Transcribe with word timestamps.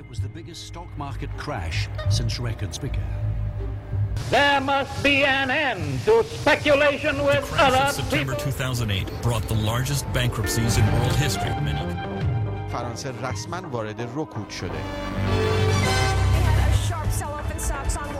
It 0.00 0.08
was 0.08 0.20
the 0.20 0.28
biggest 0.28 0.66
stock 0.66 0.88
market 0.98 1.30
crash 1.36 1.88
since 2.10 2.38
records 2.38 2.78
began. 2.78 3.04
There 4.30 4.60
must 4.60 5.02
be 5.02 5.24
an 5.24 5.50
end 5.50 6.00
to 6.04 6.24
speculation 6.24 7.24
with 7.24 7.42
The 7.50 7.56
crash 7.56 7.72
other 7.72 7.88
of 7.88 7.94
September 7.94 8.34
people. 8.34 8.52
2008 8.52 9.22
brought 9.22 9.42
the 9.42 9.54
largest 9.54 10.10
bankruptcies 10.12 10.78
in 10.78 10.84
world 10.92 11.16
history. 11.16 11.50
Many 11.50 12.16
فرانسه 12.72 13.12
رسما 13.22 13.60
وارد 13.70 14.00
رکود 14.16 14.50
شده 14.50 14.78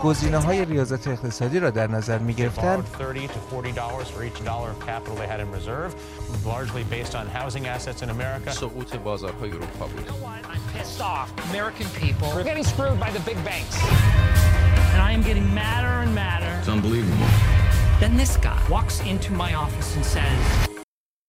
گزینه 0.03 0.39
های 0.39 0.65
ریاضت 0.65 1.09
اقتصادی 1.09 1.59
را 1.61 1.71
در 1.71 1.87
نظر 1.91 2.19
می 2.19 2.35
گرفتن 2.35 2.77
borrowed 2.77 2.99
30 2.99 3.29
to 3.29 3.33
40 3.33 3.73
dollars 3.73 4.09
for 4.11 4.23
each 4.25 4.45
dollar 4.45 4.71
of 4.71 4.87
capital 4.87 5.15
they 5.17 5.27
had 5.27 5.41
in 5.41 5.51
reserve, 5.53 5.95
largely 6.45 6.85
based 6.85 7.15
on 7.15 7.27
housing 7.27 7.67
assets 7.67 8.03
in 8.03 8.11
America. 8.11 8.51
سقوط 8.51 8.97
بازارهای 8.97 9.51
اروپا 9.51 9.87
بود 9.87 10.09
I'm 10.09 10.50
pissed 10.73 11.01
off. 11.01 11.33
American 11.51 11.87
people 12.03 12.29
are 12.29 12.45
getting 12.45 12.65
screwed 12.65 12.99
by 13.01 13.11
the 13.11 13.21
big 13.21 13.39
banks. 13.45 13.77
And 14.93 15.01
I 15.09 15.11
am 15.13 15.23
getting 15.23 15.47
madder 15.55 15.95
and 16.05 16.15
madder. 16.15 16.53
It's 16.59 16.69
unbelievable. 16.69 17.29
Then 18.01 18.17
this 18.17 18.37
guy 18.37 18.59
walks 18.71 19.01
into 19.01 19.33
my 19.33 19.55
office 19.55 19.97
and 19.97 20.05
says, 20.05 20.39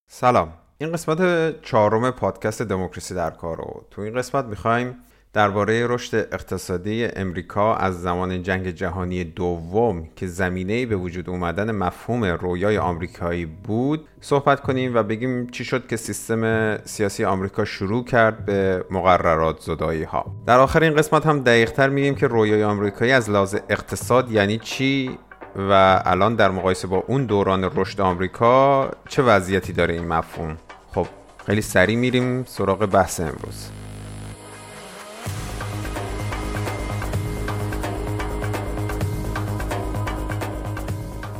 سلام 0.07 0.53
این 0.77 0.91
قسمت 0.91 1.21
چهارم 1.61 2.11
پادکست 2.11 2.61
دموکراسی 2.61 3.13
در 3.13 3.29
کار 3.29 3.57
رو 3.57 3.85
تو 3.91 4.01
این 4.01 4.15
قسمت 4.15 4.45
میخوایم 4.45 4.95
درباره 5.32 5.86
رشد 5.86 6.16
اقتصادی 6.16 7.04
امریکا 7.04 7.74
از 7.74 8.02
زمان 8.02 8.42
جنگ 8.42 8.68
جهانی 8.68 9.24
دوم 9.24 10.08
که 10.16 10.26
زمینه 10.26 10.86
به 10.86 10.96
وجود 10.96 11.30
اومدن 11.30 11.70
مفهوم 11.70 12.24
رویای 12.24 12.78
آمریکایی 12.78 13.46
بود 13.46 14.08
صحبت 14.20 14.60
کنیم 14.60 14.94
و 14.94 15.02
بگیم 15.02 15.46
چی 15.46 15.64
شد 15.64 15.86
که 15.86 15.96
سیستم 15.96 16.76
سیاسی 16.84 17.24
آمریکا 17.24 17.64
شروع 17.64 18.04
کرد 18.04 18.44
به 18.44 18.84
مقررات 18.90 19.60
زدایی 19.60 20.02
ها 20.02 20.24
در 20.46 20.58
آخر 20.58 20.82
این 20.82 20.94
قسمت 20.94 21.26
هم 21.26 21.40
دقیقتر 21.40 21.88
میگیم 21.88 22.14
که 22.14 22.26
رویای 22.26 22.64
آمریکایی 22.64 23.12
از 23.12 23.30
لحاظ 23.30 23.56
اقتصاد 23.68 24.30
یعنی 24.30 24.58
چی 24.58 25.18
و 25.56 26.02
الان 26.04 26.34
در 26.34 26.50
مقایسه 26.50 26.88
با 26.88 27.04
اون 27.06 27.24
دوران 27.24 27.70
رشد 27.74 28.00
آمریکا 28.00 28.90
چه 29.08 29.22
وضعیتی 29.22 29.72
داره 29.72 29.94
این 29.94 30.08
مفهوم. 30.08 30.56
خب 30.94 31.06
خیلی 31.46 31.62
سریع 31.62 31.96
میریم 31.96 32.44
سراغ 32.44 32.86
بحث 32.86 33.20
امروز. 33.20 33.81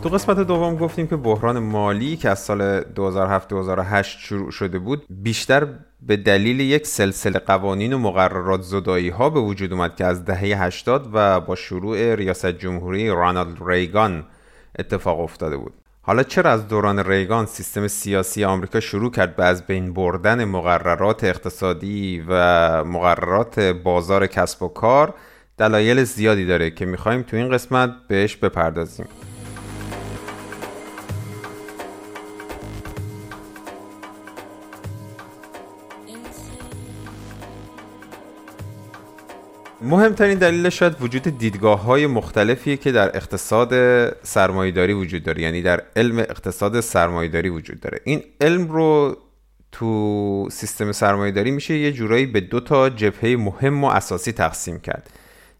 تو 0.02 0.08
قسمت 0.08 0.38
دوم 0.38 0.76
گفتیم 0.76 1.06
که 1.06 1.16
بحران 1.16 1.58
مالی 1.58 2.16
که 2.16 2.28
از 2.28 2.38
سال 2.38 2.80
2007-2008 2.80 4.02
شروع 4.02 4.50
شده 4.50 4.78
بود 4.78 5.04
بیشتر 5.10 5.68
به 6.02 6.16
دلیل 6.16 6.60
یک 6.60 6.86
سلسله 6.86 7.38
قوانین 7.38 7.92
و 7.92 7.98
مقررات 7.98 8.62
زدایی 8.62 9.08
ها 9.08 9.30
به 9.30 9.40
وجود 9.40 9.72
اومد 9.72 9.96
که 9.96 10.04
از 10.04 10.24
دهه 10.24 10.64
80 10.64 11.10
و 11.12 11.40
با 11.40 11.54
شروع 11.54 12.14
ریاست 12.14 12.46
جمهوری 12.46 13.08
رانالد 13.08 13.56
ریگان 13.66 14.26
اتفاق 14.78 15.20
افتاده 15.20 15.56
بود. 15.56 15.72
حالا 16.02 16.22
چرا 16.22 16.50
از 16.50 16.68
دوران 16.68 16.98
ریگان 16.98 17.46
سیستم 17.46 17.88
سیاسی 17.88 18.44
آمریکا 18.44 18.80
شروع 18.80 19.10
کرد 19.10 19.36
به 19.36 19.44
از 19.44 19.66
بین 19.66 19.92
بردن 19.92 20.44
مقررات 20.44 21.24
اقتصادی 21.24 22.24
و 22.28 22.84
مقررات 22.84 23.60
بازار 23.60 24.26
کسب 24.26 24.62
و 24.62 24.68
کار؟ 24.68 25.14
دلایل 25.58 26.04
زیادی 26.04 26.46
داره 26.46 26.70
که 26.70 26.86
می‌خوایم 26.86 27.22
تو 27.22 27.36
این 27.36 27.50
قسمت 27.50 27.90
بهش 28.08 28.36
بپردازیم. 28.36 29.06
مهمترین 39.82 40.38
دلیلش 40.38 40.78
شاید 40.78 40.96
وجود 41.00 41.38
دیدگاه 41.38 41.82
های 41.82 42.06
مختلفیه 42.06 42.76
که 42.76 42.92
در 42.92 43.16
اقتصاد 43.16 43.72
سرمایهداری 44.24 44.92
وجود 44.92 45.22
داره 45.22 45.42
یعنی 45.42 45.62
در 45.62 45.82
علم 45.96 46.18
اقتصاد 46.18 46.80
سرمایهداری 46.80 47.48
وجود 47.48 47.80
داره. 47.80 48.00
این 48.04 48.22
علم 48.40 48.68
رو 48.68 49.16
تو 49.72 50.48
سیستم 50.50 50.92
سرمایهداری 50.92 51.50
میشه 51.50 51.78
یه 51.78 51.92
جورایی 51.92 52.26
به 52.26 52.40
دو 52.40 52.60
تا 52.60 52.90
جبهه 52.90 53.36
مهم 53.36 53.84
و 53.84 53.86
اساسی 53.86 54.32
تقسیم 54.32 54.80
کرد. 54.80 55.10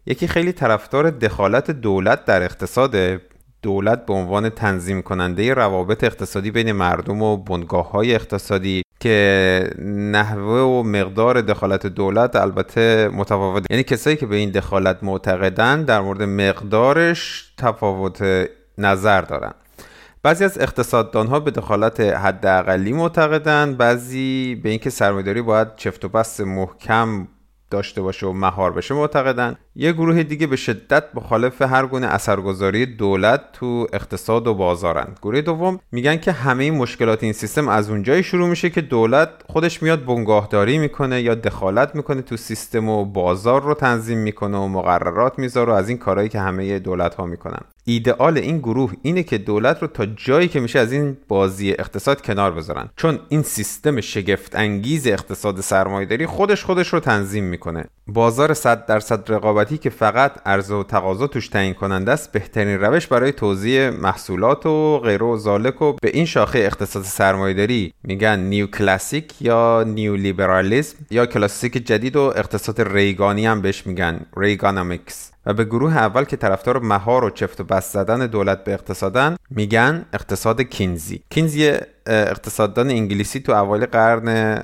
یکی 0.05 0.27
خیلی 0.27 0.51
طرفدار 0.51 1.09
دخالت 1.09 1.71
دولت 1.71 2.25
در 2.25 2.43
اقتصاد 2.43 3.21
دولت 3.61 4.05
به 4.05 4.13
عنوان 4.13 4.49
تنظیم 4.49 5.01
کننده 5.01 5.53
روابط 5.53 6.03
اقتصادی 6.03 6.51
بین 6.51 6.71
مردم 6.71 7.21
و 7.21 7.37
بنگاه 7.37 7.91
های 7.91 8.15
اقتصادی 8.15 8.82
که 9.03 9.69
نحوه 9.85 10.61
و 10.61 10.83
مقدار 10.83 11.41
دخالت 11.41 11.87
دولت 11.87 12.35
البته 12.35 13.09
متفاوت 13.13 13.65
یعنی 13.69 13.83
کسایی 13.83 14.15
که 14.15 14.25
به 14.25 14.35
این 14.35 14.49
دخالت 14.51 15.03
معتقدن 15.03 15.83
در 15.83 16.01
مورد 16.01 16.23
مقدارش 16.23 17.53
تفاوت 17.57 18.47
نظر 18.77 19.21
دارن. 19.21 19.53
بعضی 20.23 20.43
از 20.43 20.57
اقتصاددان 20.57 21.27
ها 21.27 21.39
به 21.39 21.51
دخالت 21.51 21.99
حداقلی 21.99 22.93
معتقدن 22.93 23.75
بعضی 23.75 24.55
به 24.63 24.69
اینکه 24.69 24.89
سرمایه‌داری 24.89 25.41
باید 25.41 25.75
چفت 25.75 26.05
و 26.05 26.09
بست 26.09 26.41
محکم 26.41 27.27
داشته 27.71 28.01
باشه 28.01 28.27
و 28.27 28.33
مهار 28.33 28.73
بشه 28.73 28.93
معتقدن. 28.93 29.55
یه 29.75 29.91
گروه 29.91 30.23
دیگه 30.23 30.47
به 30.47 30.55
شدت 30.55 31.03
مخالف 31.13 31.61
هر 31.61 31.85
گونه 31.85 32.07
اثرگذاری 32.07 32.85
دولت 32.85 33.41
تو 33.53 33.87
اقتصاد 33.93 34.47
و 34.47 34.53
بازارن 34.53 35.07
گروه 35.21 35.41
دوم 35.41 35.79
میگن 35.91 36.17
که 36.17 36.31
همه 36.31 36.71
مشکلات 36.71 37.23
این 37.23 37.33
سیستم 37.33 37.67
از 37.67 37.89
اونجایی 37.89 38.23
شروع 38.23 38.49
میشه 38.49 38.69
که 38.69 38.81
دولت 38.81 39.29
خودش 39.47 39.83
میاد 39.83 40.05
بنگاهداری 40.05 40.77
می‌کنه 40.77 41.21
یا 41.21 41.35
دخالت 41.35 41.95
می‌کنه 41.95 42.21
تو 42.21 42.37
سیستم 42.37 42.89
و 42.89 43.05
بازار 43.05 43.61
رو 43.61 43.73
تنظیم 43.73 44.17
می‌کنه 44.17 44.57
و 44.57 44.67
مقررات 44.67 45.39
می‌ذاره 45.39 45.71
و 45.71 45.75
از 45.75 45.89
این 45.89 45.97
کارهایی 45.97 46.29
که 46.29 46.39
همه 46.39 46.79
دولت 46.79 47.15
ها 47.15 47.25
می‌کنن. 47.25 47.61
ایدئال 47.85 48.37
این 48.37 48.57
گروه 48.57 48.93
اینه 49.01 49.23
که 49.23 49.37
دولت 49.37 49.81
رو 49.81 49.87
تا 49.87 50.05
جایی 50.05 50.47
که 50.47 50.59
میشه 50.59 50.79
از 50.79 50.91
این 50.91 51.17
بازی 51.27 51.71
اقتصاد 51.71 52.21
کنار 52.21 52.51
بذارن. 52.51 52.89
چون 52.95 53.19
این 53.29 53.41
سیستم 53.41 54.01
شگفت 54.01 54.55
انگیز 54.55 55.07
اقتصاد 55.07 55.61
سرمایهداری 55.61 56.25
خودش 56.25 56.63
خودش 56.63 56.93
رو 56.93 56.99
تنظیم 56.99 57.43
می‌کنه. 57.43 57.85
بازار 58.07 58.53
100 58.53 58.85
درصد 58.85 59.23
رقابتی 59.63 59.77
که 59.77 59.89
فقط 59.89 60.31
عرضه 60.45 60.73
و 60.73 60.83
تقاضا 60.83 61.27
توش 61.27 61.47
تعیین 61.47 61.73
کننده 61.73 62.11
است 62.11 62.31
بهترین 62.31 62.79
روش 62.79 63.07
برای 63.07 63.31
توزیع 63.31 63.89
محصولات 63.89 64.65
و 64.65 64.99
غیره 64.99 65.25
و 65.25 65.37
ذالک 65.37 65.81
و 65.81 65.93
به 66.01 66.09
این 66.13 66.25
شاخه 66.25 66.59
اقتصاد 66.59 67.03
سرمایهداری 67.03 67.93
میگن 68.03 68.39
neoclassic 68.39 69.41
یا 69.41 69.83
neoliberalism 69.87 70.97
یا 71.11 71.25
کلاسیک 71.25 71.73
جدید 71.87 72.15
و 72.15 72.33
اقتصاد 72.35 72.81
ریگانی 72.81 73.45
هم 73.45 73.61
بهش 73.61 73.87
میگن 73.87 74.25
Reaganomics. 74.37 75.31
و 75.45 75.53
به 75.53 75.65
گروه 75.65 75.97
اول 75.97 76.23
که 76.23 76.37
طرفدار 76.37 76.79
مهار 76.79 77.23
و 77.23 77.29
چفت 77.29 77.61
و 77.61 77.63
بست 77.63 77.93
زدن 77.93 78.27
دولت 78.27 78.63
به 78.63 78.73
اقتصادن 78.73 79.35
میگن 79.49 80.05
اقتصاد 80.13 80.61
کینزی. 80.61 81.21
کینزی 81.29 81.71
اقتصاددان 82.07 82.89
انگلیسی 82.89 83.39
تو 83.39 83.51
اوایل 83.51 83.85
قرن 83.85 84.59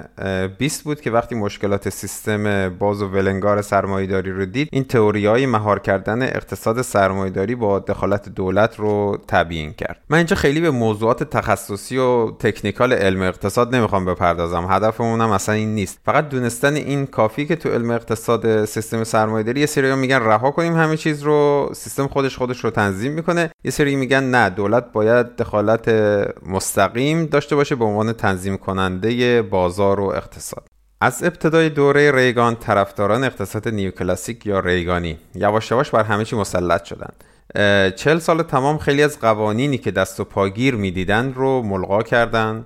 20 0.58 0.84
بود 0.84 1.02
که 1.02 1.12
وقتی 1.12 1.36
مشکلات 1.36 1.90
سیستم 1.90 2.70
باز 2.70 3.02
و 3.02 3.08
ولنگار 3.08 3.62
سرمایهداری 3.62 4.32
رو 4.32 4.46
دید 4.46 4.70
این 4.72 4.84
تئوری 4.84 5.26
های 5.26 5.46
مهار 5.46 5.80
کردن 5.80 6.24
اقتصاد 6.24 6.82
سرمایهداری 6.82 7.56
با 7.56 7.80
دخالت 7.80 8.30
دولت 8.30 8.76
رو 8.80 9.18
تبیین 9.28 9.74
کرد. 9.74 10.02
من 10.10 10.18
اینجا 10.18 10.36
خیلی 10.36 10.62
به 10.62 10.72
موضوعات 10.72 11.24
تخصصی 11.24 11.98
و 11.98 12.32
تکنیکال 12.32 12.94
علم 12.94 13.22
اقتصاد 13.22 13.76
نمی‌خوام 13.76 14.06
بپردازم. 14.06 14.68
هدفمونم 14.70 15.32
اصلا 15.32 15.56
این 15.56 15.76
نیست. 15.76 16.00
فقط 16.06 16.30
دونستن 16.30 16.74
این 16.74 17.06
کافی 17.06 17.46
که 17.46 17.56
تو 17.56 17.70
علم 17.70 17.92
اقتصاد 17.92 18.66
سیستم 18.66 19.04
سرمایهداری 19.04 19.60
یه 19.60 19.66
سری 19.66 19.96
میگن 19.96 20.20
رها 20.20 20.52
کنیم 20.52 20.76
همه 20.76 20.98
چیز 20.98 21.24
رو 21.24 21.70
سیستم 21.76 22.08
خودش 22.08 22.38
خودش 22.38 22.64
رو 22.64 22.70
تنظیم 22.70 23.12
می‌کنه. 23.12 23.50
یه 23.64 23.72
سری 23.72 23.96
میگن 23.96 24.24
نه 24.24 24.50
دولت 24.50 24.92
باید 24.92 25.36
دخالت 25.36 25.90
مستقیم 26.46 27.29
داشته 27.30 27.56
باشه 27.56 27.76
به 27.76 27.86
عنوان 27.86 28.14
تنظیم 28.14 28.58
کننده 28.58 29.42
بازار 29.42 30.00
و 30.00 30.04
اقتصاد. 30.04 30.68
از 31.02 31.24
ابتدای 31.24 31.70
دوره 31.70 32.12
ریگان 32.12 32.56
طرفداران 32.56 33.24
اقتصاد 33.24 33.68
نیوکلاسیک 33.68 34.46
یا 34.46 34.60
ریگانی 34.60 35.18
یواش 35.36 35.72
یواش 35.72 35.90
بر 35.90 36.04
همه 36.04 36.26
چی 36.26 36.36
مسلط 36.36 36.84
شدن. 36.84 37.10
چل 37.90 38.20
سال 38.20 38.44
تمام 38.44 38.78
خیلی 38.78 39.04
از 39.04 39.20
قوانینی 39.20 39.78
که 39.78 39.92
دست 39.92 40.20
و 40.20 40.24
پاگیر 40.24 40.76
می‌دیدن 40.76 41.34
رو 41.34 41.62
ملغا 41.62 42.04
کردن 42.04 42.66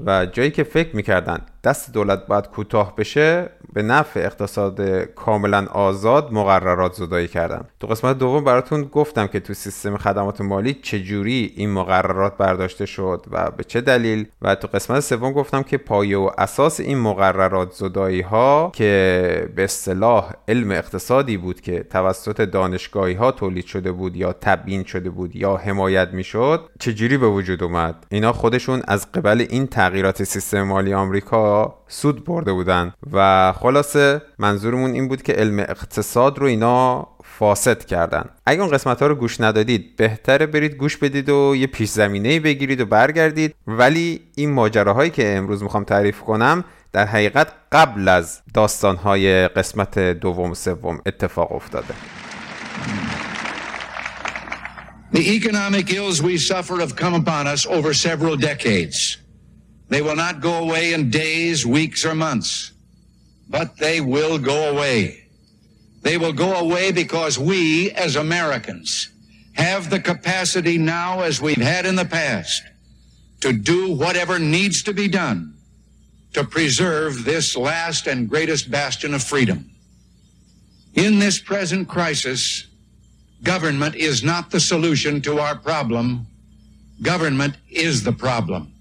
و 0.00 0.26
جایی 0.26 0.50
که 0.50 0.64
فکر 0.64 0.96
می‌کردن 0.96 1.46
دست 1.64 1.92
دولت 1.92 2.26
باید 2.26 2.46
کوتاه 2.46 2.96
بشه 2.96 3.50
به 3.72 3.82
نفع 3.82 4.20
اقتصاد 4.20 4.80
کاملا 5.04 5.66
آزاد 5.66 6.32
مقررات 6.32 6.92
زدایی 6.92 7.28
کردن 7.28 7.64
تو 7.80 7.86
قسمت 7.86 8.18
دوم 8.18 8.44
براتون 8.44 8.82
گفتم 8.82 9.26
که 9.26 9.40
تو 9.40 9.54
سیستم 9.54 9.96
خدمات 9.96 10.40
مالی 10.40 10.74
چجوری 10.74 11.52
این 11.56 11.70
مقررات 11.70 12.36
برداشته 12.36 12.86
شد 12.86 13.26
و 13.30 13.50
به 13.50 13.64
چه 13.64 13.80
دلیل. 13.80 14.26
و 14.42 14.54
تو 14.54 14.68
قسمت 14.68 15.00
سوم 15.00 15.32
گفتم 15.32 15.62
که 15.62 15.78
پایه 15.78 16.18
و 16.18 16.30
اساس 16.38 16.80
این 16.80 16.98
مقررات 16.98 17.72
زدایی 17.72 18.20
ها 18.20 18.72
که 18.74 19.48
به 19.56 19.64
اصطلاح 19.64 20.32
علم 20.48 20.70
اقتصادی 20.70 21.36
بود 21.36 21.60
که 21.60 21.82
توسط 21.90 22.40
دانشگاهی 22.40 23.14
ها 23.14 23.32
تولید 23.32 23.66
شده 23.66 23.92
بود 23.92 24.16
یا 24.16 24.32
تبیین 24.32 24.84
شده 24.84 25.10
بود 25.10 25.36
یا 25.36 25.56
حمایت 25.56 26.08
می‌شد 26.12 26.70
چجوری 26.80 27.18
به 27.18 27.28
وجود 27.28 27.62
اومد؟ 27.62 28.06
اینا 28.08 28.32
خودشون 28.32 28.82
از 28.88 29.12
قبل 29.12 29.46
این 29.50 29.66
تغییرات 29.66 30.22
سیستم 30.24 30.62
مالی 30.62 30.94
آمریکا 30.94 31.51
سود 31.88 32.24
برده 32.24 32.52
بودن 32.52 32.92
و 33.12 33.52
خلاصه 33.52 34.22
منظورمون 34.38 34.92
این 34.92 35.08
بود 35.08 35.22
که 35.22 35.32
علم 35.32 35.58
اقتصاد 35.58 36.38
رو 36.38 36.46
اینا 36.46 37.08
فاسد 37.24 37.84
کردن. 37.84 38.24
اگه 38.46 38.60
اون 38.60 38.70
قسمت 38.70 39.02
ها 39.02 39.06
رو 39.06 39.14
گوش 39.14 39.40
ندادید 39.40 39.96
بهتره 39.96 40.46
برید 40.46 40.74
گوش 40.74 40.96
بدید 40.96 41.28
و 41.28 41.54
یه 41.56 41.66
پیش 41.66 41.88
زمینه 41.88 42.40
بگیرید 42.40 42.80
و 42.80 42.86
برگردید. 42.86 43.54
ولی 43.66 44.20
این 44.34 44.50
ماجراهایی 44.52 45.10
که 45.10 45.36
امروز 45.36 45.62
می‌خوام 45.62 45.84
تعریف 45.84 46.20
کنم 46.20 46.64
در 46.92 47.06
حقیقت 47.06 47.48
قبل 47.72 48.08
از 48.08 48.40
داستانهای 48.54 49.48
قسمت 49.48 49.98
دوم 49.98 50.50
و 50.50 50.54
سوم 50.54 51.00
اتفاق 51.06 51.52
افتاده. 51.52 51.94
The 55.12 55.24
economic 55.38 55.92
ills 55.92 56.22
we 56.22 56.38
suffer 56.38 56.76
have 56.80 56.96
come 56.96 57.14
upon 57.14 57.46
us 57.46 57.66
over 57.66 57.92
several 57.92 58.34
decades. 58.36 59.21
They 59.92 60.00
will 60.00 60.16
not 60.16 60.40
go 60.40 60.54
away 60.54 60.94
in 60.94 61.10
days, 61.10 61.66
weeks, 61.66 62.06
or 62.06 62.14
months, 62.14 62.72
but 63.50 63.76
they 63.76 64.00
will 64.00 64.38
go 64.38 64.70
away. 64.70 65.24
They 66.00 66.16
will 66.16 66.32
go 66.32 66.54
away 66.54 66.92
because 66.92 67.38
we, 67.38 67.90
as 67.90 68.16
Americans, 68.16 69.10
have 69.52 69.90
the 69.90 70.00
capacity 70.00 70.78
now, 70.78 71.20
as 71.20 71.42
we've 71.42 71.58
had 71.58 71.84
in 71.84 71.94
the 71.94 72.06
past, 72.06 72.62
to 73.42 73.52
do 73.52 73.92
whatever 73.92 74.38
needs 74.38 74.82
to 74.84 74.94
be 74.94 75.08
done 75.08 75.58
to 76.32 76.42
preserve 76.42 77.26
this 77.26 77.54
last 77.54 78.06
and 78.06 78.30
greatest 78.30 78.70
bastion 78.70 79.12
of 79.12 79.22
freedom. 79.22 79.70
In 80.94 81.18
this 81.18 81.38
present 81.38 81.86
crisis, 81.86 82.66
government 83.42 83.94
is 83.94 84.24
not 84.24 84.50
the 84.50 84.60
solution 84.60 85.20
to 85.20 85.38
our 85.38 85.54
problem. 85.54 86.26
Government 87.02 87.58
is 87.68 88.02
the 88.02 88.12
problem. 88.12 88.71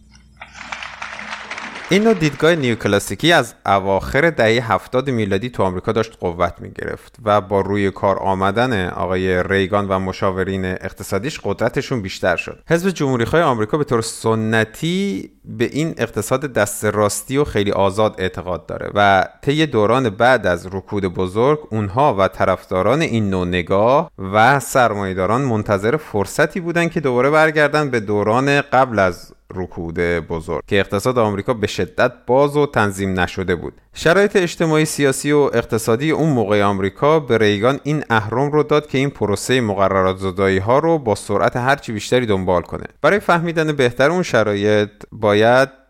این 1.91 2.03
نوع 2.03 2.13
دیدگاه 2.13 2.55
نیوکلاسیکی 2.55 3.31
از 3.31 3.53
اواخر 3.65 4.29
دهه 4.29 4.71
70 4.71 5.09
میلادی 5.09 5.49
تو 5.49 5.63
آمریکا 5.63 5.91
داشت 5.91 6.17
قوت 6.19 6.53
می 6.59 6.71
گرفت 6.71 7.15
و 7.23 7.41
با 7.41 7.61
روی 7.61 7.91
کار 7.91 8.19
آمدن 8.19 8.89
آقای 8.89 9.43
ریگان 9.43 9.87
و 9.87 9.99
مشاورین 9.99 10.65
اقتصادیش 10.65 11.39
قدرتشون 11.43 12.01
بیشتر 12.01 12.35
شد. 12.35 12.63
حزب 12.67 12.89
جمهوری 12.89 13.25
خواه 13.25 13.41
آمریکا 13.41 13.77
به 13.77 13.83
طور 13.83 14.01
سنتی 14.01 15.31
به 15.45 15.65
این 15.65 15.93
اقتصاد 15.97 16.53
دست 16.53 16.85
راستی 16.85 17.37
و 17.37 17.43
خیلی 17.43 17.71
آزاد 17.71 18.15
اعتقاد 18.17 18.65
داره 18.65 18.91
و 18.95 19.27
طی 19.41 19.65
دوران 19.65 20.09
بعد 20.09 20.47
از 20.47 20.67
رکود 20.67 21.05
بزرگ 21.05 21.59
اونها 21.71 22.15
و 22.19 22.27
طرفداران 22.27 23.01
این 23.01 23.29
نوع 23.29 23.47
نگاه 23.47 24.11
و 24.33 24.59
سرمایهداران 24.59 25.41
منتظر 25.41 25.97
فرصتی 25.97 26.59
بودن 26.59 26.89
که 26.89 26.99
دوباره 26.99 27.29
برگردن 27.29 27.89
به 27.89 27.99
دوران 27.99 28.61
قبل 28.61 28.99
از 28.99 29.33
رکود 29.55 29.99
بزرگ 29.99 30.61
که 30.67 30.79
اقتصاد 30.79 31.17
آمریکا 31.17 31.53
به 31.53 31.67
شدت 31.67 32.13
باز 32.27 32.57
و 32.57 32.65
تنظیم 32.65 33.19
نشده 33.19 33.55
بود. 33.55 33.73
شرایط 33.93 34.35
اجتماعی 34.35 34.85
سیاسی 34.85 35.31
و 35.31 35.37
اقتصادی 35.37 36.11
اون 36.11 36.29
موقع 36.29 36.63
آمریکا 36.63 37.19
به 37.19 37.37
ریگان 37.37 37.79
این 37.83 38.03
اهرم 38.09 38.51
رو 38.51 38.63
داد 38.63 38.87
که 38.87 38.97
این 38.97 39.09
پروسه 39.09 39.61
مقررات 39.61 40.17
زدایی 40.17 40.57
ها 40.57 40.79
رو 40.79 40.99
با 40.99 41.15
سرعت 41.15 41.55
هرچی 41.55 41.91
بیشتری 41.91 42.25
دنبال 42.25 42.61
کنه. 42.61 42.85
برای 43.01 43.19
فهمیدن 43.19 43.71
بهتر 43.71 44.11
اون 44.11 44.23
شرایط 44.23 44.89
باید 45.11 45.80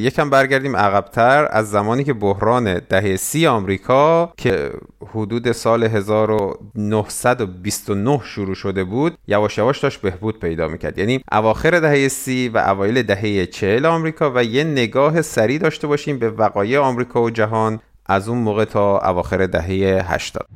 یکم 0.00 0.30
برگردیم 0.30 0.76
عقبتر 0.76 1.48
از 1.50 1.70
زمانی 1.70 2.04
که 2.04 2.12
بحران 2.12 2.80
دهه 2.88 3.16
سی 3.16 3.46
آمریکا 3.46 4.32
که 4.36 4.70
حدود 5.06 5.52
سال 5.52 5.84
1929 5.84 8.20
شروع 8.24 8.54
شده 8.54 8.84
بود 8.84 9.18
یواش 9.28 9.58
یواش 9.58 9.78
داشت 9.78 10.00
بهبود 10.00 10.40
پیدا 10.40 10.68
می‌کرد. 10.68 10.98
یعنی 10.98 11.20
اواخر 11.32 11.80
دهه 11.80 12.08
سی 12.08 12.48
و 12.48 12.58
اوایل 12.58 13.02
دهه 13.02 13.46
چهل 13.46 13.86
آمریکا 13.86 14.32
و 14.34 14.44
یه 14.44 14.64
نگاه 14.64 15.22
سریع 15.22 15.58
داشته 15.58 15.86
باشیم 15.86 16.18
به 16.18 16.30
وقایع 16.30 16.80
آمریکا 16.80 17.22
و 17.22 17.30
جهان 17.30 17.80
از 18.06 18.28
اون 18.28 18.38
موقع 18.38 18.64
تا 18.64 18.98
اواخر 18.98 19.46
دهه 19.46 20.12
80 20.12 20.46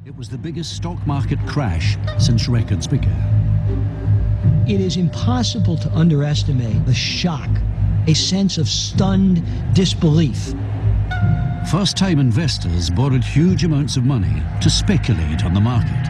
It 4.66 4.80
is 4.80 4.96
impossible 4.96 5.76
to 5.84 5.88
underestimate 6.02 6.80
the 6.86 6.94
shock, 6.94 7.50
a 8.06 8.14
sense 8.14 8.58
of 8.58 8.68
stunned 8.68 9.42
disbelief. 9.74 10.54
First 11.70 11.96
time 11.96 12.18
investors 12.18 12.90
borrowed 12.90 13.22
huge 13.22 13.64
amounts 13.64 13.96
of 13.96 14.04
money 14.04 14.42
to 14.60 14.70
speculate 14.70 15.44
on 15.44 15.54
the 15.54 15.60
market. 15.60 16.04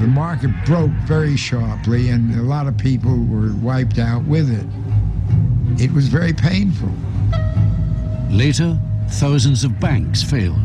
The 0.00 0.08
market 0.08 0.50
broke 0.66 0.90
very 1.06 1.36
sharply, 1.36 2.08
and 2.08 2.34
a 2.34 2.42
lot 2.42 2.66
of 2.66 2.76
people 2.76 3.16
were 3.26 3.54
wiped 3.62 3.98
out 3.98 4.24
with 4.24 4.50
it. 4.50 4.66
It 5.82 5.92
was 5.92 6.08
very 6.08 6.32
painful. 6.32 6.90
Later, 8.30 8.78
thousands 9.08 9.64
of 9.64 9.78
banks 9.78 10.22
failed. 10.22 10.56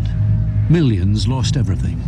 Millions 0.69 1.27
lost 1.27 1.55
everything. 1.55 2.01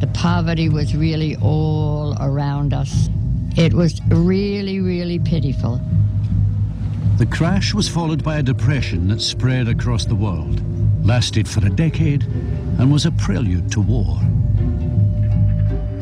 The 0.00 0.08
poverty 0.08 0.68
was 0.68 0.94
really 0.94 1.36
all 1.36 2.16
around 2.20 2.74
us. 2.74 3.08
It 3.56 3.72
was 3.72 4.00
really, 4.08 4.80
really 4.80 5.18
pitiful. 5.18 5.80
The 7.17 7.25
crash 7.37 7.73
was 7.73 7.87
followed 7.87 8.23
by 8.23 8.37
a 8.39 8.43
depression 8.43 9.07
that 9.09 9.21
spread 9.21 9.67
across 9.67 10.05
the 10.05 10.15
world, 10.15 10.57
lasted 11.05 11.47
for 11.47 11.65
a 11.65 11.69
decade, 11.69 12.23
and 12.79 12.91
was 12.91 13.05
a 13.05 13.11
prelude 13.11 13.71
to 13.71 13.81
war. 13.81 14.17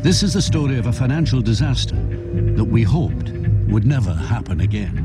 This 0.06 0.22
is 0.22 0.32
the 0.32 0.42
story 0.42 0.78
of 0.78 0.86
a 0.86 0.92
financial 0.92 1.42
disaster 1.42 2.00
that 2.58 2.64
we 2.64 2.82
hoped 2.82 3.28
would 3.72 3.86
never 3.86 4.14
happen 4.14 4.60
again. 4.60 4.96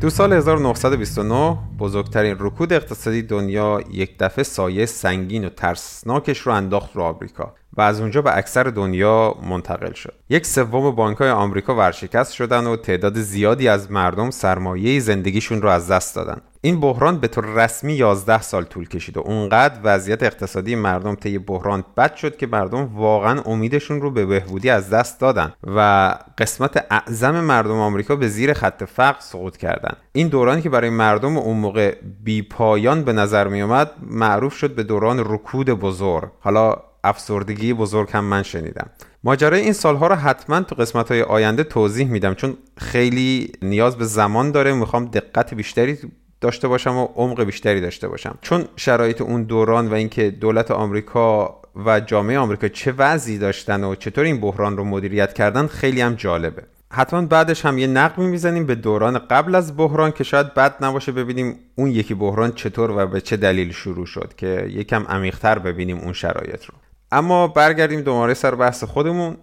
دو 0.00 0.10
سال 0.10 0.32
1929 0.32 1.58
بزرگترین 1.78 2.36
رکود 2.40 2.72
اقتصادی 2.72 3.22
دنیا 3.22 3.80
یک 3.92 4.18
دفعه 4.18 4.44
سایه 4.44 4.86
سنگین 4.86 5.44
و 5.44 5.48
ترسناکش 5.48 6.38
رو 6.38 6.52
انداخت 6.52 6.96
رو 6.96 7.02
آمریکا 7.02 7.54
و 7.79 7.81
از 7.81 8.01
اونجا 8.01 8.21
به 8.21 8.37
اکثر 8.37 8.63
دنیا 8.63 9.35
منتقل 9.49 9.93
شد. 9.93 10.13
یک 10.29 10.45
سوم 10.45 10.91
بانک‌های 10.91 11.29
آمریکا 11.29 11.75
ورشکست 11.75 12.33
شدن 12.33 12.67
و 12.67 12.75
تعداد 12.75 13.17
زیادی 13.17 13.67
از 13.67 13.91
مردم 13.91 14.29
سرمایه 14.29 14.99
زندگیشون 14.99 15.61
رو 15.61 15.69
از 15.69 15.91
دست 15.91 16.15
دادن. 16.15 16.41
این 16.61 16.79
بحران 16.79 17.17
به 17.17 17.27
طور 17.27 17.45
رسمی 17.45 17.93
11 17.93 18.41
سال 18.41 18.63
طول 18.63 18.87
کشید 18.87 19.17
و 19.17 19.19
اونقدر 19.19 19.79
وضعیت 19.83 20.23
اقتصادی 20.23 20.75
مردم 20.75 21.15
طی 21.15 21.37
بحران 21.37 21.83
بد 21.97 22.15
شد 22.15 22.37
که 22.37 22.47
مردم 22.47 22.95
واقعا 22.95 23.41
امیدشون 23.45 24.01
رو 24.01 24.11
به 24.11 24.25
بهبودی 24.25 24.69
از 24.69 24.89
دست 24.89 25.19
دادن 25.19 25.53
و 25.75 26.15
قسمت 26.37 26.85
اعظم 26.91 27.39
مردم 27.39 27.79
آمریکا 27.79 28.15
به 28.15 28.27
زیر 28.27 28.53
خط 28.53 28.83
فقر 28.83 29.19
سقوط 29.19 29.57
کردن. 29.57 29.93
این 30.11 30.27
دورانی 30.27 30.61
که 30.61 30.69
برای 30.69 30.89
مردم 30.89 31.37
اون 31.37 31.57
موقع 31.57 31.95
بی 32.23 32.41
پایان 32.41 33.03
به 33.03 33.13
نظر 33.13 33.47
می 33.47 33.61
اومد 33.61 33.91
معروف 34.01 34.53
شد 34.53 34.75
به 34.75 34.83
دوران 34.83 35.19
رکود 35.19 35.69
بزرگ. 35.69 36.29
حالا 36.39 36.88
افسردگی 37.03 37.73
بزرگ 37.73 38.09
هم 38.11 38.25
من 38.25 38.43
شنیدم. 38.43 38.89
ماجرای 39.23 39.61
این 39.61 39.73
سالها 39.73 40.07
رو 40.07 40.15
حتما 40.15 40.61
تو 40.61 40.75
قسمت 40.75 41.11
های 41.11 41.21
آینده 41.21 41.63
توضیح 41.63 42.07
میدم 42.07 42.33
چون 42.33 42.57
خیلی 42.77 43.51
نیاز 43.61 43.97
به 43.97 44.05
زمان 44.05 44.51
داره. 44.51 44.73
می‌خوام 44.73 45.05
دقت 45.05 45.53
بیشتری 45.53 45.97
داشته 46.41 46.67
باشم 46.67 46.97
و 46.97 47.07
عمق 47.15 47.43
بیشتری 47.43 47.81
داشته 47.81 48.07
باشم. 48.07 48.37
چون 48.41 48.65
شرایط 48.75 49.21
اون 49.21 49.43
دوران 49.43 49.87
و 49.87 49.93
اینکه 49.93 50.31
دولت 50.31 50.71
آمریکا 50.71 51.61
و 51.85 51.99
جامعه 51.99 52.37
آمریکا 52.37 52.67
چه 52.67 52.91
وضعی 52.97 53.37
داشتن 53.37 53.83
و 53.83 53.95
چطور 53.95 54.23
این 54.23 54.39
بحران 54.41 54.77
رو 54.77 54.83
مدیریت 54.83 55.33
کردن 55.33 55.67
خیلی 55.67 56.01
هم 56.01 56.13
جالبه. 56.15 56.63
حتما 56.91 57.21
بعدش 57.21 57.65
هم 57.65 57.77
یه 57.77 57.87
نقمی 57.87 58.27
می‌زنیم 58.27 58.65
به 58.65 58.75
دوران 58.75 59.19
قبل 59.19 59.55
از 59.55 59.77
بحران 59.77 60.11
که 60.11 60.23
شاید 60.23 60.53
بد 60.53 60.83
نباشه 60.83 61.11
ببینیم 61.11 61.55
اون 61.75 61.91
یکی 61.91 62.13
بحران 62.13 62.51
چطور 62.51 62.91
و 62.91 63.07
به 63.07 63.21
چه 63.21 63.37
دلیل 63.37 63.71
شروع 63.71 64.05
شد 64.05 64.33
که 64.37 64.67
یکم 64.69 65.03
عمیقتر 65.03 65.59
ببینیم 65.59 65.97
اون 65.97 66.13
شرایط 66.13 66.65
رو. 66.65 66.73
اما 67.11 67.47
برگردیم 67.47 68.01
دوباره 68.01 68.33
سر 68.33 68.55
بحث 68.55 68.83
خودمون 68.83 69.37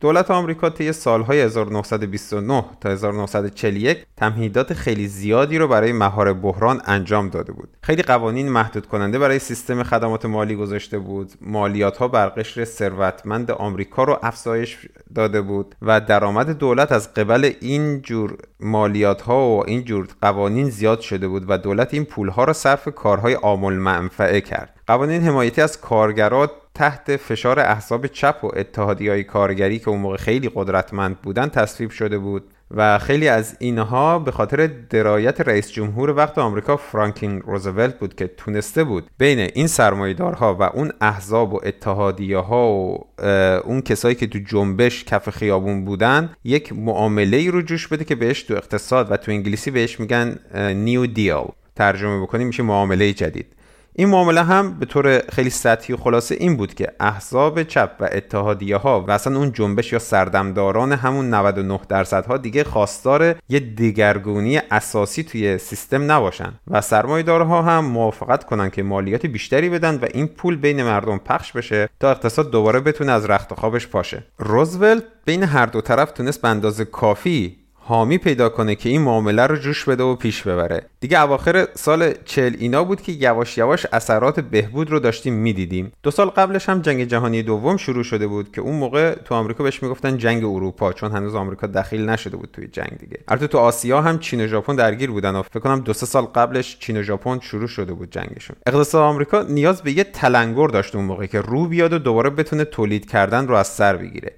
دولت 0.00 0.30
آمریکا 0.30 0.70
طی 0.70 0.92
سالهای 0.92 1.40
1929 1.40 2.64
تا 2.80 2.90
1941 2.90 4.06
تمهیدات 4.16 4.74
خیلی 4.74 5.08
زیادی 5.08 5.58
رو 5.58 5.68
برای 5.68 5.92
مهار 5.92 6.32
بحران 6.32 6.82
انجام 6.84 7.28
داده 7.28 7.52
بود. 7.52 7.68
خیلی 7.82 8.02
قوانین 8.02 8.48
محدود 8.48 8.86
کننده 8.86 9.18
برای 9.18 9.38
سیستم 9.38 9.82
خدمات 9.82 10.26
مالی 10.26 10.56
گذاشته 10.56 10.98
بود. 10.98 11.32
مالیات 11.40 11.96
ها 11.96 12.08
بر 12.08 12.28
قشر 12.28 12.64
ثروتمند 12.64 13.50
آمریکا 13.50 14.04
رو 14.04 14.18
افزایش 14.22 14.78
داده 15.14 15.42
بود 15.42 15.74
و 15.82 16.00
درآمد 16.00 16.58
دولت 16.58 16.92
از 16.92 17.14
قبل 17.14 17.52
این 17.60 18.02
جور 18.02 18.36
مالیات 18.60 19.22
ها 19.22 19.48
و 19.48 19.64
این 19.66 19.84
جور 19.84 20.08
قوانین 20.22 20.70
زیاد 20.70 21.00
شده 21.00 21.28
بود 21.28 21.44
و 21.48 21.58
دولت 21.58 21.94
این 21.94 22.04
پول 22.04 22.28
ها 22.28 22.44
را 22.44 22.52
صرف 22.52 22.88
کارهای 22.88 23.34
عامل 23.34 23.72
منفعه 23.72 24.40
کرد. 24.40 24.80
قوانین 24.86 25.22
حمایتی 25.22 25.60
از 25.60 25.80
کارگرات 25.80 26.50
تحت 26.76 27.16
فشار 27.16 27.60
احزاب 27.60 28.06
چپ 28.06 28.36
و 28.42 28.50
اتحادی 28.56 29.08
های 29.08 29.24
کارگری 29.24 29.78
که 29.78 29.88
اون 29.88 30.00
موقع 30.00 30.16
خیلی 30.16 30.50
قدرتمند 30.54 31.22
بودن 31.22 31.48
تصویب 31.48 31.90
شده 31.90 32.18
بود 32.18 32.44
و 32.70 32.98
خیلی 32.98 33.28
از 33.28 33.56
اینها 33.58 34.18
به 34.18 34.30
خاطر 34.30 34.70
درایت 34.90 35.40
رئیس 35.40 35.70
جمهور 35.70 36.10
وقت 36.10 36.38
آمریکا 36.38 36.76
فرانکلین 36.76 37.40
روزولت 37.40 37.98
بود 37.98 38.14
که 38.14 38.26
تونسته 38.26 38.84
بود 38.84 39.10
بین 39.18 39.38
این 39.38 39.66
سرمایدارها 39.66 40.54
و 40.54 40.62
اون 40.62 40.92
احزاب 41.00 41.54
و 41.54 41.60
اتحادیه 41.64 42.38
ها 42.38 42.72
و 42.72 43.04
اون 43.64 43.80
کسایی 43.80 44.14
که 44.14 44.26
تو 44.26 44.38
جنبش 44.38 45.04
کف 45.04 45.30
خیابون 45.30 45.84
بودن 45.84 46.30
یک 46.44 46.72
معامله 46.72 47.36
ای 47.36 47.50
رو 47.50 47.62
جوش 47.62 47.88
بده 47.88 48.04
که 48.04 48.14
بهش 48.14 48.42
تو 48.42 48.54
اقتصاد 48.54 49.12
و 49.12 49.16
تو 49.16 49.32
انگلیسی 49.32 49.70
بهش 49.70 50.00
میگن 50.00 50.38
نیو 50.74 51.06
دیل 51.06 51.44
ترجمه 51.76 52.22
بکنیم 52.22 52.46
میشه 52.46 52.62
معامله 52.62 53.12
جدید. 53.12 53.46
این 53.98 54.08
معامله 54.08 54.42
هم 54.42 54.78
به 54.78 54.86
طور 54.86 55.18
خیلی 55.18 55.50
سطحی 55.50 55.94
و 55.94 55.96
خلاصه 55.96 56.34
این 56.34 56.56
بود 56.56 56.74
که 56.74 56.92
احزاب 57.00 57.62
چپ 57.62 57.90
و 58.00 58.08
اتحادیه 58.12 58.76
ها 58.76 59.04
و 59.08 59.10
اصلا 59.10 59.38
اون 59.38 59.52
جنبش 59.52 59.92
یا 59.92 59.98
سردمداران 59.98 60.92
همون 60.92 61.30
99 61.34 61.80
درصد 61.88 62.26
ها 62.26 62.36
دیگه 62.36 62.64
خواستار 62.64 63.34
یه 63.48 63.60
دیگرگونی 63.60 64.60
اساسی 64.70 65.22
توی 65.22 65.58
سیستم 65.58 66.12
نباشن 66.12 66.52
و 66.68 66.80
سرمایه‌دارها 66.80 67.62
هم 67.62 67.84
موافقت 67.84 68.44
کنن 68.44 68.70
که 68.70 68.82
مالیات 68.82 69.26
بیشتری 69.26 69.68
بدن 69.68 69.94
و 69.94 70.06
این 70.14 70.26
پول 70.26 70.56
بین 70.56 70.82
مردم 70.82 71.18
پخش 71.18 71.52
بشه 71.52 71.88
تا 72.00 72.10
اقتصاد 72.10 72.50
دوباره 72.50 72.80
بتونه 72.80 73.12
از 73.12 73.30
رخت 73.30 73.54
خوابش 73.54 73.86
پاشه. 73.86 74.24
روزولت 74.38 75.02
بین 75.24 75.42
هر 75.42 75.66
دو 75.66 75.80
طرف 75.80 76.10
تونست 76.10 76.42
به 76.42 76.48
اندازه 76.48 76.84
کافی 76.84 77.65
حامی 77.88 78.18
پیدا 78.18 78.48
کنه 78.48 78.74
که 78.74 78.88
این 78.88 79.00
معامله 79.00 79.46
رو 79.46 79.56
جوش 79.56 79.84
بده 79.84 80.02
و 80.02 80.16
پیش 80.16 80.42
ببره. 80.42 80.82
دیگه 81.00 81.22
اواخر 81.22 81.68
سال 81.74 82.12
چل 82.24 82.54
اینا 82.58 82.84
بود 82.84 83.02
که 83.02 83.12
یواش 83.12 83.58
یواش 83.58 83.86
اثرات 83.92 84.40
بهبود 84.40 84.90
رو 84.90 85.00
داشتیم 85.00 85.34
می‌دیدیم. 85.34 85.92
دو 86.02 86.10
سال 86.10 86.28
قبلش 86.28 86.68
هم 86.68 86.82
جنگ 86.82 87.04
جهانی 87.04 87.42
دوم 87.42 87.76
شروع 87.76 88.02
شده 88.02 88.26
بود 88.26 88.52
که 88.52 88.60
اون 88.60 88.76
موقع 88.76 89.14
تو 89.14 89.34
آمریکا 89.34 89.64
بهش 89.64 89.82
می‌گفتن 89.82 90.18
جنگ 90.18 90.44
اروپا 90.44 90.92
چون 90.92 91.12
هنوز 91.12 91.34
آمریکا 91.34 91.66
دخیل 91.66 92.08
نشده 92.08 92.36
بود 92.36 92.48
توی 92.52 92.66
جنگ 92.66 92.98
دیگه. 93.00 93.18
البته 93.28 93.46
تو 93.46 93.58
آسیا 93.58 94.00
هم 94.00 94.18
چین 94.18 94.44
و 94.44 94.46
ژاپن 94.46 94.76
درگیر 94.76 95.10
بودن 95.10 95.36
و 95.36 95.42
فکر 95.42 95.60
کنم 95.60 95.80
دو 95.80 95.92
سه 95.92 96.06
سال 96.06 96.24
قبلش 96.24 96.78
چین 96.78 96.96
و 96.96 97.02
ژاپن 97.02 97.40
شروع 97.40 97.68
شده 97.68 97.92
بود 97.92 98.10
جنگشون. 98.10 98.56
اقتصاد 98.66 99.02
آمریکا 99.02 99.42
نیاز 99.42 99.82
به 99.82 99.92
یه 99.92 100.04
تلنگر 100.04 100.66
داشت 100.66 100.96
اون 100.96 101.04
موقع 101.04 101.26
که 101.26 101.40
رو 101.40 101.66
بیاد 101.66 101.92
و 101.92 101.98
دوباره 101.98 102.30
بتونه 102.30 102.64
تولید 102.64 103.10
کردن 103.10 103.48
رو 103.48 103.54
از 103.54 103.66
سر 103.66 103.96
بگیره. 103.96 104.32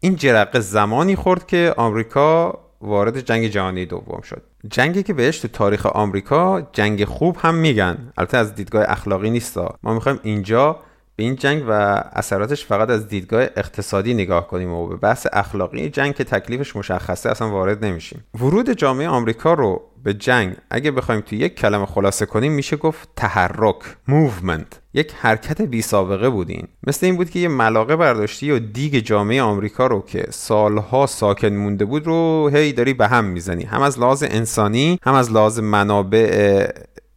این 0.00 0.16
جرقه 0.16 0.60
زمانی 0.60 1.16
خورد 1.16 1.46
که 1.46 1.74
آمریکا 1.76 2.58
وارد 2.82 3.20
جنگ 3.20 3.46
جهانی 3.46 3.86
دوم 3.86 4.20
شد. 4.20 4.42
جنگی 4.70 5.02
که 5.02 5.14
بهش 5.14 5.38
تو 5.38 5.48
تاریخ 5.48 5.86
آمریکا 5.86 6.68
جنگ 6.72 7.04
خوب 7.04 7.36
هم 7.40 7.54
میگن. 7.54 8.12
البته 8.18 8.38
از 8.38 8.54
دیدگاه 8.54 8.84
اخلاقی 8.88 9.30
نیستا. 9.30 9.78
ما 9.82 9.94
می‌خوایم 9.94 10.20
اینجا 10.22 10.76
به 11.16 11.22
این 11.24 11.36
جنگ 11.36 11.64
و 11.68 11.72
اثراتش 12.12 12.66
فقط 12.66 12.90
از 12.90 13.08
دیدگاه 13.08 13.42
اقتصادی 13.42 14.14
نگاه 14.14 14.46
کنیم 14.46 14.72
و 14.72 14.86
به 14.86 14.96
بحث 14.96 15.26
اخلاقی 15.32 15.88
جنگ 15.88 16.14
که 16.14 16.24
تکلیفش 16.24 16.76
مشخصه 16.76 17.30
اصلا 17.30 17.50
وارد 17.50 17.84
نمیشیم. 17.84 18.24
ورود 18.40 18.70
جامعه 18.70 19.08
آمریکا 19.08 19.54
رو 19.54 19.82
به 20.04 20.14
جنگ. 20.14 20.56
اگه 20.70 20.90
بخوایم 20.90 21.20
تو 21.20 21.36
یک 21.36 21.54
کلمه 21.54 21.86
خلاصه 21.86 22.26
کنیم 22.26 22.52
میشه 22.52 22.76
گفت 22.76 23.08
تحرک 23.16 23.76
movement 24.08 24.80
یک 24.94 25.12
حرکت 25.20 25.62
بی 25.62 25.82
سابقه 25.82 26.30
بود 26.30 26.49
این. 26.49 26.68
مثل 26.86 27.06
این 27.06 27.16
بود 27.16 27.30
که 27.30 27.38
یه 27.38 27.48
ملاقه 27.48 27.96
برداشتی 27.96 28.50
و 28.50 28.58
دیگ 28.58 28.96
جامعه 28.96 29.42
آمریکا 29.42 29.86
رو 29.86 30.00
که 30.00 30.26
سالها 30.30 31.06
ساکن 31.06 31.52
مونده 31.52 31.84
بود 31.84 32.06
رو 32.06 32.50
هی 32.54 32.72
داری 32.72 32.94
به 32.94 33.08
هم 33.08 33.24
می‌زنی. 33.24 33.64
هم 33.64 33.82
از 33.82 33.98
لحاظ 33.98 34.22
انسانی 34.22 34.98
هم 35.02 35.14
از 35.14 35.32
لحاظ 35.32 35.58
منابع 35.58 36.66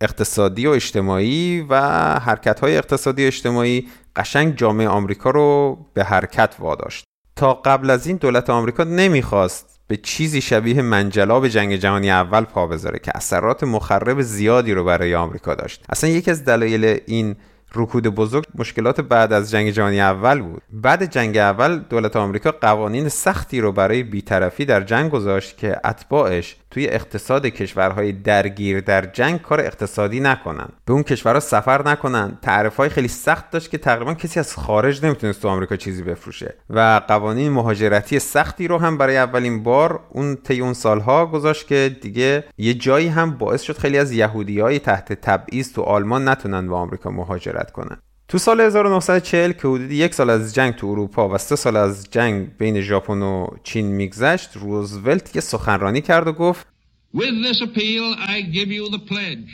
اقتصادی 0.02 0.68
و 0.68 0.70
اجتماعی 0.70 1.66
و 1.70 1.82
حرکت 2.20 2.60
های 2.60 2.78
اقتصادی 2.78 3.24
و 3.24 3.28
اجتماعی 3.28 3.88
قشنگ 4.16 4.56
جامعه 4.56 4.88
آمریکا 4.88 5.30
رو 5.30 5.78
به 5.94 6.04
حرکت 6.04 6.56
واداشت. 6.60 7.04
تا 7.36 7.54
قبل 7.54 7.90
از 7.90 8.08
این 8.08 8.18
دولت 8.18 8.50
آمریکا 8.50 8.84
نمی‌خواست 8.84 9.75
به 9.88 9.98
چیزی 9.98 10.42
شبیه 10.42 10.82
منجلاب 10.82 11.48
جنگ 11.48 11.76
جهانی 11.76 12.12
اول 12.12 12.44
پا 12.44 12.68
بذاره 12.68 13.00
که 13.00 13.12
اثرات 13.16 13.64
مخرب 13.64 14.22
زیادی 14.22 14.74
رو 14.74 14.84
برای 14.84 15.16
آمریکا 15.16 15.56
داشت. 15.56 15.86
اصلا 15.90 16.10
یکی 16.10 16.32
از 16.32 16.46
دلایل 16.46 17.00
این 17.06 17.36
رکود 17.76 18.08
بزرگ 18.08 18.46
مشکلات 18.56 19.02
بعد 19.02 19.34
از 19.34 19.52
جنگ 19.52 19.70
جهانی 19.70 20.02
اول 20.02 20.42
بود. 20.42 20.62
بعد 20.72 21.12
جنگ 21.12 21.38
اول 21.38 21.80
دولت 21.80 22.16
آمریکا 22.16 22.52
قوانین 22.52 23.10
سختی 23.10 23.62
رو 23.62 23.72
برای 23.72 24.04
بیطرفی 24.04 24.66
در 24.66 24.82
جنگ 24.82 25.12
گذاشت 25.12 25.58
که 25.58 25.80
اتباعش 25.86 26.56
توی 26.76 26.88
اقتصاد 26.88 27.46
کشورهای 27.46 28.12
درگیر 28.12 28.80
در 28.80 29.06
جنگ 29.06 29.42
کار 29.42 29.60
اقتصادی 29.60 30.20
نکنن. 30.20 30.70
به 30.86 30.94
اون 30.94 31.04
کشورها 31.04 31.40
سفر 31.40 31.90
نکنن. 31.90 32.38
های 32.78 32.90
خیلی 32.90 33.08
سخت 33.08 33.52
داشت 33.52 33.72
که 33.72 33.78
تقریبا 33.78 34.14
کسی 34.14 34.40
از 34.40 34.56
خارج 34.56 35.06
نمی‌تونست 35.06 35.42
تو 35.42 35.48
آمریکا 35.48 35.76
چیزی 35.76 36.04
بفروشه. 36.04 36.56
و 36.70 37.02
قوانین 37.08 37.52
مهاجرتی 37.52 38.20
سختی 38.20 38.68
رو 38.68 38.78
هم 38.78 38.98
برای 38.98 39.18
اولین 39.18 39.64
بار 39.64 40.00
اون 40.10 40.36
طی 40.36 40.62
اون 40.62 40.74
سالها 40.74 41.26
گذاشت 41.26 41.68
که 41.68 41.96
دیگه 42.02 42.44
یه 42.58 42.74
جایی 42.74 43.08
هم 43.08 43.32
باعث 43.32 43.62
شد 43.62 43.78
خیلی 43.78 43.98
از 43.98 44.12
یهودیای 44.12 44.80
تحت 44.80 45.14
تبعیض 45.14 45.74
تو 45.74 45.82
آلمان 45.82 46.30
نتونن 46.30 46.68
به 46.68 46.76
آمریکا 46.76 47.12
مهاجرت 47.12 47.72
کنن. 47.72 47.98
تو 48.28 48.38
سال 48.38 48.62
1940 48.62 49.52
که 49.52 49.60
حدود 49.60 49.92
یک 49.92 50.14
سال 50.14 50.30
از 50.30 50.56
جنگ 50.56 50.74
تو 50.74 50.88
اروپا 50.88 51.30
و 51.30 51.38
سه 51.38 51.56
سال 51.56 51.76
از 51.76 52.08
جنگ 52.12 52.58
بین 52.58 52.82
ژاپن 52.82 53.22
و 53.22 53.48
چین 53.64 53.86
میگذشت 53.86 54.50
روزولت 54.58 55.36
یه 55.36 55.42
سخنرانی 55.42 56.02
کرد 56.02 56.28
و 56.28 56.32
گفت 56.32 56.68
With 57.16 57.44
this 57.44 57.62
appeal 57.62 58.16
I 58.36 58.42
give 58.42 58.72
you 58.78 58.90
the 58.90 59.06
pledge 59.12 59.52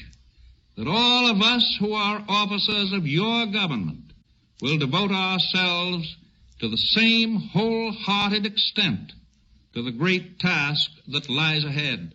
that 0.77 0.87
all 0.87 1.25
of 1.33 1.39
us 1.55 1.65
who 1.79 1.93
are 1.93 2.23
officers 2.27 2.89
of 2.93 3.05
your 3.05 3.45
government 3.59 4.05
will 4.61 4.77
devote 4.77 5.11
ourselves 5.11 6.05
to 6.59 6.67
the 6.69 6.83
same 6.97 7.31
wholehearted 7.53 8.45
extent 8.45 9.13
to 9.73 9.81
the 9.83 9.91
great 9.91 10.39
task 10.39 10.89
that 11.13 11.29
lies 11.29 11.65
ahead. 11.65 12.13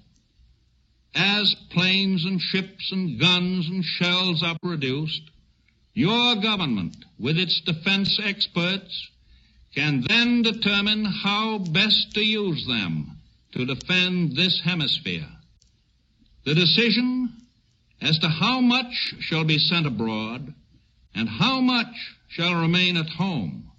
As 1.14 1.54
planes 1.74 2.24
and 2.24 2.40
ships 2.40 2.84
and 2.92 3.20
guns 3.20 3.68
and 3.68 3.84
shells 3.84 4.42
are 4.42 4.58
produced, 4.62 5.22
Your 5.96 6.36
government, 6.36 6.94
with 7.18 7.38
its 7.38 7.58
defense 7.62 8.20
experts, 8.22 9.08
can 9.74 10.04
then 10.06 10.42
determine 10.42 11.06
how 11.06 11.56
best 11.56 12.12
to 12.12 12.20
use 12.20 12.66
them 12.66 13.12
to 13.52 13.64
defend 13.64 14.36
this 14.36 14.60
hemisphere. 14.62 15.26
The 16.44 16.54
decision 16.54 17.32
as 18.02 18.18
to 18.18 18.28
how 18.28 18.60
much 18.60 19.14
shall 19.20 19.44
be 19.44 19.56
sent 19.56 19.86
abroad 19.86 20.52
and 21.14 21.30
how 21.30 21.62
much 21.62 22.14
shall 22.28 22.60
remain 22.60 22.98
at 22.98 23.08
home 23.08 23.70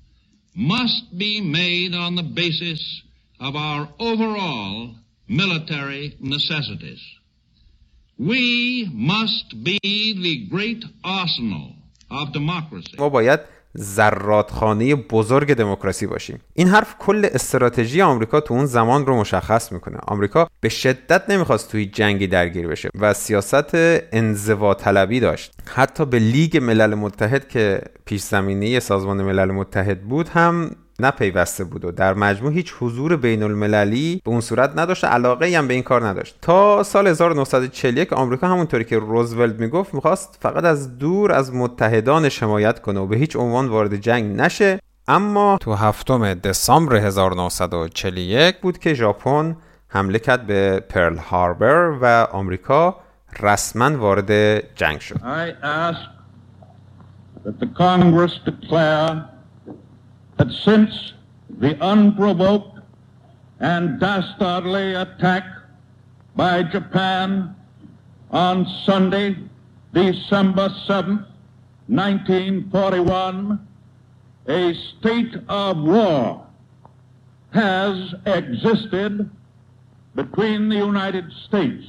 must 0.55 1.15
be 1.15 1.39
made 1.39 1.93
on 1.93 2.15
the 2.15 2.23
basis 2.23 3.03
of 3.39 3.55
our 3.55 3.89
overall 3.99 4.95
military 5.27 6.17
necessities. 6.19 7.03
We 8.17 8.89
must 8.91 9.63
be 9.63 9.77
the 9.83 10.47
great 10.49 10.83
arsenal 11.03 11.76
ما 12.99 13.09
باید 13.09 13.39
زرادخانه 13.73 14.95
بزرگ 14.95 15.53
دموکراسی 15.53 16.07
باشیم. 16.07 16.39
این 16.53 16.67
حرف 16.67 16.95
کل 16.99 17.27
استراتژی 17.31 18.01
آمریکا 18.01 18.41
تو 18.41 18.53
اون 18.53 18.65
زمان 18.65 19.05
رو 19.05 19.19
مشخص 19.19 19.71
می‌کنه. 19.71 19.97
آمریکا 20.07 20.47
به 20.59 20.69
شدت 20.69 21.29
نمی‌خواست 21.29 21.71
توی 21.71 21.85
جنگی 21.85 22.27
درگیر 22.27 22.67
بشه 22.67 22.89
و 22.99 23.13
سیاست 23.13 23.75
انزوا 24.11 24.73
طلبی 24.73 25.19
داشت. 25.19 25.53
حتی 25.75 26.05
به 26.05 26.19
لیگ 26.19 26.57
ملل 26.57 26.95
متحد 26.95 27.49
که 27.49 27.81
پیش 28.05 28.21
زمینه 28.21 28.79
سازمان 28.79 29.21
ملل 29.21 29.51
متحد 29.51 30.01
بود 30.01 30.27
هم 30.27 30.75
نپیوسته 30.99 31.63
بود 31.63 31.85
و 31.85 31.91
در 31.91 32.13
مجموع 32.13 32.51
هیچ 32.51 32.73
حضور 32.79 33.15
بین 33.15 33.43
المللی 33.43 34.21
به 34.25 34.31
اون 34.31 34.41
صورت 34.41 34.71
نداشت 34.75 35.05
علاقه 35.05 35.57
هم 35.57 35.67
به 35.67 35.73
این 35.73 35.83
کار 35.83 36.07
نداشت 36.07 36.35
تا 36.41 36.83
سال 36.83 37.07
1941 37.07 38.13
آمریکا 38.13 38.47
همونطوری 38.47 38.83
که 38.83 38.99
روزولت 38.99 39.59
می‌گفت 39.59 39.93
می‌خواست 39.93 40.37
فقط 40.41 40.63
از 40.63 40.97
دور 40.97 41.31
از 41.31 41.53
متحدان 41.53 42.25
حمایت 42.25 42.81
کنه 42.81 42.99
و 42.99 43.07
به 43.07 43.17
هیچ 43.17 43.35
عنوان 43.35 43.67
وارد 43.67 43.95
جنگ 43.95 44.41
نشه 44.41 44.79
اما 45.07 45.57
تو 45.61 45.73
هفتم 45.73 46.33
دسامبر 46.33 46.95
1941 46.95 48.57
بود 48.57 48.77
که 48.77 48.93
ژاپن 48.93 49.57
حمله 49.87 50.19
کرد 50.19 50.47
به 50.47 50.79
پرل 50.89 51.17
هاربر 51.17 51.97
و 52.01 52.27
آمریکا 52.31 52.95
رسما 53.39 53.97
وارد 53.97 54.59
جنگ 54.75 54.99
شد. 54.99 55.15
that 57.45 59.36
since 60.51 61.13
the 61.59 61.81
unprovoked 61.83 62.79
and 63.59 63.99
dastardly 63.99 64.93
attack 64.93 65.45
by 66.35 66.63
Japan 66.63 67.55
on 68.31 68.65
Sunday, 68.85 69.35
December 69.93 70.69
7th, 70.87 71.25
1941, 71.87 73.67
a 74.47 74.73
state 74.73 75.35
of 75.47 75.77
war 75.79 76.45
has 77.51 78.13
existed 78.25 79.29
between 80.15 80.69
the 80.69 80.75
United 80.75 81.31
States 81.45 81.85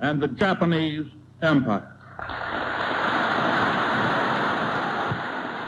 and 0.00 0.20
the 0.20 0.28
Japanese 0.28 1.06
Empire. 1.42 1.89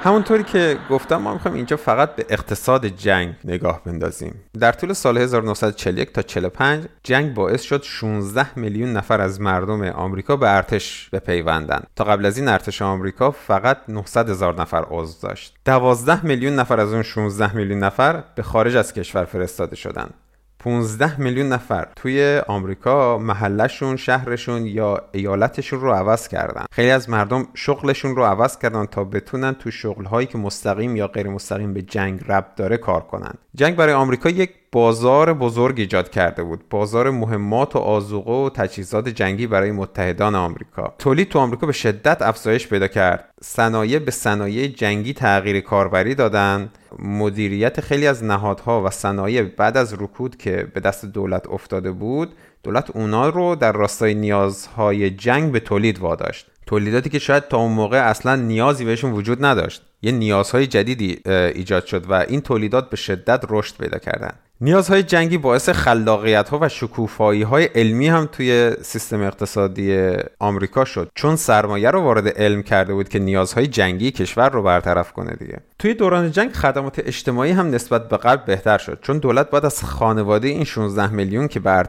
همونطوری 0.04 0.44
که 0.44 0.78
گفتم 0.90 1.16
ما 1.16 1.32
می‌خوایم 1.32 1.56
اینجا 1.56 1.76
فقط 1.76 2.16
به 2.16 2.26
اقتصاد 2.28 2.86
جنگ 2.86 3.34
نگاه 3.44 3.84
بندازیم. 3.84 4.34
در 4.60 4.72
طول 4.72 4.92
سال 4.92 5.18
1941 5.18 6.12
تا 6.12 6.22
45 6.22 6.84
جنگ 7.02 7.34
باعث 7.34 7.62
شد 7.62 7.82
16 7.82 8.58
میلیون 8.58 8.92
نفر 8.92 9.20
از 9.20 9.40
مردم 9.40 9.82
آمریکا 9.82 10.36
به 10.36 10.56
ارتش 10.56 11.08
بپیوندند. 11.12 11.86
تا 11.96 12.04
قبل 12.04 12.26
از 12.26 12.38
این 12.38 12.48
ارتش 12.48 12.82
آمریکا 12.82 13.30
فقط 13.30 13.78
900 13.88 14.30
هزار 14.30 14.60
نفر 14.60 14.84
عضو 14.90 15.28
داشت. 15.28 15.54
12 15.64 16.26
میلیون 16.26 16.54
نفر 16.54 16.80
از 16.80 16.92
اون 16.92 17.02
16 17.02 17.56
میلیون 17.56 17.78
نفر 17.78 18.24
به 18.34 18.42
خارج 18.42 18.76
از 18.76 18.92
کشور 18.92 19.24
فرستاده 19.24 19.76
شدند. 19.76 20.14
15 20.62 21.20
میلیون 21.20 21.48
نفر 21.48 21.88
توی 21.96 22.42
آمریکا 22.46 23.18
محلشون 23.18 23.96
شهرشون 23.96 24.66
یا 24.66 25.02
ایالتشون 25.12 25.80
رو 25.80 25.92
عوض 25.92 26.28
کردن. 26.28 26.64
خیلی 26.72 26.90
از 26.90 27.10
مردم 27.10 27.48
شغلشون 27.54 28.16
رو 28.16 28.24
عوض 28.24 28.58
کردن 28.58 28.86
تا 28.86 29.04
بتونن 29.04 29.52
تو 29.52 29.70
شغلهایی 29.70 30.26
که 30.26 30.38
مستقیم 30.38 30.96
یا 30.96 31.06
غیر 31.06 31.28
مستقیم 31.28 31.74
به 31.74 31.82
جنگ 31.82 32.20
ربط 32.28 32.54
داره 32.56 32.76
کار 32.76 33.00
کنن. 33.00 33.34
جنگ 33.54 33.76
برای 33.76 33.94
آمریکا 33.94 34.30
یک 34.30 34.50
بازار 34.72 35.34
بزرگ 35.34 35.80
ایجاد 35.80 36.10
کرده 36.10 36.42
بود. 36.42 36.68
بازار 36.70 37.10
مهمات 37.10 37.76
و 37.76 37.78
آزوقه 37.78 38.32
و 38.32 38.50
تجهیزات 38.50 39.08
جنگی 39.08 39.46
برای 39.46 39.70
متحدان 39.72 40.34
آمریکا. 40.34 40.94
تولید 40.98 41.28
تو 41.28 41.38
آمریکا 41.38 41.66
به 41.66 41.72
شدت 41.72 42.22
افزایش 42.22 42.68
پیدا 42.68 42.88
کرد. 42.88 43.24
صنایع 43.42 43.98
به 43.98 44.10
صنایع 44.10 44.66
جنگی 44.66 45.12
تغییر 45.12 45.60
کاربری 45.60 46.14
دادن. 46.14 46.70
مدیریت 46.98 47.80
خیلی 47.80 48.06
از 48.06 48.24
نهادها 48.24 48.82
و 48.82 48.90
صنایع 48.90 49.42
بعد 49.42 49.76
از 49.76 49.94
رکود 49.94 50.36
که 50.36 50.66
به 50.74 50.80
دست 50.80 51.04
دولت 51.04 51.48
افتاده 51.48 51.92
بود 51.92 52.32
دولت 52.62 52.90
اونا 52.90 53.28
رو 53.28 53.54
در 53.54 53.72
راستای 53.72 54.14
نیازهای 54.14 55.10
جنگ 55.10 55.52
به 55.52 55.60
تولید 55.60 55.98
واداشت. 55.98 56.46
تولیداتی 56.66 57.10
که 57.10 57.18
شاید 57.18 57.48
تا 57.48 57.58
اون 57.58 57.72
موقع 57.72 58.08
اصلا 58.08 58.36
نیازی 58.36 58.84
بهشون 58.84 59.12
وجود 59.12 59.44
نداشت. 59.44 59.82
یه 60.02 60.12
نیازهای 60.12 60.66
جدیدی 60.66 61.20
ایجاد 61.26 61.86
شد 61.86 62.10
و 62.10 62.14
این 62.14 62.40
تولیدات 62.40 62.90
به 62.90 62.96
شدت 62.96 63.44
رشد 63.48 63.76
پیدا 63.76 63.98
کردن. 63.98 64.32
نیازهای 64.60 65.02
جنگی 65.02 65.38
باعث 65.38 65.68
خلاقیت 65.68 66.48
ها 66.48 66.58
و 66.62 66.68
شکوفایی 66.68 67.42
های 67.42 67.64
علمی 67.64 68.08
هم 68.08 68.28
توی 68.32 68.72
سیستم 68.82 69.22
اقتصادی 69.22 70.12
آمریکا 70.38 70.84
شد. 70.84 71.10
چون 71.14 71.36
سرمایه 71.36 71.90
رو 71.90 72.00
وارد 72.00 72.28
علم 72.28 72.62
کرده 72.62 72.94
بود 72.94 73.08
که 73.08 73.18
نیازهای 73.18 73.66
جنگی 73.66 74.10
کشور 74.10 74.48
رو 74.48 74.62
برطرف 74.62 75.12
کنه 75.12 75.36
دیگه. 75.38 75.58
توی 75.82 75.94
دوران 75.94 76.30
جنگ 76.30 76.52
خدمات 76.52 76.98
اجتماعی 76.98 77.50
هم 77.50 77.70
نسبت 77.70 78.08
به 78.08 78.16
قبل 78.16 78.44
بهتر 78.46 78.78
شد 78.78 78.98
چون 79.02 79.18
دولت 79.18 79.50
باید 79.50 79.64
از 79.64 79.84
خانواده 79.84 80.48
این 80.48 80.64
16 80.64 81.12
میلیون 81.12 81.48
که 81.48 81.60
به 81.60 81.84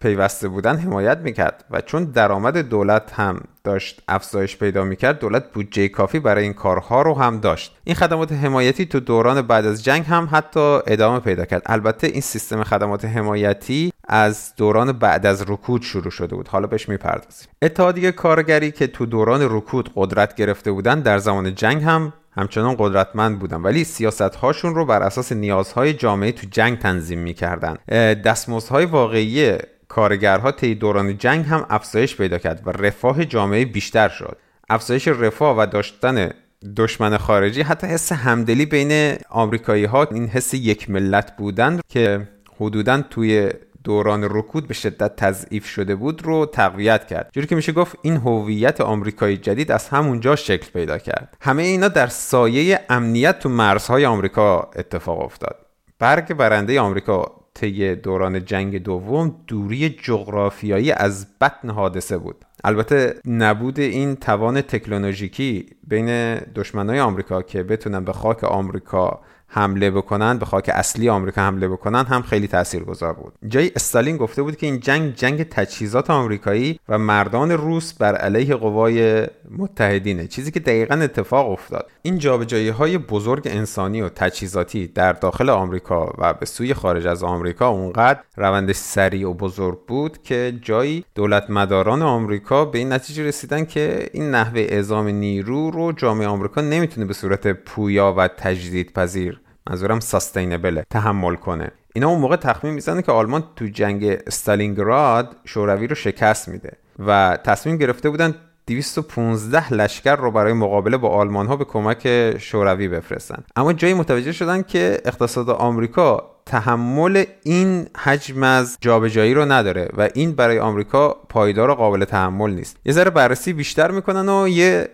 پیوسته 0.00 0.48
بودن 0.48 0.76
حمایت 0.76 1.18
می‌کرد 1.18 1.64
و 1.70 1.80
چون 1.80 2.04
درآمد 2.04 2.58
دولت 2.58 3.12
هم 3.12 3.40
داشت 3.64 4.02
افزایش 4.08 4.56
پیدا 4.56 4.84
می‌کرد 4.84 5.18
دولت 5.18 5.52
بودجه 5.52 5.88
کافی 5.88 6.20
برای 6.20 6.44
این 6.44 6.52
کارها 6.52 7.02
رو 7.02 7.14
هم 7.14 7.40
داشت. 7.40 7.76
این 7.84 7.96
خدمات 7.96 8.32
حمایتی 8.32 8.86
تو 8.86 9.00
دوران 9.00 9.42
بعد 9.42 9.66
از 9.66 9.84
جنگ 9.84 10.04
هم 10.06 10.28
حتی 10.32 10.78
ادامه 10.86 11.20
پیدا 11.20 11.44
کرد. 11.44 11.62
البته 11.66 12.06
این 12.06 12.20
سیستم 12.20 12.64
خدمات 12.64 13.04
حمایتی 13.04 13.92
از 14.08 14.52
دوران 14.56 14.92
بعد 14.92 15.26
از 15.26 15.50
رکود 15.50 15.82
شروع 15.82 16.10
شده 16.10 16.36
بود. 16.36 16.48
حالا 16.48 16.66
بهش 16.66 16.88
می‌پردازیم. 16.88 17.48
اتحادیه 17.62 18.12
کارگری 18.12 18.70
که 18.70 18.86
تو 18.86 19.06
دوران 19.06 19.56
رکود 19.56 19.90
قدرت 19.94 20.34
گرفته 20.34 20.72
بودن 20.72 21.00
در 21.00 21.18
زمان 21.18 21.54
جنگ 21.54 21.82
هم 21.82 22.12
همچنان 22.32 22.76
قدرتمند 22.78 23.38
بودن 23.38 23.62
ولی 23.62 23.84
سیاست 23.84 24.20
هاشون 24.20 24.74
رو 24.74 24.84
بر 24.84 25.02
اساس 25.02 25.32
نیازهای 25.32 25.92
جامعه 25.92 26.32
تو 26.32 26.46
جنگ 26.50 26.78
تنظیم 26.78 27.18
می‌کردن. 27.18 27.76
دستمزدهای 28.14 28.84
واقعی 28.84 29.58
کارگرها 29.88 30.52
طی 30.52 30.74
دوران 30.74 31.18
جنگ 31.18 31.44
هم 31.44 31.66
افزایش 31.70 32.16
پیدا 32.16 32.38
کرد 32.38 32.62
و 32.66 32.70
رفاه 32.70 33.24
جامعه 33.24 33.64
بیشتر 33.64 34.08
شد. 34.08 34.36
افزایش 34.68 35.08
رفاه 35.08 35.56
و 35.58 35.66
داشتن 35.66 36.30
دشمن 36.76 37.16
خارجی 37.16 37.62
حتی 37.62 37.86
حس 37.86 38.12
همدلی 38.12 38.66
بین 38.66 39.16
آمریکایی 39.30 39.84
ها 39.84 40.04
این 40.04 40.28
حس 40.28 40.54
یک 40.54 40.90
ملت 40.90 41.36
بودن 41.36 41.80
که 41.88 42.28
حدودا 42.60 43.02
توی 43.10 43.50
دوران 43.84 44.24
رکود 44.24 44.68
به 44.68 44.74
شدت 44.74 45.16
تضعیف 45.16 45.66
شده 45.66 45.94
بود 45.94 46.22
رو 46.22 46.46
تقویت 46.46 47.06
کرد. 47.06 47.30
جوری 47.32 47.46
که 47.46 47.56
میشه 47.56 47.72
گفت 47.72 47.96
این 48.02 48.16
هویت 48.16 48.80
آمریکایی 48.80 49.36
جدید 49.36 49.72
از 49.72 49.88
همونجا 49.88 50.36
شکل 50.36 50.70
پیدا 50.70 50.98
کرد. 50.98 51.36
همه 51.40 51.62
اینا 51.62 51.88
در 51.88 52.06
سایه 52.06 52.80
امنیت 52.88 53.38
تو 53.38 53.48
مرزهای 53.48 54.06
آمریکا 54.06 54.70
اتفاق 54.76 55.20
افتاد. 55.20 55.66
برگ 55.98 56.34
برنده 56.34 56.80
آمریکا 56.80 57.40
طی 57.54 57.94
دوران 57.94 58.44
جنگ 58.44 58.82
دوم 58.82 59.36
دوری 59.46 59.88
جغرافیایی 59.88 60.92
از 60.92 61.26
بطن 61.40 61.70
حادثه 61.70 62.18
بود. 62.18 62.44
البته 62.64 63.14
نبود 63.24 63.78
این 63.78 64.16
توان 64.16 64.60
تکنولوژیکی 64.60 65.66
بین 65.88 66.34
دشمنای 66.34 67.00
آمریکا 67.00 67.42
که 67.42 67.62
بتونن 67.62 68.04
به 68.04 68.12
خاک 68.12 68.44
آمریکا 68.44 69.20
حمله 69.52 69.90
بکنن 69.90 70.38
به 70.38 70.46
خاک 70.46 70.70
اصلی 70.74 71.08
آمریکا 71.08 71.40
حمله 71.40 71.68
بکنن 71.68 72.04
هم 72.04 72.22
خیلی 72.22 72.46
تاثیرگذار 72.46 73.12
بود. 73.12 73.32
جای 73.48 73.70
استالین 73.76 74.16
گفته 74.16 74.42
بود 74.42 74.56
که 74.56 74.66
این 74.66 74.80
جنگ 74.80 75.14
جنگ 75.14 75.42
تجهیزات 75.42 76.10
آمریکایی 76.10 76.80
و 76.88 76.98
مردان 76.98 77.50
روس 77.50 77.92
بر 77.92 78.14
علیه 78.14 78.54
قوای 78.54 79.26
متحدینه. 79.58 80.26
چیزی 80.26 80.50
که 80.50 80.60
دقیقا 80.60 80.94
اتفاق 80.94 81.50
افتاد. 81.50 81.90
این 82.02 82.18
جابجایی 82.18 82.68
های 82.68 82.98
بزرگ 82.98 83.42
انسانی 83.46 84.02
و 84.02 84.08
تجهیزاتی 84.08 84.86
در 84.86 85.12
داخل 85.12 85.50
آمریکا 85.50 86.12
و 86.18 86.34
به 86.34 86.46
سوی 86.46 86.74
خارج 86.74 87.06
از 87.06 87.22
آمریکا 87.22 87.68
اونقدر 87.68 88.20
روند 88.36 88.72
سریع 88.72 89.28
و 89.28 89.34
بزرگ 89.34 89.78
بود 89.86 90.22
که 90.22 90.58
جایی 90.62 91.04
دولت 91.14 91.50
مداران 91.50 92.02
آمریکا 92.02 92.64
به 92.64 92.78
این 92.78 92.92
نتیجه 92.92 93.24
رسیدن 93.24 93.64
که 93.64 94.10
این 94.12 94.30
نحوه 94.30 94.60
اعزام 94.60 95.08
نیرو 95.08 95.70
رو 95.70 95.92
جامعه 95.92 96.26
آمریکا 96.26 96.60
نمی‌تونه 96.60 97.06
به 97.06 97.12
صورت 97.12 97.46
پویا 97.46 98.14
و 98.16 98.28
تجدیدپذیر 98.28 99.39
منظورم 99.70 100.00
ساستینبله 100.00 100.84
تحمل 100.90 101.34
کنه. 101.34 101.70
اینا 101.94 102.08
اون 102.08 102.20
موقع 102.20 102.36
تخمین 102.36 102.74
می‌زنه 102.74 103.02
که 103.02 103.12
آلمان 103.12 103.44
تو 103.56 103.66
جنگ 103.66 104.04
استالینگراد 104.04 105.36
شوروی 105.44 105.86
رو 105.86 105.94
شکست 105.94 106.48
میده 106.48 106.72
و 106.98 107.38
تصمیم 107.44 107.76
گرفته 107.76 108.10
بودن 108.10 108.34
215 108.66 109.72
لشکر 109.72 110.16
رو 110.16 110.30
برای 110.30 110.52
مقابله 110.52 110.96
با 110.96 111.08
آلمان 111.08 111.46
ها 111.46 111.56
به 111.56 111.64
کمک 111.64 112.36
شوروی 112.38 112.88
بفرستن. 112.88 113.44
اما 113.56 113.72
جایی 113.72 113.94
متوجه 113.94 114.32
شدن 114.32 114.62
که 114.62 115.00
اقتصاد 115.04 115.50
آمریکا 115.50 116.30
تحمل 116.46 117.24
این 117.42 117.86
حجم 117.96 118.42
از 118.42 118.78
جابجایی 118.80 119.34
رو 119.34 119.52
نداره 119.52 119.88
و 119.96 120.08
این 120.14 120.32
برای 120.32 120.58
آمریکا 120.58 121.08
پایدار 121.08 121.70
و 121.70 121.74
قابل 121.74 122.04
تحمل 122.04 122.50
نیست. 122.50 122.76
یه 122.84 122.92
ذره 122.92 123.10
بررسی 123.10 123.52
بیشتر 123.52 123.90
می‌کنن 123.90 124.28
و 124.28 124.48
یه 124.48 124.88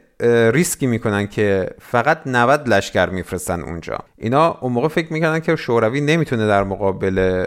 ریسکی 0.53 0.87
می‌کنن 0.87 1.27
که 1.27 1.71
فقط 1.81 2.21
90 2.27 2.69
لشکر 2.69 3.07
میفرستن 3.07 3.61
اونجا. 3.61 3.99
اینا 4.19 4.59
اون 4.61 4.73
موقع 4.73 4.89
فکر 4.89 5.13
می‌کنن 5.13 5.41
که 5.41 5.57
شوروی 5.57 6.01
نمی‌تونه 6.01 6.47
در 6.47 6.65
مقابل 6.65 7.47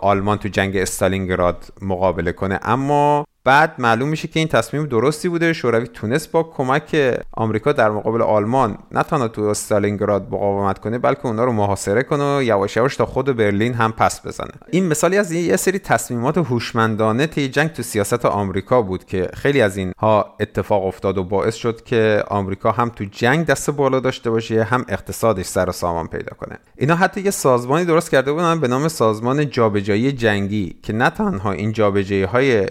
آلمان 0.00 0.38
تو 0.38 0.48
جنگ 0.48 0.76
استالینگراد 0.76 1.64
مقابله 1.82 2.32
کنه. 2.32 2.60
اما 2.62 3.26
بعد 3.44 3.74
معلوم 3.78 4.08
میشه 4.08 4.28
که 4.28 4.40
این 4.40 4.48
تصمیم 4.48 4.86
درستی 4.86 5.28
بوده. 5.28 5.52
شوروی 5.52 5.86
تونست 5.86 6.32
با 6.32 6.42
کمک 6.42 7.18
آمریکا 7.32 7.72
در 7.72 7.90
مقابل 7.90 8.22
آلمان 8.22 8.78
نه 8.92 9.02
تنها 9.02 9.28
تو 9.28 9.42
استالینگراد 9.42 10.26
مقاومت 10.30 10.78
کنه 10.78 10.98
بلکه 10.98 11.26
اونا 11.26 11.44
رو 11.44 11.52
محاصره 11.52 12.02
کنه 12.02 12.38
و 12.38 12.42
یواش 12.42 12.76
یواش 12.76 12.96
تا 12.96 13.06
خود 13.06 13.36
برلین 13.36 13.74
هم 13.74 13.92
پس 13.92 14.26
بزنه. 14.26 14.50
این 14.70 14.86
مثالی 14.86 15.18
از 15.18 15.32
یه 15.32 15.56
سری 15.56 15.78
تصمیمات 15.78 16.38
هوشمندانه 16.38 17.26
طی 17.26 17.48
جنگ 17.48 17.72
تو 17.72 17.82
سیاست 17.82 18.26
آمریکا 18.26 18.82
بود 18.82 19.04
که 19.04 19.28
خیلی 19.34 19.60
از 19.60 19.76
اینها 19.76 20.34
اتفاق 20.40 20.84
افتاد 20.84 21.18
و 21.18 21.24
باعث 21.24 21.54
شد 21.54 21.84
که 21.84 22.24
آمریکا 22.28 22.72
هم 22.72 22.88
تو 22.88 23.04
جنگ 23.04 23.46
دست 23.46 23.70
بالا 23.70 24.00
داشته 24.00 24.30
باشه 24.30 24.64
هم 24.64 24.84
اقتصادش 24.88 25.46
سر 25.46 25.68
و 25.68 25.72
سامان 25.72 26.06
پیدا 26.06 26.36
کنه. 26.36 26.58
اینا 26.76 26.94
حتی 26.94 27.20
یه 27.20 27.30
سازمانی 27.30 27.84
درست 27.84 28.10
کرده 28.10 28.32
بودن 28.32 28.60
به 28.60 28.68
نام 28.68 28.88
سازمان 28.88 29.50
جابجایی 29.50 30.12
جنگی 30.12 30.76
که 30.82 30.92
نه 30.92 31.10
تنها 31.10 31.52
این 31.52 31.72
جابجایی 31.72 32.22
های 32.22 32.66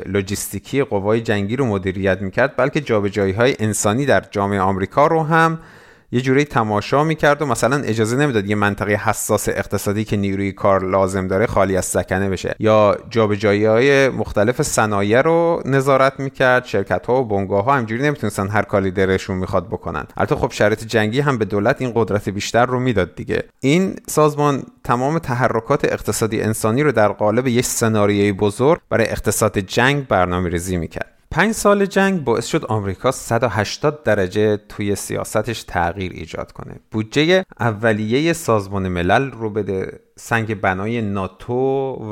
لوجستیکی 0.60 0.84
قوای 0.84 1.22
جنگی 1.22 1.56
رو 1.56 1.65
مدیریت 1.65 2.22
می‌کرد 2.22 2.56
بلکه 2.58 2.82
جابجایی 2.82 3.34
های 3.34 3.56
انسانی 3.60 4.06
در 4.06 4.24
جامعه 4.32 4.60
آمریکا 4.60 5.08
رو 5.08 5.24
هم 5.24 5.60
یه 6.12 6.22
جوری 6.22 6.43
تماشا 6.43 7.04
می‌کرد 7.04 7.41
و 7.41 7.45
مثلا 7.45 7.78
اجازه 7.78 8.17
نمی‌داد 8.17 8.45
یه 8.45 8.56
منطقه 8.56 8.93
حساس 8.93 9.50
اقتصادی 9.50 10.06
که 10.06 10.17
نیروی 10.17 10.52
کار 10.52 10.89
لازم 10.89 11.28
داره 11.28 11.45
خالی 11.48 11.78
از 11.78 11.86
سکنه 11.86 12.30
بشه. 12.30 12.56
یا 12.60 12.98
جابجایی 13.10 13.65
های 13.65 14.10
مختلف 14.10 14.62
صنایع 14.62 15.22
رو 15.22 15.62
نظارت 15.65 16.19
می‌کرد 16.19 16.65
شرکت 16.65 17.06
ها 17.06 17.22
و 17.22 17.26
بنگاه 17.26 17.65
ها 17.65 17.74
همجوری 17.74 18.04
نمی‌تونستن 18.04 18.48
هر 18.48 18.62
کاری 18.62 18.91
دلشون 18.91 19.38
می‌خواد 19.38 19.67
بکنن. 19.67 20.06
البته 20.17 20.36
خب 20.36 20.52
شرایط 20.52 20.84
جنگی 20.84 21.19
هم 21.19 21.38
به 21.38 21.45
دولت 21.45 21.82
این 21.82 21.91
قدرت 21.95 22.30
بیشتر 22.30 22.65
رو 22.65 22.80
می‌داد 22.80 23.15
دیگه. 23.15 23.43
این 23.60 23.95
سازمان 24.08 24.63
تمام 24.84 25.19
تحرکات 25.19 25.86
اقتصادی 25.86 26.41
انسانی 26.41 26.84
رو 26.84 26.91
در 26.91 27.08
قالب 27.08 27.48
یک 27.48 27.65
سناریوی 27.65 28.32
بزرگ 28.32 28.80
برای 28.89 29.10
اقتصاد 29.10 29.60
جنگ 29.60 30.08
برنامه 30.08 30.50
ریزی 30.50 30.78
می‌کرد. 30.78 31.18
پنج 31.32 31.52
سال 31.52 31.86
جنگ 31.86 32.24
باعث 32.24 32.46
شد 32.46 32.65
آمریکا 32.65 33.12
180 33.12 34.04
درجه 34.04 34.58
توی 34.58 34.96
سیاستش 34.96 35.63
تغییر 35.63 36.12
ایجاد 36.12 36.52
کنه. 36.52 36.76
بودجه 36.92 37.46
اولیه 37.60 38.34
سازمان 38.34 38.88
ملل 38.88 39.32
رو 39.32 39.50
بده 39.50 40.00
سنگ 40.15 40.62
بنای 40.62 41.02
ناتو 41.02 41.54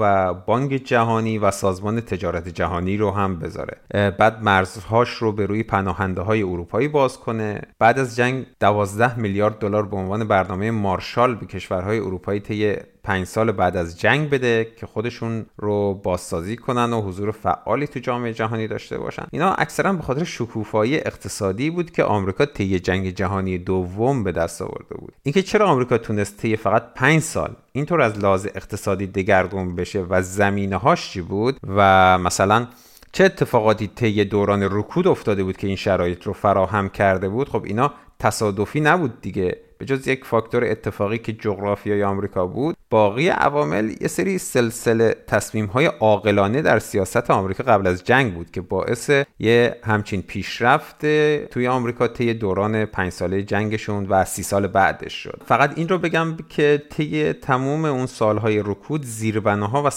و 0.02 0.34
بانک 0.34 0.72
جهانی 0.72 1.38
و 1.38 1.52
سازمان 1.52 2.02
تجارت 2.02 2.48
جهانی 2.48 2.98
رو 2.98 3.12
هم 3.12 3.40
بذاره. 3.40 3.78
بعد 4.20 4.44
مرزهاش 4.44 5.10
رو 5.10 5.32
به 5.32 5.46
روی 5.46 5.64
پناهنده 5.64 6.22
های 6.22 6.44
اروپایی 6.44 6.88
باز 6.88 7.20
کنه. 7.20 7.62
بعد 7.80 8.00
از 8.00 8.16
جنگ 8.16 8.46
12 8.60 9.20
میلیارد 9.20 9.60
دلار 9.60 9.86
به 9.86 9.98
عنوان 9.98 10.28
برنامه 10.28 10.72
مارشال 10.72 11.36
به 11.36 11.46
کشورهای 11.46 12.00
اروپایی 12.00 12.40
طی 12.40 12.76
پنج 13.08 13.26
سال 13.26 13.52
بعد 13.52 13.78
از 13.78 14.00
جنگ 14.00 14.30
بده 14.30 14.68
که 14.80 14.86
خودشون 14.86 15.46
رو 15.58 15.94
بازسازی 15.94 16.56
کنن 16.56 16.94
و 16.94 17.02
حضور 17.02 17.32
فعالی 17.32 17.88
تو 17.88 18.00
جامعه 18.00 18.34
جهانی 18.34 18.68
داشته 18.68 18.98
باشن. 18.98 19.24
اینا 19.32 19.54
اکثرا 19.54 19.94
به 19.94 20.04
خاطر 20.04 20.24
شکوفایی 20.24 20.96
اقتصادی 20.96 21.70
بود 21.70 21.92
که 21.92 22.04
آمریکا 22.04 22.46
طی 22.46 22.80
جنگ 22.80 23.10
جهانی 23.10 23.58
دوم 23.58 24.24
به 24.24 24.32
دست 24.32 24.62
آورده 24.62 24.96
بود. 24.96 25.14
اینکه 25.24 25.42
چرا 25.42 25.68
آمریکا 25.68 25.98
تونست 25.98 26.38
طی 26.38 26.56
فقط 26.56 26.94
پنج 26.96 27.22
سال 27.22 27.56
اینطور 27.72 28.02
از 28.02 28.20
لحاظ 28.20 28.46
اقتصادی 28.56 29.08
دگرگون 29.08 29.76
بشه 29.76 30.06
و 30.10 30.22
زمینه 30.22 30.76
هاش 30.76 31.12
چی 31.12 31.22
بود 31.22 31.58
و 31.78 32.18
مثلا 32.18 32.68
چه 33.12 33.24
اتفاقاتی 33.24 33.88
طی 33.88 34.26
دوران 34.26 34.64
رکود 34.64 35.08
افتاده 35.08 35.44
بود 35.44 35.58
که 35.58 35.68
این 35.68 35.76
شرایط 35.76 36.24
رو 36.24 36.34
فراهم 36.34 36.90
کرده 36.90 37.30
بود 37.30 37.50
خب 37.50 37.64
اینا 37.64 37.94
تصادفی 38.20 38.80
نبود 38.80 39.22
دیگه. 39.22 39.67
به 39.78 39.86
جز 39.86 40.08
یک 40.08 40.26
فاکتور 40.26 40.64
اتفاقی 40.64 41.18
که 41.18 41.34
جغرافیای 41.34 42.04
آمریکا 42.04 42.48
بود 42.48 42.78
باقی 42.90 43.28
عوامل 43.28 43.94
یه 44.02 44.08
سری 44.08 44.38
سلسله 44.38 45.16
تصمیم 45.28 45.66
های 45.66 45.86
عاقلانه 45.86 46.62
در 46.62 46.80
سیاست 46.80 47.32
آمریکا 47.32 47.64
قبل 47.64 47.88
از 47.88 48.04
جنگ 48.04 48.34
بود 48.34 48.52
که 48.52 48.62
باعث 48.62 49.12
یه 49.40 49.76
همچین 49.84 50.22
پیشرفت 50.22 51.06
توی 51.46 51.68
آمریکا 51.68 52.08
طی 52.08 52.34
دوران 52.34 52.86
پنج 52.86 53.12
ساله 53.12 53.44
جنگشون 53.44 54.06
و 54.06 54.26
سی 54.26 54.44
سال 54.44 54.68
بعدش 54.68 55.14
شد. 55.14 55.42
فقط 55.46 55.74
این 55.76 55.90
رو 55.90 55.98
بگم 55.98 56.38
که 56.50 56.84
طی 56.90 57.34
تموم 57.34 57.86
اون 57.86 58.06
سالهای 58.06 58.60
رکود 58.60 59.04
زیربناها 59.04 59.84
و 59.84 59.90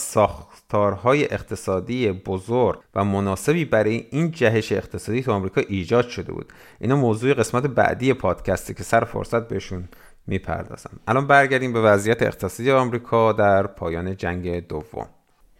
ساختارهای 0.71 1.25
اقتصادی 1.25 2.13
بزرگ 2.13 2.79
و 2.95 3.05
مناسبی 3.05 3.65
برای 3.65 4.07
این 4.11 4.31
جهش 4.31 4.73
اقتصادی 4.73 5.23
تو 5.23 5.33
آمریکا 5.33 5.61
ایجاد 5.61 6.09
شده 6.09 6.33
بود. 6.33 6.53
اینا 6.81 6.97
موضوع 6.97 7.35
قسمت 7.35 7.63
بعدی 7.63 8.13
پادکسته 8.13 8.75
که 8.75 8.83
سر 8.83 9.05
فرصت 9.05 9.49
بهشون 9.49 9.89
می‌پردازم. 10.27 10.91
الان 11.09 11.27
برگردیم 11.27 11.73
به 11.73 11.81
وضعیت 11.81 12.23
اقتصادی 12.23 12.71
آمریکا 12.71 13.33
در 13.33 13.67
پایان 13.67 14.17
جنگ 14.17 14.67
دوم. 14.67 15.09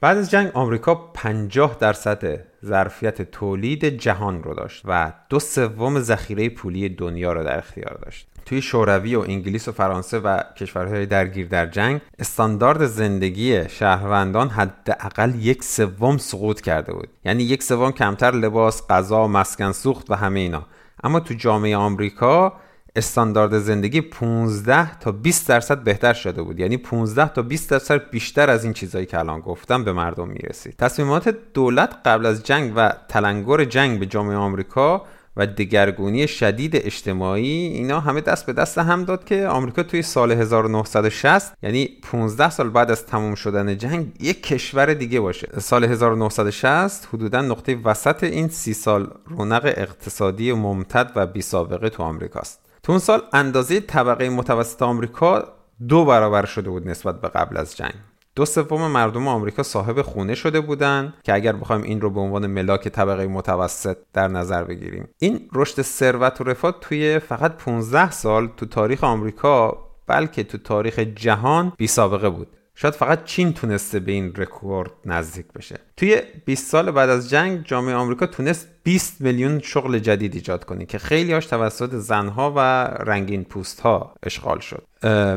بعد 0.01 0.19
از 0.19 0.31
جنگ 0.31 0.51
آمریکا 0.55 0.95
50 0.95 1.77
درصد 1.81 2.45
ظرفیت 2.65 3.23
تولید 3.23 3.85
جهان 3.85 4.43
رو 4.43 4.55
داشت 4.55 4.83
و 4.85 5.13
دو 5.29 5.39
سوم 5.39 6.01
ذخیره 6.01 6.49
پولی 6.49 6.89
دنیا 6.89 7.33
رو 7.33 7.45
در 7.45 7.59
اختیار 7.59 7.99
داشت. 8.05 8.27
توی 8.47 8.63
شوروی 8.63 9.17
و 9.17 9.21
انگلیس 9.21 9.69
و 9.69 9.73
فرانسه 9.73 10.19
و 10.19 10.41
کشورهای 10.57 11.07
درگیر 11.07 11.49
در 11.49 11.67
جنگ 11.67 12.01
استاندارد 12.19 12.87
زندگی 12.87 13.69
شهروندان 13.69 14.49
حداقل 14.49 15.35
یک 15.35 15.65
سوم 15.65 16.19
سقوط 16.19 16.61
کرده 16.61 16.93
بود. 16.93 17.09
یعنی 17.25 17.43
یک 17.43 17.63
سوم 17.63 17.93
کمتر 17.93 18.31
لباس 18.31 18.87
غذا 18.91 19.27
مسکن 19.27 19.73
سوخت 19.73 20.11
و 20.11 20.15
همه 20.15 20.41
اینا. 20.41 20.67
اما 21.05 21.21
تو 21.21 21.35
جامعه 21.35 21.77
آمریکا 21.77 22.53
استاندارد 22.97 23.59
زندگی 23.59 24.01
15 24.01 24.99
تا 24.99 25.13
20 25.13 25.49
درصد 25.49 25.79
بهتر 25.79 26.13
شده 26.13 26.43
بود. 26.43 26.61
یعنی 26.61 26.77
15 26.77 27.29
تا 27.29 27.43
20 27.43 27.71
درصد 27.71 28.11
بیشتر 28.11 28.51
از 28.51 28.65
این 28.65 28.73
چیزهایی 28.73 29.07
که 29.07 29.19
الان 29.19 29.41
گفتم 29.41 29.85
به 29.85 29.93
مردم 29.93 30.29
می‌رسید. 30.29 30.75
تصمیمات 30.79 31.37
دولت 31.55 31.97
قبل 32.05 32.27
از 32.27 32.43
جنگ 32.43 32.73
و 32.77 32.95
تلنگر 33.09 33.65
جنگ 33.65 34.01
به 34.01 34.07
جامعه 34.07 34.37
آمریکا 34.37 35.07
و 35.37 35.47
دگرگونی 35.47 36.29
شدید 36.29 36.77
اجتماعی 36.77 37.49
اینا 37.49 38.01
همه 38.01 38.21
دست 38.21 38.47
به 38.47 38.53
دست 38.53 38.79
هم 38.79 39.05
داد 39.05 39.25
که 39.25 39.47
آمریکا 39.47 39.83
توی 39.83 40.03
سال 40.03 40.33
1960 40.33 41.57
یعنی 41.63 41.89
15 42.03 42.51
سال 42.51 42.71
بعد 42.71 42.91
از 42.91 43.07
تموم 43.07 43.35
شدن 43.35 43.79
جنگ 43.79 44.13
یک 44.21 44.43
کشور 44.43 44.95
دیگه 44.95 45.21
باشه. 45.21 45.49
سال 45.61 45.85
1960 45.85 47.09
حدودا 47.13 47.41
نقطه 47.41 47.77
وسط 47.85 48.25
این 48.25 48.49
سی 48.49 48.75
سال 48.75 49.11
رونق 49.27 49.75
اقتصادی 49.77 50.53
ممتد 50.53 51.13
و 51.17 51.27
بی 51.27 51.43
سابقه 51.43 51.89
تو 51.89 52.03
آمریکاست. 52.03 52.60
تو 52.83 52.93
اون 52.93 52.99
سال 52.99 53.23
اندازه 53.33 53.81
طبقه 53.81 54.29
متوسط 54.29 54.83
آمریکا 54.83 55.45
دو 55.89 56.05
برابر 56.05 56.45
شده 56.45 56.71
بود 56.71 56.89
نسبت 56.89 57.21
به 57.21 57.29
قبل 57.29 57.57
از 57.57 57.77
جنگ. 57.77 57.95
دو 58.35 58.45
سوم 58.45 58.91
مردم 58.91 59.29
آمریکا 59.29 59.63
صاحب 59.63 60.03
خونه 60.03 60.35
شده 60.35 60.61
بودند 60.61 61.15
که 61.23 61.35
اگر 61.35 61.53
بخوایم 61.53 61.83
این 61.83 62.01
رو 62.01 62.11
به 62.11 62.21
عنوان 62.21 62.47
ملاک 62.47 62.89
طبقه 62.89 63.27
متوسط 63.27 63.97
در 64.13 64.29
نظر 64.29 64.65
بگیریم. 64.65 65.09
این 65.19 65.49
رشد 65.53 65.83
ثروت 65.83 66.41
و 66.41 66.45
رفاه 66.45 66.77
توی 66.81 67.19
فقط 67.19 67.57
15 67.57 68.11
سال 68.11 68.49
تو 68.57 68.67
تاریخ 68.67 69.05
آمریکا 69.05 69.79
بلکه 70.07 70.45
تو 70.45 70.59
تاریخ 70.59 70.99
جهان 70.99 71.73
بی 71.79 71.87
سابقه 71.87 72.31
بود. 72.31 72.49
شاید 72.75 72.95
فقط 72.95 73.25
چین 73.25 73.53
تونسته 73.53 74.01
به 74.01 74.13
این 74.13 74.33
رکورد 74.37 74.91
نزدیک 75.05 75.47
بشه. 75.53 75.81
توی 76.01 76.23
20 76.45 76.71
سال 76.71 76.91
بعد 76.91 77.11
از 77.11 77.31
جنگ 77.31 77.65
جامعه 77.65 77.95
آمریکا 77.95 78.27
تونست 78.27 78.69
20 78.83 79.21
میلیون 79.21 79.59
شغل 79.59 79.99
جدید 79.99 80.35
ایجاد 80.35 80.65
کنه 80.65 80.87
که 80.87 80.99
خیلی 80.99 81.33
هاش 81.33 81.47
توسط 81.47 81.95
زنها 81.95 82.53
و 82.57 82.59
رنگین 82.85 83.45
پوست 83.45 83.81
ها 83.81 84.15
اشغال 84.23 84.59
شد. 84.59 84.83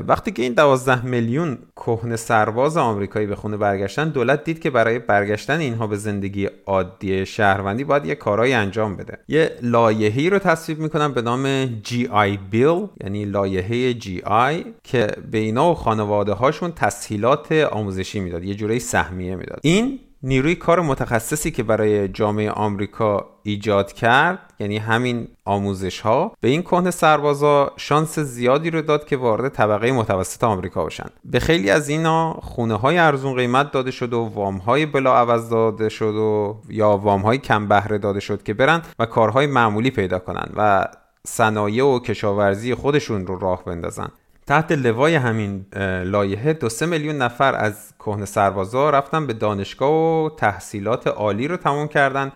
وقتی 0.08 0.32
که 0.32 0.42
این 0.42 0.54
12 0.54 1.06
میلیون 1.06 1.58
کهنه 1.76 2.16
سرباز 2.16 2.78
آمریکایی 2.78 3.28
به 3.28 3.36
خونه 3.36 3.58
برگشتن 3.58 4.10
دولت 4.10 4.44
دید 4.44 4.60
که 4.60 4.70
برای 4.70 5.00
برگشتن 5.00 5.60
اینها 5.60 5.88
به 5.88 5.98
زندگی 5.98 6.50
عادی 6.66 7.26
شهروندی 7.26 7.84
باید 7.84 8.06
یه 8.06 8.16
کارایی 8.16 8.54
انجام 8.54 8.96
بده. 8.96 9.18
یه 9.28 9.52
لایحه‌ای 9.62 10.30
رو 10.30 10.40
تصویب 10.40 10.80
می‌کنن 10.80 11.14
به 11.14 11.22
نام 11.22 11.66
GI 11.82 12.38
Bill 12.54 12.90
یعنی 13.04 13.26
لایحه 13.26 13.94
GI 13.94 14.66
که 14.84 15.08
به 15.32 15.38
اینا 15.38 15.72
و 15.72 15.76
خانواده 15.76 16.34
هاشون 16.34 16.72
تسهیلات 16.72 17.52
آموزشی 17.52 18.20
می‌داد 18.20 18.44
یه 18.44 18.56
جوری 18.56 18.80
سهمیه 18.80 19.36
می‌داد. 19.36 19.60
این 19.64 20.00
نیروی 20.24 20.56
کار 20.56 20.82
متخصصی 20.82 21.52
که 21.52 21.64
برای 21.64 22.08
جامعه 22.08 22.52
آمریکا 22.52 23.30
ایجاد 23.44 23.94
کرد 23.94 24.40
یعنی 24.60 24.78
همین 24.78 25.28
آموزش 25.46 26.00
ها 26.00 26.36
به 26.42 26.48
این 26.48 26.62
کهنه 26.62 26.92
سربازا 26.92 27.72
شانس 27.78 28.20
زیادی 28.20 28.70
رو 28.70 28.82
داد 28.82 29.06
که 29.06 29.18
وارد 29.18 29.52
طبقه 29.52 29.92
متوسط 29.92 30.44
آمریکا 30.44 30.84
باشن 30.84 31.10
به 31.26 31.40
خیلی 31.40 31.70
از 31.70 31.90
اینا 31.90 32.34
خونه 32.34 32.76
های 32.76 32.98
ارزون 32.98 33.36
قیمت 33.36 33.72
داده 33.72 33.92
شد 33.92 34.14
و 34.14 34.32
وام 34.34 34.58
های 34.58 34.86
بلا 34.86 35.16
عوض 35.16 35.50
داده 35.50 35.90
شد 35.90 36.16
و 36.16 36.62
یا 36.70 36.98
وام 36.98 37.22
های 37.22 37.38
کم 37.38 37.68
بهره 37.68 37.98
داده 37.98 38.20
شد 38.20 38.44
که 38.44 38.54
برن 38.54 38.82
و 39.00 39.06
کارهای 39.06 39.48
معمولی 39.48 39.92
پیدا 39.92 40.20
کنن 40.20 40.50
و 40.56 40.88
صنایع 41.28 41.86
و 41.86 42.00
کشاورزی 42.00 42.76
خودشون 42.76 43.28
رو 43.28 43.40
راه 43.40 43.66
بندازن. 43.66 44.10
تحت 44.48 44.72
لوای 44.72 45.16
همین 45.16 45.66
لایحه 46.06 46.54
دو 46.54 46.70
سه 46.70 46.86
میلیون 46.86 47.16
نفر 47.16 47.56
از 47.56 47.94
کهنه 48.00 48.26
سربازا 48.26 48.90
رفتن 48.90 49.28
به 49.28 49.34
دانشگاه 49.34 49.92
و 49.92 50.30
تحصیلات 50.38 51.08
عالی 51.08 51.48
رو 51.48 51.58
تموم 51.58 51.88
کردن 51.88 52.32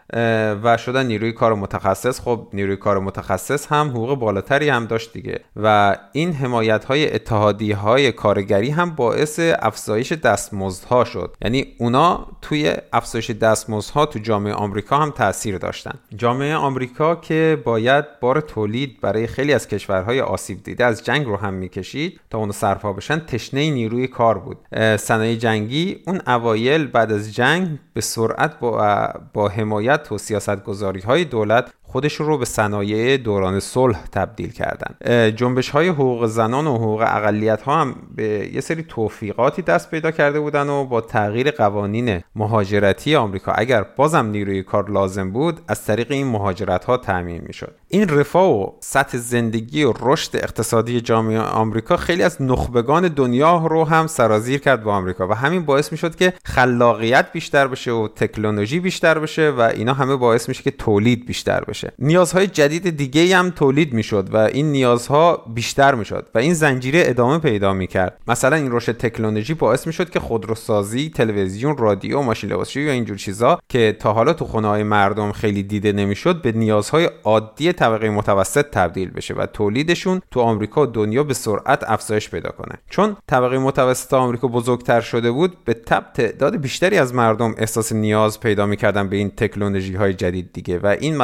و 0.63 0.77
شدن 0.77 1.05
نیروی 1.05 1.31
کار 1.31 1.55
متخصص. 1.55 2.21
خب 2.21 2.47
نیروی 2.53 2.75
کار 2.75 2.99
متخصص 2.99 3.67
هم 3.71 3.89
حقوق 3.89 4.19
بالاتری 4.19 4.69
هم 4.69 4.85
داشت 4.85 5.13
دیگه. 5.13 5.39
و 5.55 5.97
این 6.11 6.33
حمایت 6.33 6.85
های 6.85 7.15
اتحادی 7.15 7.71
های 7.71 8.11
کارگری 8.11 8.69
هم 8.69 8.89
باعث 8.89 9.39
افزایش 9.59 10.11
دستمزدها 10.11 11.03
شد. 11.03 11.35
یعنی 11.41 11.65
اونا 11.79 12.27
توی 12.41 12.73
افزایش 12.93 13.31
دستمزدها 13.31 14.05
تو 14.05 14.19
جامعه 14.19 14.53
آمریکا 14.53 14.97
هم 14.97 15.11
تاثیر 15.11 15.57
داشتن. 15.57 15.93
جامعه 16.15 16.55
آمریکا 16.55 17.15
که 17.15 17.61
باید 17.65 18.19
بار 18.19 18.41
تولید 18.41 19.01
برای 19.01 19.27
خیلی 19.27 19.53
از 19.53 19.67
کشورهای 19.67 20.21
آسیب 20.21 20.63
دیده 20.63 20.85
از 20.85 21.03
جنگ 21.03 21.25
رو 21.25 21.37
هم 21.37 21.53
می‌کشید 21.53 21.96
تا 22.29 22.37
اونو 22.37 22.51
سرپا 22.51 22.93
بشن. 22.93 23.19
تشنه 23.19 23.71
نیروی 23.71 24.07
کار 24.07 24.37
بود. 24.37 24.57
صنایع 24.97 25.35
جنگی 25.35 26.03
اون 26.07 26.21
اوایل 26.27 26.87
بعد 26.87 27.11
از 27.11 27.35
جنگ 27.35 27.79
به 27.93 28.01
سرعت 28.01 28.59
با, 28.59 29.07
با 29.33 29.47
حمایت 29.47 30.11
و 30.11 30.17
سیاست 30.17 30.63
گذاری 30.63 30.99
های 30.99 31.25
دولت 31.25 31.73
خودش 31.89 32.15
رو 32.15 32.37
به 32.37 32.45
صنایع 32.45 33.17
دوران 33.17 33.59
صلح 33.59 34.03
تبدیل 34.11 34.51
کردن. 34.51 34.95
جنبش 35.31 35.69
های 35.69 35.87
حقوق 35.87 36.25
زنان 36.25 36.67
و 36.67 36.75
حقوق 36.75 37.01
اقلیت 37.01 37.61
ها 37.61 37.81
هم 37.81 37.95
به 38.15 38.49
یه 38.53 38.61
سری 38.61 38.83
توفیقاتی 38.83 39.61
دست 39.61 39.91
پیدا 39.91 40.11
کرده 40.11 40.39
بودن 40.39 40.69
و 40.69 40.85
با 40.85 41.01
تغییر 41.01 41.51
قوانین 41.51 42.21
مهاجرتی 42.35 43.15
آمریکا. 43.15 43.51
اگر 43.51 43.85
بازم 43.95 44.25
نیروی 44.25 44.63
کار 44.63 44.91
لازم 44.91 45.31
بود 45.31 45.59
از 45.67 45.85
طریق 45.85 46.11
این 46.11 46.27
مهاجرت 46.27 46.85
ها 46.85 46.97
تعمین 46.97 47.41
می‌شد. 47.47 47.75
این 47.87 48.09
رفاه 48.09 48.51
و 48.51 48.71
سطح 48.79 49.17
زندگی 49.17 49.83
و 49.83 49.93
رشد 50.01 50.35
اقتصادی 50.35 51.01
جامعه 51.01 51.39
آمریکا 51.39 51.97
خیلی 51.97 52.23
از 52.23 52.41
نخبگان 52.41 53.07
دنیا 53.07 53.67
رو 53.67 53.83
هم 53.83 54.07
سرازیر 54.07 54.59
کرد 54.59 54.83
با 54.83 54.93
آمریکا 54.93 55.27
و 55.27 55.33
همین 55.33 55.65
باعث 55.65 55.91
می‌شد 55.91 56.15
که 56.15 56.33
خلاقیت 56.45 57.31
بیشتر 57.31 57.67
بشه 57.67 57.91
و 57.91 58.07
تکنولوژی 58.07 58.79
بیشتر 58.79 59.19
بشه 59.19 59.49
و 59.49 59.61
اینا 59.61 59.93
همه 59.93 60.15
باعث 60.15 60.49
میشه 60.49 60.63
که 60.63 60.71
تولید 60.71 61.25
بیشتر 61.25 61.63
بشه. 61.63 61.76
نیازهای 61.99 62.47
جدید 62.47 62.97
دیگه 62.97 63.37
هم 63.37 63.49
تولید 63.49 63.93
می‌شد 63.93 64.33
و 64.33 64.37
این 64.37 64.71
نیازها 64.71 65.45
بیشتر 65.55 65.95
می‌شد 65.95 66.29
و 66.35 66.37
این 66.37 66.53
زنجیره 66.53 67.03
ادامه 67.05 67.39
پیدا 67.39 67.73
می‌کرد. 67.73 68.21
مثلا 68.27 68.55
این 68.55 68.71
رشد 68.71 68.97
تکنولوژی 68.97 69.53
باعث 69.53 69.87
می‌شد 69.87 70.09
که 70.09 70.19
خودروسازی 70.19 71.09
تلویزیون 71.09 71.77
رادیو 71.77 72.21
ماشین 72.21 72.49
لباسشویی 72.49 72.85
یا 72.85 72.91
اینجور 72.91 73.17
چیزا 73.17 73.59
که 73.69 73.97
تا 73.99 74.13
حالا 74.13 74.33
تو 74.33 74.45
خونه 74.45 74.67
های 74.67 74.83
مردم 74.83 75.31
خیلی 75.31 75.63
دیده 75.63 75.91
نمی‌شد 75.91 76.41
به 76.41 76.51
نیازهای 76.51 77.09
عادی 77.23 77.73
طبقه 77.73 78.09
متوسط 78.09 78.65
تبدیل 78.71 79.11
بشه 79.11 79.33
و 79.33 79.45
تولیدشون 79.45 80.21
تو 80.31 80.39
آمریکا 80.39 80.83
و 80.83 80.85
دنیا 80.85 81.23
به 81.23 81.33
سرعت 81.33 81.83
افزایش 81.87 82.29
پیدا 82.29 82.49
کنه. 82.49 82.75
چون 82.89 83.17
طبقه 83.27 83.57
متوسط 83.57 84.13
آمریکا 84.13 84.47
بزرگتر 84.47 85.01
شده 85.01 85.31
بود 85.31 85.57
به 85.65 85.73
تب 85.73 86.03
تعداد 86.13 86.55
بیشتری 86.55 86.97
از 86.97 87.13
مردم 87.13 87.55
احساس 87.57 87.91
نیاز 87.91 88.39
پیدا 88.39 88.65
می‌کردن 88.65 89.09
به 89.09 89.15
این 89.15 89.29
تکنولوژی 89.29 89.95
های 89.95 90.13
جدید 90.13 90.53
دیگه 90.53 90.79
و 90.79 90.95
این 90.99 91.17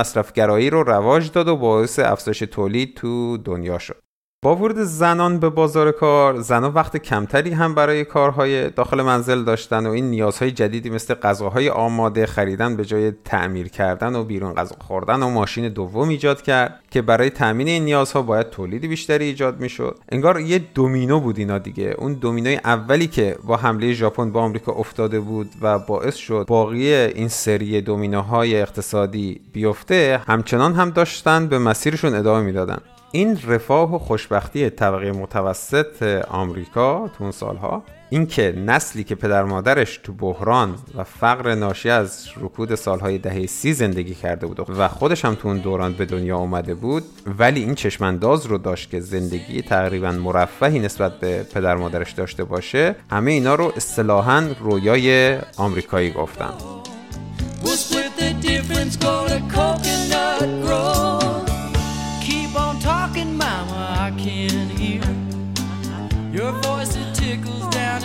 مصرفگرایی 0.43 0.69
رو 0.69 0.83
رواج 0.83 1.31
داد 1.31 1.47
و 1.47 1.57
باعث 1.57 1.99
افزایش 1.99 2.39
تولید 2.39 2.95
تو 2.95 3.37
دنیا 3.37 3.79
شد. 3.79 4.01
با 4.43 4.55
ورود 4.55 4.77
زنان 4.77 5.39
به 5.39 5.49
بازار 5.49 5.91
کار 5.91 6.41
زنان 6.41 6.73
وقت 6.73 6.97
کمتری 6.97 7.51
هم 7.51 7.75
برای 7.75 8.05
کارهای 8.05 8.69
داخل 8.69 9.01
منزل 9.01 9.43
داشتن 9.43 9.87
و 9.87 9.89
این 9.89 10.09
نیازهای 10.09 10.51
جدیدی 10.51 10.89
مثل 10.89 11.13
غذاهای 11.13 11.69
آماده 11.69 12.25
خریدن 12.25 12.75
به 12.75 12.85
جای 12.85 13.11
تعمیر 13.25 13.67
کردن 13.67 14.15
و 14.15 14.23
بیرون 14.23 14.53
غذا 14.53 14.75
خوردن 14.79 15.23
و 15.23 15.29
ماشین 15.29 15.69
دوم 15.69 16.09
ایجاد 16.09 16.41
کرد 16.41 16.79
که 16.91 17.01
برای 17.01 17.29
تامین 17.29 17.67
این 17.67 17.85
نیازها 17.85 18.21
باید 18.21 18.49
تولید 18.49 18.85
بیشتری 18.85 19.25
ایجاد 19.25 19.59
می‌شد. 19.59 19.99
انگار 20.09 20.39
یه 20.39 20.59
دومینو 20.59 21.19
بود 21.19 21.39
اینا 21.39 21.57
دیگه. 21.57 21.95
اون 21.97 22.13
دومینوی 22.13 22.59
اولی 22.63 23.07
که 23.07 23.37
با 23.43 23.57
حمله 23.57 23.93
ژاپن 23.93 24.31
به 24.31 24.39
آمریکا 24.39 24.71
افتاده 24.71 25.19
بود 25.19 25.49
و 25.61 25.79
باعث 25.79 26.15
شد 26.15 26.45
باقی 26.47 26.93
این 26.93 27.27
سری 27.27 27.81
دومینوهای 27.81 28.61
اقتصادی 28.61 29.41
بیفته 29.53 30.21
همچنان 30.27 30.73
هم 30.73 30.89
داشتن 30.89 31.47
به 31.47 31.59
مسیرشون 31.59 32.15
ادامه 32.15 32.45
می‌دادن. 32.45 32.77
این 33.15 33.39
رفاه 33.47 33.95
و 33.95 33.99
خوشبختی 33.99 34.69
طبقه 34.69 35.11
متوسط 35.11 36.03
آمریکا 36.27 37.07
تو 37.17 37.23
اون 37.23 37.31
سالها 37.31 37.83
اینکه 38.09 38.53
نسلی 38.65 39.03
که 39.03 39.15
پدر 39.15 39.43
مادرش 39.43 39.97
تو 39.97 40.13
بحران 40.13 40.75
و 40.95 41.03
فقر 41.03 41.55
ناشی 41.55 41.89
از 41.89 42.27
رکود 42.41 42.75
سالهای 42.75 43.17
دهه 43.17 43.45
سی 43.45 43.73
زندگی 43.73 44.13
کرده 44.15 44.47
بود 44.47 44.69
و 44.77 44.87
خودش 44.87 45.25
هم 45.25 45.35
تو 45.35 45.47
اون 45.47 45.57
دوران 45.57 45.93
به 45.93 46.05
دنیا 46.05 46.37
اومده 46.37 46.73
بود 46.73 47.03
ولی 47.39 47.59
این 47.59 47.75
چشمانداز 47.75 48.45
رو 48.45 48.57
داشت 48.57 48.89
که 48.89 48.99
زندگی 48.99 49.61
تقریبا 49.61 50.11
مرفهی 50.11 50.79
نسبت 50.79 51.19
به 51.19 51.43
پدر 51.43 51.75
مادرش 51.75 52.11
داشته 52.11 52.43
باشه 52.43 52.95
همه 53.11 53.31
اینا 53.31 53.55
رو 53.55 53.73
اصطلاحا 53.75 54.49
رویای 54.59 55.37
آمریکایی 55.57 56.11
گفتن. 56.11 56.53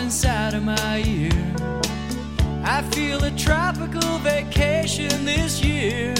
Inside 0.09 0.55
of 0.55 0.63
my 0.63 1.03
ear. 1.05 1.31
I 2.63 2.81
feel 2.91 3.23
a 3.23 3.31
tropical 3.37 4.17
vacation 4.17 5.23
this 5.23 5.63
year 5.63 6.15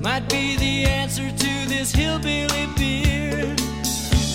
might 0.00 0.28
be 0.28 0.56
the 0.56 0.84
answer 0.84 1.30
to 1.30 1.68
this 1.68 1.92
hillbilly 1.92 2.66
beer. 2.76 3.54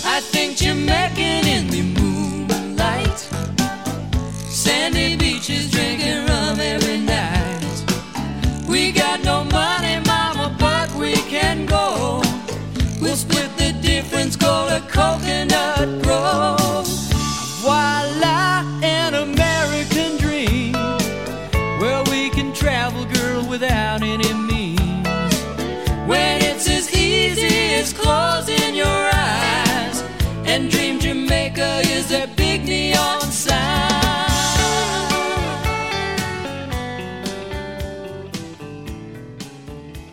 I 0.02 0.20
think 0.32 0.56
Jamaican 0.56 1.46
in 1.46 1.66
the 1.68 1.82
moonlight, 2.00 3.18
sandy 4.48 5.14
beaches 5.16 5.70
drinking 5.70 6.24
rum 6.26 6.58
every 6.58 6.96
night. 6.96 7.39
It's 14.32 14.36
called 14.36 14.70
a 14.70 14.80
coconut 14.82 16.06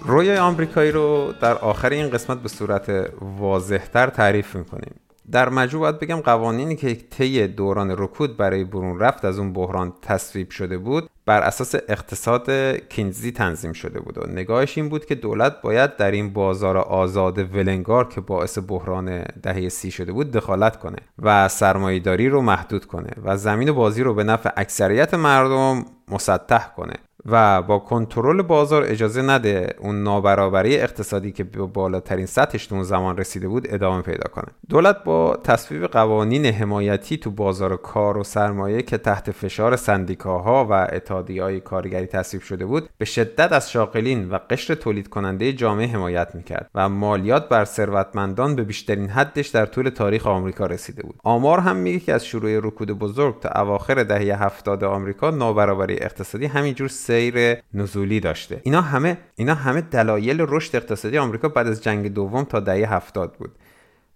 رویای 0.07 0.37
آمریکایی 0.37 0.91
رو 0.91 1.33
در 1.41 1.57
آخر 1.57 1.89
این 1.89 2.09
قسمت 2.09 2.37
به 2.41 2.49
صورت 2.49 3.09
واضحتر 3.21 4.07
تعریف 4.07 4.55
می‌کنیم. 4.55 4.95
در 5.31 5.49
مجموع 5.49 5.81
باید 5.81 5.99
بگم 5.99 6.21
قوانینی 6.21 6.75
که 6.75 6.95
طی 6.95 7.47
دوران 7.47 7.91
رکود 7.97 8.37
برای 8.37 8.63
برون 8.63 8.99
رفت 8.99 9.25
از 9.25 9.39
اون 9.39 9.53
بحران 9.53 9.93
تصویب 10.01 10.51
شده 10.51 10.77
بود 10.77 11.09
بر 11.25 11.41
اساس 11.41 11.75
اقتصاد 11.75 12.51
کینزی 12.89 13.31
تنظیم 13.31 13.73
شده 13.73 13.99
بود 13.99 14.17
و 14.17 14.27
نگاهش 14.27 14.77
این 14.77 14.89
بود 14.89 15.05
که 15.05 15.15
دولت 15.15 15.61
باید 15.61 15.95
در 15.95 16.11
این 16.11 16.33
بازار 16.33 16.77
آزاد 16.77 17.55
ولنگار 17.55 18.07
که 18.07 18.21
باعث 18.21 18.57
بحران 18.67 19.23
دهه 19.43 19.69
سی 19.69 19.91
شده 19.91 20.11
بود 20.11 20.31
دخالت 20.31 20.79
کنه 20.79 20.97
و 21.19 21.47
سرمایهداری 21.47 22.29
رو 22.29 22.41
محدود 22.41 22.85
کنه 22.85 23.09
و 23.23 23.37
زمین 23.37 23.71
بازی 23.71 24.03
رو 24.03 24.13
به 24.13 24.23
نفع 24.23 24.49
اکثریت 24.57 25.13
مردم 25.13 25.85
مسطح 26.07 26.67
کنه. 26.77 26.93
و 27.27 27.61
با 27.61 27.79
کنترل 27.79 28.41
بازار 28.41 28.83
اجازه 28.83 29.21
نده 29.21 29.75
اون 29.79 30.03
نابرابری 30.03 30.77
اقتصادی 30.77 31.31
که 31.31 31.43
به 31.43 31.63
بالاترین 31.63 32.25
سطحش 32.25 32.71
اون 32.71 32.83
زمان 32.83 33.17
رسیده 33.17 33.47
بود 33.47 33.67
ادامه 33.69 34.01
پیدا 34.01 34.29
کنه. 34.31 34.45
دولت 34.69 35.03
با 35.03 35.39
تصویب 35.43 35.85
قوانین 35.85 36.45
حمایتی 36.45 37.17
تو 37.17 37.31
بازار 37.31 37.75
کار 37.75 38.17
و 38.17 38.23
سرمایه 38.23 38.81
که 38.81 38.97
تحت 38.97 39.31
فشار 39.31 39.75
سندیکاها 39.75 40.67
و 40.69 40.87
های 41.29 41.59
کارگری 41.59 42.05
تصویب 42.05 42.43
شده 42.43 42.65
بود 42.65 42.89
به 42.97 43.05
شدت 43.05 43.51
از 43.51 43.71
شاغلین 43.71 44.29
و 44.29 44.39
قشر 44.49 44.75
تولید 44.75 45.09
کننده 45.09 45.53
جامعه 45.53 45.87
حمایت 45.87 46.35
می‌کرد 46.35 46.69
و 46.75 46.89
مالیات 46.89 47.49
بر 47.49 47.65
ثروتمندان 47.65 48.55
به 48.55 48.63
بیشترین 48.63 49.09
حدش 49.09 49.47
در 49.47 49.65
طول 49.65 49.89
تاریخ 49.89 50.27
آمریکا 50.27 50.65
رسیده 50.65 51.03
بود. 51.03 51.15
آمار 51.23 51.59
هم 51.59 51.75
میگه 51.75 51.99
که 51.99 52.13
از 52.13 52.25
شروع 52.25 52.57
رکود 52.57 52.91
بزرگ 52.91 53.39
تا 53.39 53.61
اواخر 53.61 54.03
دهه 54.03 54.43
هفتاد 54.43 54.83
آمریکا 54.83 55.29
نابرابری 55.29 55.97
اقتصادی 56.01 56.45
همینجور 56.45 56.87
سیر 57.17 57.57
نزولی 57.73 58.19
داشته. 58.19 58.61
اینا 58.63 58.81
همه 58.81 59.17
اینا 59.35 59.53
همه 59.53 59.81
دلایل 59.81 60.45
رشد 60.47 60.75
اقتصادی 60.75 61.17
آمریکا 61.17 61.49
بعد 61.49 61.67
از 61.67 61.83
جنگ 61.83 62.13
دوم 62.13 62.43
تا 62.43 62.59
دهه 62.59 62.93
هفتاد 62.93 63.33
بود. 63.33 63.51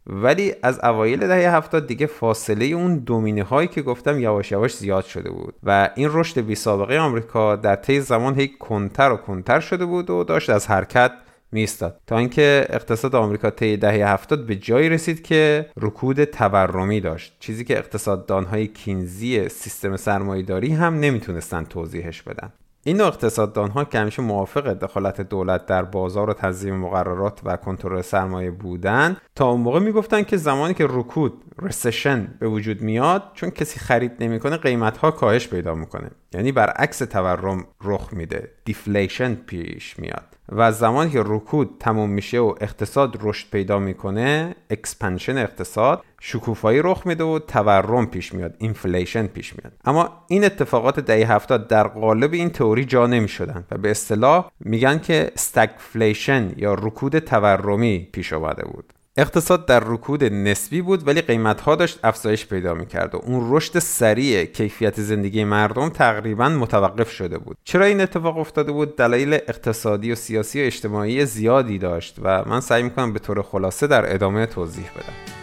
ولی 0.08 0.54
از 0.64 0.80
اوایل 0.84 1.28
دهه 1.28 1.56
هفتاد 1.56 1.88
دیگه 1.88 2.06
فاصله 2.06 2.66
اون 2.66 2.98
دومینه 2.98 3.44
هایی 3.44 3.68
که 3.68 3.82
گفتم 3.82 4.20
یواش 4.20 4.52
یواش 4.52 4.76
زیاد 4.76 5.06
شده 5.06 5.30
بود. 5.32 5.54
و 5.64 5.90
این 5.96 6.10
رشد 6.12 6.42
بی 6.42 6.56
سابقه 6.56 6.98
آمریکا 7.00 7.56
در 7.56 7.76
طی 7.76 8.02
زمان 8.02 8.36
هی 8.36 8.48
کنتر 8.48 9.12
و 9.12 9.18
کنتر 9.18 9.60
شده 9.60 9.86
بود 9.86 10.10
و 10.10 10.24
داشت 10.24 10.50
از 10.50 10.68
حرکت 10.68 11.12
میستاد 11.52 12.00
تا 12.08 12.18
اینکه 12.18 12.68
اقتصاد 12.70 13.16
آمریکا 13.16 13.50
طی 13.50 13.78
دهه 13.78 14.14
هفتاد 14.14 14.46
به 14.46 14.56
جایی 14.56 14.90
رسید 14.90 15.24
که 15.24 15.66
رکود 15.78 16.24
تورمی 16.24 17.02
داشت. 17.02 17.36
چیزی 17.40 17.64
که 17.64 17.78
اقتصاددانهای 17.78 18.68
کینزی 18.68 19.50
سیستم 19.50 19.98
سرمایهداری 19.98 20.74
هم 20.74 21.00
نمی‌تونستن 21.00 21.64
توضیحش 21.64 22.22
بدن. 22.22 22.54
این 22.84 23.02
اقتصاددان 23.02 23.70
ها 23.70 23.84
که 23.84 24.00
همیشه 24.00 24.22
موافق 24.22 24.74
دخالت 24.74 25.22
دولت 25.22 25.65
در 25.65 25.84
بازار 25.84 26.30
و 26.30 26.34
تنظیم 26.34 26.76
مقررات 26.76 27.41
و 27.44 27.58
کنترل 27.58 28.02
سرمایه 28.02 28.52
بودن 28.52 29.17
تا 29.36 29.50
اون 29.50 29.62
موقع 29.62 29.80
می‌گفتن 29.80 30.24
که 30.24 30.38
زمانی 30.38 30.74
که 30.74 30.88
رکود 30.89 31.44
recession 31.62 32.34
به 32.39 32.48
وجود 32.48 32.82
میاد 32.82 33.24
چون 33.34 33.50
کسی 33.50 33.80
خرید 33.80 34.12
نمی‌کنه 34.20 34.58
قیمت 34.58 34.98
ها 34.98 35.12
کاهش 35.12 35.48
پیدا 35.48 35.76
می‌کنه. 35.76 36.12
یعنی 36.34 36.52
برعکس 36.52 36.98
تورم 36.98 37.65
رخ 37.84 38.13
میده. 38.13 38.52
deflation 38.65 39.36
پیش 39.36 40.00
میاد. 40.00 40.24
و 40.50 40.72
زمانی 40.72 41.12
که 41.12 41.24
رکود 41.26 41.78
تموم 41.80 42.10
میشه 42.10 42.39
و 42.39 42.56
اقتصاد 42.62 43.17
رشد 43.22 43.50
پیدا 43.52 43.80
می‌کنه 43.80 44.56
expansion 44.69 45.38
اقتصاد 45.38 46.04
شکوفایی 46.22 46.82
رخ 46.84 47.08
میده 47.08 47.24
و 47.24 47.39
تورم 47.39 48.06
پیش 48.06 48.34
میاد 48.34 48.56
inflation 48.58 49.28
پیش 49.28 49.54
میاد. 49.58 49.74
اما 49.86 50.10
این 50.28 50.44
اتفاقات 50.44 51.00
دهه 51.00 51.32
هفتاد 51.32 51.67
در 51.67 51.88
قالب 51.88 52.34
این 52.34 52.50
تئوری 52.50 52.86
جا 52.86 53.08
نمی‌شدن 53.08 53.65
و 53.72 53.78
به 53.78 53.91
اصطلاح 53.91 54.52
میگن 54.60 55.00
که 55.00 55.32
stagflation 55.36 56.52
یا 56.58 56.74
رکود 56.74 57.20
تورمی 57.20 58.10
پیش 58.12 58.34
آمده 58.34 58.65
بود. 58.65 58.94
اقتصاد 59.21 59.65
در 59.65 59.79
رکود 59.86 60.23
نسبی 60.23 60.81
بود 60.81 61.07
ولی 61.07 61.21
قیمت 61.21 61.62
ها 61.62 61.75
داشت 61.75 61.99
افزایش 62.03 62.45
پیدا 62.45 62.73
می‌کرد 62.73 63.15
و 63.15 63.21
اون 63.23 63.55
رشد 63.55 63.79
سریع 63.79 64.45
کیفیت 64.45 65.01
زندگی 65.01 65.43
مردم 65.43 65.89
تقریبا 65.89 66.49
متوقف 66.49 67.12
شده 67.12 67.38
بود. 67.38 67.57
چرا 67.63 67.86
این 67.86 68.01
اتفاق 68.01 68.38
افتاده 68.38 68.71
بود؟ 68.71 68.95
دلایل 68.95 69.34
اقتصادی 69.34 70.12
و 70.12 70.15
سیاسی 70.15 70.62
و 70.62 70.65
اجتماعی 70.65 71.25
زیادی 71.25 71.77
داشت 71.77 72.15
و 72.23 72.43
من 72.45 72.60
سعی 72.60 72.84
می‌کنم 72.84 73.13
به 73.13 73.19
طور 73.19 73.41
خلاصه 73.41 73.88
در 73.88 74.13
ادامه 74.13 74.45
توضیح 74.45 74.86
بدم. 74.95 75.40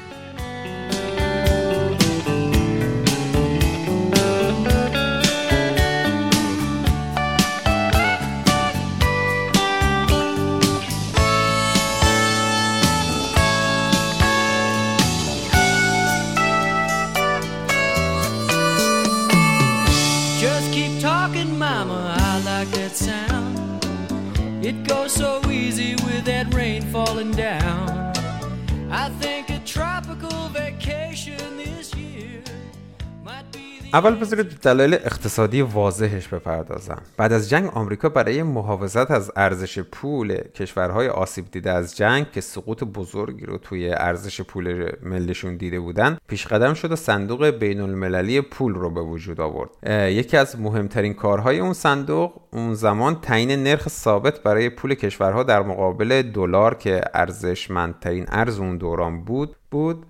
اول 33.94 34.14
بذارید 34.14 34.46
دلایل 34.46 34.94
اقتصادی 34.94 35.62
واضحش 35.62 36.28
بپردازم. 36.28 37.02
بعد 37.16 37.32
از 37.32 37.50
جنگ 37.50 37.70
آمریکا 37.74 38.08
برای 38.08 38.42
محافظت 38.42 39.10
از 39.10 39.32
ارزش 39.36 39.78
پول 39.78 40.36
کشورهای 40.36 41.08
آسیب 41.08 41.50
دیده 41.50 41.70
از 41.70 41.96
جنگ 41.96 42.30
که 42.30 42.40
سقوط 42.40 42.84
بزرگی 42.84 43.46
رو 43.46 43.58
توی 43.58 43.90
ارزش 43.90 44.40
پول 44.40 44.92
ملیشون 45.02 45.56
دیده 45.56 45.80
بودن 45.80 46.18
پیش 46.28 46.46
قدم 46.46 46.74
شد 46.74 46.92
و 46.92 46.96
صندوق 46.96 47.46
بین 47.46 47.80
المللی 47.80 48.40
پول 48.40 48.74
رو 48.74 48.90
به 48.90 49.00
وجود 49.00 49.40
آورد. 49.40 49.70
یکی 50.10 50.36
از 50.36 50.60
مهمترین 50.60 51.14
کارهای 51.14 51.58
اون 51.58 51.72
صندوق 51.72 52.32
اون 52.52 52.74
زمان 52.74 53.20
تعیین 53.20 53.50
نرخ 53.50 53.88
ثابت 53.88 54.42
برای 54.42 54.70
پول 54.70 54.94
کشورها 54.94 55.42
در 55.42 55.62
مقابل 55.62 56.22
دلار 56.22 56.74
که 56.74 57.00
ارزشمندترین 57.14 58.26
ارز 58.28 58.58
اون 58.58 58.78
دوران 58.78 59.24
بود 59.24 59.56
بود 59.70 60.06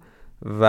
و 0.61 0.65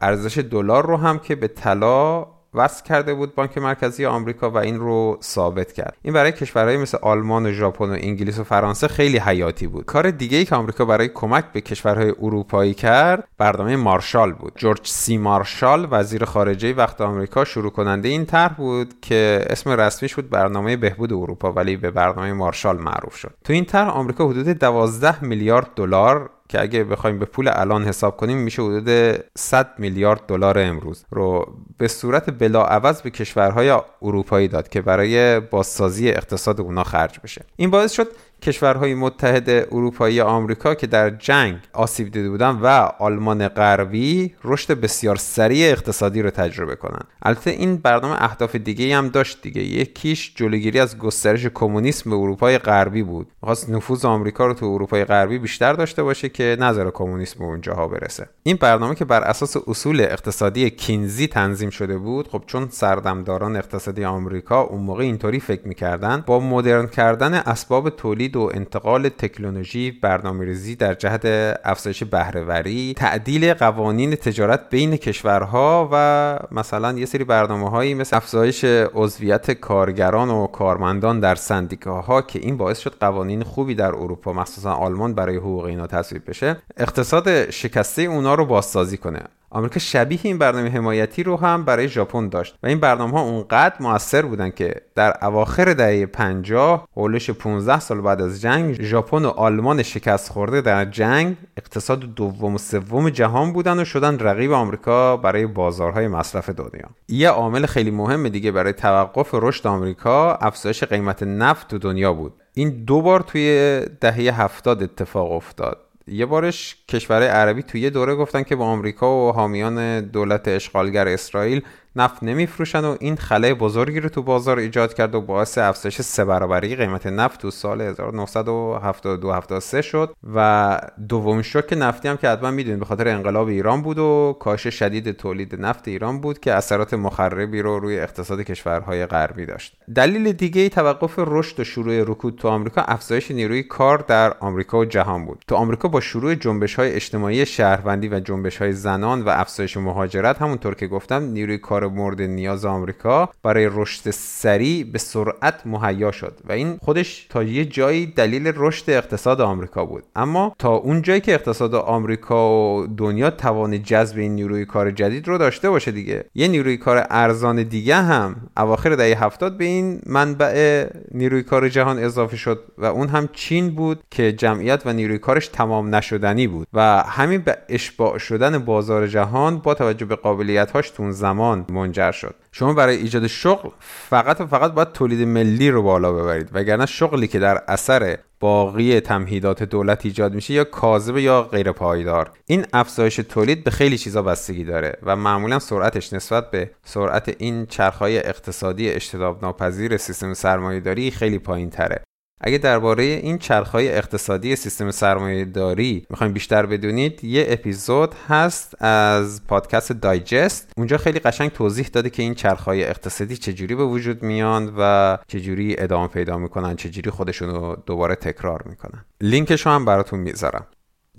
ارزش 0.00 0.38
دلار 0.38 0.86
رو 0.86 0.96
هم 0.96 1.18
که 1.18 1.34
به 1.34 1.48
طلا 1.48 2.33
وصل 2.54 2.84
کرده 2.84 3.14
بود 3.14 3.34
بانک 3.34 3.58
مرکزی 3.58 4.06
آمریکا 4.06 4.50
و 4.50 4.56
این 4.56 4.78
رو 4.78 5.18
ثابت 5.22 5.72
کرد. 5.72 5.96
این 6.02 6.14
برای 6.14 6.32
کشورهای 6.32 6.76
مثل 6.76 6.98
آلمان 7.02 7.46
و 7.46 7.52
ژاپن 7.52 7.84
و 7.84 7.96
انگلیس 8.00 8.38
و 8.38 8.44
فرانسه 8.44 8.88
خیلی 8.88 9.18
حیاتی 9.18 9.66
بود. 9.66 9.84
کار 9.84 10.10
دیگه 10.10 10.38
ای 10.38 10.44
که 10.44 10.54
آمریکا 10.54 10.84
برای 10.84 11.08
کمک 11.08 11.44
به 11.52 11.60
کشورهای 11.60 12.14
اروپایی 12.22 12.74
کرد 12.74 13.28
برنامه 13.38 13.76
مارشال 13.76 14.32
بود. 14.32 14.52
جورج 14.56 14.80
سی 14.84 15.18
مارشال 15.18 15.88
وزیر 15.90 16.24
خارجه 16.24 16.72
وقت 16.72 17.00
آمریکا 17.00 17.44
شروع 17.44 17.70
کننده 17.70 18.08
این 18.08 18.26
طرح 18.26 18.54
بود 18.54 18.94
که 19.02 19.44
اسم 19.50 19.70
رسمیش 19.70 20.14
بود 20.14 20.30
برنامه 20.30 20.76
بهبود 20.76 21.12
اروپا 21.12 21.52
ولی 21.52 21.76
به 21.76 21.90
برنامه 21.90 22.32
مارشال 22.32 22.78
معروف 22.78 23.16
شد. 23.16 23.34
تو 23.44 23.52
این 23.52 23.64
طرح 23.64 23.88
آمریکا 23.88 24.28
حدود 24.28 24.48
12 24.48 25.24
میلیارد 25.24 25.70
دلار 25.76 26.30
که 26.54 26.60
اگه 26.60 26.84
بخوایم 26.84 27.18
به 27.18 27.24
پول 27.24 27.50
الان 27.52 27.84
حساب 27.84 28.16
کنیم 28.16 28.38
میشه 28.38 28.62
حدود 28.62 29.18
100 29.38 29.68
میلیارد 29.78 30.26
دلار 30.26 30.58
امروز 30.58 31.04
رو 31.10 31.54
به 31.78 31.88
صورت 31.88 32.38
بلاعوض 32.38 33.02
به 33.02 33.10
کشورهای 33.10 33.78
اروپایی 34.02 34.48
داد 34.48 34.68
که 34.68 34.80
برای 34.80 35.40
بازسازی 35.40 36.08
اقتصاد 36.08 36.60
اونا 36.60 36.84
خرج 36.84 37.20
بشه. 37.24 37.44
این 37.56 37.70
باعث 37.70 37.92
شد 37.92 38.08
کشورهای 38.44 38.94
متحد 38.94 39.50
اروپایی 39.50 40.20
آمریکا 40.20 40.74
که 40.74 40.86
در 40.86 41.10
جنگ 41.10 41.56
آسیب 41.72 42.10
دیده 42.10 42.30
بودن 42.30 42.50
و 42.50 42.66
آلمان 42.98 43.48
غربی 43.48 44.34
رشد 44.44 44.80
بسیار 44.80 45.16
سریع 45.16 45.70
اقتصادی 45.70 46.22
رو 46.22 46.30
تجربه 46.30 46.76
کنند 46.76 47.06
البته 47.22 47.50
این 47.50 47.76
برنامه 47.76 48.22
اهداف 48.22 48.56
دیگه 48.56 48.96
هم 48.96 49.08
داشت 49.08 49.42
دیگه. 49.42 49.62
یکیش 49.62 50.34
جلوگیری 50.34 50.80
از 50.80 50.98
گسترش 50.98 51.46
کمونیسم 51.46 52.10
به 52.10 52.16
اروپای 52.16 52.58
غربی 52.58 53.02
بود. 53.02 53.26
می‌خواست 53.42 53.70
نفوذ 53.70 54.04
آمریکا 54.04 54.46
رو 54.46 54.54
تو 54.54 54.66
اروپای 54.66 55.04
غربی 55.04 55.38
بیشتر 55.38 55.72
داشته 55.72 56.02
باشه 56.02 56.28
که 56.28 56.56
نظر 56.60 56.90
کمونیسم 56.90 57.38
به 57.38 57.44
اونجاها 57.44 57.88
برسه. 57.88 58.28
این 58.42 58.56
برنامه 58.56 58.94
که 58.94 59.04
بر 59.04 59.20
اساس 59.20 59.56
اصول 59.66 60.00
اقتصادی 60.00 60.70
کینزی 60.70 61.26
تنظیم 61.26 61.70
شده 61.70 61.98
بود 61.98 62.28
خب 62.28 62.42
چون 62.46 62.68
سردمداران 62.70 63.56
اقتصادی 63.56 64.04
آمریکا 64.04 64.60
اون 64.60 64.80
موقع 64.80 65.02
اینطوری 65.02 65.40
فکر 65.40 65.68
می‌کردن 65.68 66.24
با 66.26 66.40
مدرن 66.40 66.86
کردن 66.86 67.34
اسباب 67.34 67.90
تولید 67.90 68.33
و 68.36 68.50
انتقال 68.54 69.08
تکنولوژی 69.08 69.90
برنامه‌ریزی 69.90 70.76
در 70.76 70.94
جهت 70.94 71.24
افزایش 71.64 72.04
بهرهوری 72.04 72.94
تعدیل 72.96 73.54
قوانین 73.54 74.14
تجارت 74.14 74.70
بین 74.70 74.96
کشورها 74.96 75.88
و 75.92 76.38
مثلا 76.50 76.92
یه 76.92 77.06
سری 77.06 77.24
برنامه 77.24 77.70
هایی 77.70 77.94
مثل 77.94 78.16
افزایش 78.16 78.64
عضویت 78.94 79.50
کارگران 79.50 80.30
و 80.30 80.46
کارمندان 80.46 81.20
در 81.20 81.34
سندیکاها 81.34 82.22
که 82.22 82.38
این 82.38 82.56
باعث 82.56 82.78
شد 82.78 82.94
قوانین 83.00 83.42
خوبی 83.42 83.74
در 83.74 83.94
اروپا 83.94 84.32
مخصوصا 84.32 84.72
آلمان 84.72 85.14
برای 85.14 85.36
حقوق 85.36 85.64
اینا 85.64 85.86
تصویب 85.86 86.22
بشه 86.30 86.56
اقتصاد 86.76 87.50
شکسته 87.50 88.02
اونا 88.02 88.34
رو 88.34 88.46
بازسازی 88.46 88.96
کنه. 88.96 89.20
آمریکا 89.54 89.80
شبیه 89.80 90.18
این 90.22 90.38
برنامه 90.38 90.70
حمایتی 90.70 91.22
رو 91.22 91.36
هم 91.36 91.64
برای 91.64 91.88
ژاپن 91.88 92.28
داشت 92.28 92.58
و 92.62 92.66
این 92.66 92.80
برنامه 92.80 93.12
ها 93.12 93.20
اونقدر 93.20 93.74
موثر 93.80 94.22
بودن 94.22 94.50
که 94.50 94.74
در 94.94 95.16
اواخر 95.22 95.74
دهه 95.74 96.06
50 96.06 96.88
هولش 96.96 97.30
15 97.30 97.80
سال 97.80 98.00
بعد 98.00 98.13
از 98.22 98.40
جنگ 98.40 98.82
ژاپن 98.82 99.24
و 99.24 99.28
آلمان 99.28 99.82
شکست 99.82 100.32
خورده 100.32 100.60
در 100.60 100.84
جنگ 100.84 101.36
اقتصاد 101.56 102.00
دوم 102.00 102.54
و 102.54 102.58
سوم 102.58 103.10
جهان 103.10 103.52
بودن 103.52 103.80
و 103.80 103.84
شدن 103.84 104.18
رقیب 104.18 104.52
آمریکا 104.52 105.16
برای 105.16 105.46
بازارهای 105.46 106.08
مصرف 106.08 106.50
دنیا. 106.50 106.90
یه 107.08 107.28
عامل 107.28 107.66
خیلی 107.66 107.90
مهم 107.90 108.28
دیگه 108.28 108.50
برای 108.50 108.72
توقف 108.72 109.30
رشد 109.32 109.66
آمریکا 109.66 110.34
افزایش 110.34 110.84
قیمت 110.84 111.22
نفت 111.22 111.68
تو 111.68 111.78
دنیا 111.78 112.12
بود. 112.12 112.32
این 112.54 112.84
دو 112.84 113.02
بار 113.02 113.20
توی 113.20 113.80
دهه 114.00 114.40
70 114.40 114.82
اتفاق 114.82 115.32
افتاد. 115.32 115.78
یه 116.06 116.26
بارش 116.26 116.76
کشورهای 116.88 117.28
عربی 117.28 117.62
توی 117.62 117.80
یه 117.80 117.90
دوره 117.90 118.14
گفتن 118.14 118.42
که 118.42 118.56
با 118.56 118.64
آمریکا 118.64 119.28
و 119.28 119.32
حامیان 119.32 120.00
دولت 120.00 120.48
اشغالگر 120.48 121.08
اسرائیل 121.08 121.62
نفت 121.96 122.22
نمیفروشن 122.22 122.84
و 122.84 122.96
این 123.00 123.16
خلای 123.16 123.54
بزرگی 123.54 124.00
رو 124.00 124.08
تو 124.08 124.22
بازار 124.22 124.58
ایجاد 124.58 124.94
کرد 124.94 125.14
و 125.14 125.20
باعث 125.20 125.58
افزایش 125.58 126.00
سه 126.00 126.24
برابری 126.24 126.76
قیمت 126.76 127.06
نفت 127.06 127.40
تو 127.40 127.50
سال 127.50 127.80
1972 127.80 129.32
73 129.32 129.82
شد 129.82 130.14
و 130.34 130.80
دومین 131.08 131.42
شوک 131.42 131.74
نفتی 131.78 132.08
هم 132.08 132.16
که 132.16 132.28
حتما 132.28 132.50
می‌دونید 132.50 132.78
به 132.78 132.84
خاطر 132.84 133.08
انقلاب 133.08 133.48
ایران 133.48 133.82
بود 133.82 133.98
و 133.98 134.36
کاهش 134.40 134.66
شدید 134.66 135.12
تولید 135.12 135.60
نفت 135.60 135.88
ایران 135.88 136.20
بود 136.20 136.40
که 136.40 136.52
اثرات 136.52 136.94
مخربی 136.94 137.62
رو 137.62 137.78
روی 137.78 137.98
اقتصاد 137.98 138.40
کشورهای 138.40 139.06
غربی 139.06 139.46
داشت. 139.46 139.76
دلیل 139.94 140.32
دیگه 140.32 140.62
ای 140.62 140.68
توقف 140.68 141.14
رشد 141.18 141.60
و 141.60 141.64
شروع 141.64 142.02
رکود 142.02 142.38
تو 142.38 142.48
آمریکا 142.48 142.82
افزایش 142.82 143.30
نیروی 143.30 143.62
کار 143.62 143.98
در 143.98 144.34
آمریکا 144.40 144.78
و 144.78 144.84
جهان 144.84 145.24
بود. 145.24 145.44
تو 145.48 145.54
آمریکا 145.54 145.88
با 145.88 146.00
شروع 146.00 146.34
جنبش 146.34 146.74
های 146.74 146.92
اجتماعی 146.92 147.46
شهروندی 147.46 148.08
و 148.08 148.20
جنبش 148.20 148.56
های 148.56 148.72
زنان 148.72 149.22
و 149.22 149.28
افزایش 149.28 149.76
مهاجرت 149.76 150.42
همونطور 150.42 150.74
که 150.74 150.86
گفتم 150.86 151.22
نیروی 151.22 151.58
کار 151.58 151.83
مورد 151.88 152.22
نیاز 152.22 152.64
آمریکا 152.64 153.28
برای 153.42 153.68
رشد 153.72 154.10
سریع 154.10 154.84
به 154.92 154.98
سرعت 154.98 155.66
مهیا 155.66 156.12
شد 156.12 156.38
و 156.48 156.52
این 156.52 156.78
خودش 156.82 157.26
تا 157.30 157.42
یه 157.42 157.64
جایی 157.64 158.06
دلیل 158.06 158.52
رشد 158.56 158.90
اقتصاد 158.90 159.40
آمریکا 159.40 159.84
بود. 159.84 160.02
اما 160.16 160.54
تا 160.58 160.74
اون 160.74 161.02
جایی 161.02 161.20
که 161.20 161.34
اقتصاد 161.34 161.74
آمریکا 161.74 162.50
و 162.50 162.86
دنیا 162.86 163.30
توان 163.30 163.82
جذب 163.82 164.18
این 164.18 164.34
نیروی 164.34 164.64
کار 164.64 164.90
جدید 164.90 165.28
رو 165.28 165.38
داشته 165.38 165.70
باشه 165.70 165.90
دیگه. 165.90 166.24
یه 166.34 166.48
نیروی 166.48 166.76
کار 166.76 167.06
ارزان 167.10 167.62
دیگه 167.62 167.96
هم 167.96 168.36
اواخر 168.56 168.94
دهه 168.94 169.24
هفتاد 169.24 169.56
به 169.56 169.64
این 169.64 170.00
منبع 170.06 170.86
نیروی 171.10 171.42
کار 171.42 171.68
جهان 171.68 171.98
اضافه 171.98 172.36
شد 172.36 172.64
و 172.78 172.84
اون 172.84 173.08
هم 173.08 173.28
چین 173.32 173.70
بود 173.70 174.02
که 174.10 174.32
جمعیت 174.32 174.82
و 174.86 174.92
نیروی 174.92 175.18
کارش 175.18 175.48
تمام 175.48 175.94
نشدنی 175.94 176.46
بود 176.46 176.66
و 176.72 177.02
همین 177.02 177.40
به 177.40 177.58
اشباع 177.68 178.18
شدن 178.18 178.58
بازار 178.58 179.06
جهان 179.06 179.58
با 179.58 179.74
توجه 179.74 180.06
به 180.06 180.16
قابلیت 180.16 180.70
هاش 180.70 180.90
تون 180.90 181.12
زمان 181.12 181.66
منجر 181.74 182.12
شد. 182.12 182.34
شما 182.52 182.72
برای 182.72 182.96
ایجاد 182.96 183.26
شغل 183.26 183.70
فقط 183.80 184.40
و 184.40 184.46
فقط 184.46 184.72
باید 184.72 184.92
تولید 184.92 185.28
ملی 185.28 185.70
رو 185.70 185.82
بالا 185.82 186.12
ببرید. 186.12 186.48
وگرنه 186.52 186.86
شغلی 186.86 187.28
که 187.28 187.38
در 187.38 187.62
اثر 187.68 188.18
باقی 188.40 189.00
تمهیدات 189.00 189.62
دولت 189.62 190.06
ایجاد 190.06 190.34
میشه 190.34 190.54
یا 190.54 190.64
کاذب 190.64 191.16
یا 191.16 191.42
غیر 191.42 191.72
پایدار. 191.72 192.30
این 192.46 192.66
افزایش 192.72 193.16
تولید 193.16 193.64
به 193.64 193.70
خیلی 193.70 193.98
چیزا 193.98 194.22
بستگی 194.22 194.64
داره 194.64 194.98
و 195.02 195.16
معمولا 195.16 195.58
سرعتش 195.58 196.12
نسبت 196.12 196.50
به 196.50 196.70
سرعت 196.84 197.34
این 197.38 197.66
چرخهای 197.66 198.18
اقتصادی 198.18 198.90
اجتناب 198.90 199.42
ناپذیر 199.42 199.96
سیستم 199.96 200.34
سرمایهداری 200.34 201.10
خیلی 201.10 201.38
پایین 201.38 201.70
تره 201.70 202.02
اگه 202.46 202.58
درباره 202.58 203.02
این 203.02 203.38
چرخهای 203.38 203.88
اقتصادی 203.88 204.56
سیستم 204.56 204.90
سرمایه 204.90 205.44
داری 205.44 206.06
می‌خوایم 206.10 206.32
بیشتر 206.32 206.66
بدونید 206.66 207.24
یه 207.24 207.46
اپیزود 207.48 208.14
هست 208.28 208.82
از 208.82 209.46
پادکست 209.46 209.92
دایجست. 209.92 210.72
اونجا 210.76 210.96
خیلی 210.98 211.18
قشنگ 211.18 211.50
توضیح 211.50 211.86
داده 211.86 212.10
که 212.10 212.22
این 212.22 212.34
چرخهای 212.34 212.84
اقتصادی 212.84 213.36
چجوری 213.36 213.74
به 213.74 213.84
وجود 213.84 214.22
میان 214.22 214.74
و 214.78 215.16
چجوری 215.26 215.76
ادامه 215.78 216.08
پیدا 216.08 216.38
می‌کنن 216.38 216.76
چجوری 216.76 217.10
خودشون 217.10 217.48
رو 217.48 217.82
دوباره 217.86 218.14
تکرار 218.14 218.62
می‌کنن. 218.66 219.04
لینکش 219.20 219.66
هم 219.66 219.84
براتون 219.84 220.20
می‌ذارم. 220.20 220.66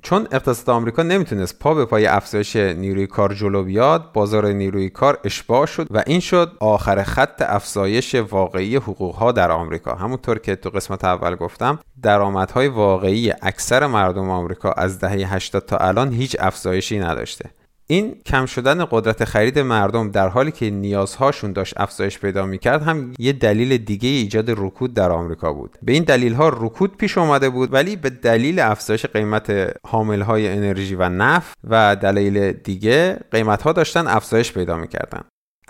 چون 0.05 0.27
اقتصاد 0.31 0.69
آمریکا 0.69 1.03
نمی‌تونست 1.03 1.59
پا 1.59 1.73
به 1.73 1.85
پای 1.85 2.05
افزایش 2.05 2.55
نیروی 2.55 3.07
کار 3.07 3.33
جلو 3.33 3.63
بیاد 3.63 4.11
بازار 4.13 4.47
نیروی 4.47 4.89
کار 4.89 5.19
اشباع 5.23 5.65
شد 5.65 5.87
و 5.91 6.03
این 6.07 6.19
شد 6.19 6.51
آخر 6.59 7.03
خط 7.03 7.41
افزایش 7.41 8.15
واقعی 8.15 8.75
حقوقها 8.75 9.31
در 9.31 9.51
آمریکا. 9.51 9.95
همونطور 9.95 10.39
که 10.39 10.55
تو 10.55 10.69
قسمت 10.69 11.05
اول 11.05 11.35
گفتم 11.35 11.79
درآمدهای 12.01 12.67
واقعی 12.67 13.33
اکثر 13.41 13.87
مردم 13.87 14.29
آمریکا 14.29 14.71
از 14.71 14.99
دهه 14.99 15.33
80 15.33 15.65
تا 15.65 15.77
الان 15.77 16.11
هیچ 16.11 16.35
افزایشی 16.39 16.99
نداشته. 16.99 17.49
این 17.87 18.15
کم 18.25 18.45
شدن 18.45 18.85
قدرت 18.91 19.25
خرید 19.25 19.59
مردم 19.59 20.11
در 20.11 20.27
حالی 20.27 20.51
که 20.51 20.69
نیازهاشون 20.69 21.53
داشت 21.53 21.73
افزایش 21.77 22.19
پیدا 22.19 22.45
می‌کرد 22.45 22.83
هم 22.83 23.13
یه 23.19 23.33
دلیل 23.33 23.77
دیگه 23.77 24.09
ایجاد 24.09 24.51
رکود 24.51 24.93
در 24.93 25.11
آمریکا 25.11 25.53
بود. 25.53 25.77
به 25.83 25.91
این 25.91 26.03
دلیل 26.03 26.33
ها 26.33 26.49
رکود 26.49 26.97
پیش 26.97 27.17
اومده 27.17 27.49
بود 27.49 27.73
ولی 27.73 27.95
به 27.95 28.09
دلیل 28.09 28.59
افزایش 28.59 29.05
قیمت 29.05 29.77
حامل 29.87 30.21
های 30.21 30.47
انرژی 30.47 30.95
و 30.95 31.09
نفت 31.09 31.57
و 31.63 31.95
دلیل 31.95 32.51
دیگه 32.51 33.19
قیمت 33.31 33.61
ها 33.61 33.71
داشتن 33.71 34.07
افزایش 34.07 34.53
پیدا 34.53 34.77
می‌کردن. 34.77 35.21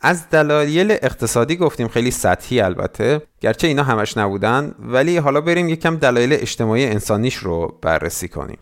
از 0.01 0.29
دلایل 0.29 0.91
اقتصادی 0.91 1.55
گفتیم 1.55 1.87
خیلی 1.87 2.11
سطحی 2.11 2.61
البته 2.61 3.21
گرچه 3.41 3.67
اینا 3.67 3.83
همش 3.83 4.17
نبودن 4.17 4.75
ولی 4.79 5.17
حالا 5.17 5.41
بریم 5.41 5.69
یکم 5.69 5.95
دلایل 5.95 6.33
اجتماعی 6.33 6.85
انسانیش 6.85 7.35
رو 7.35 7.79
بررسی 7.81 8.27
کنیم. 8.27 8.57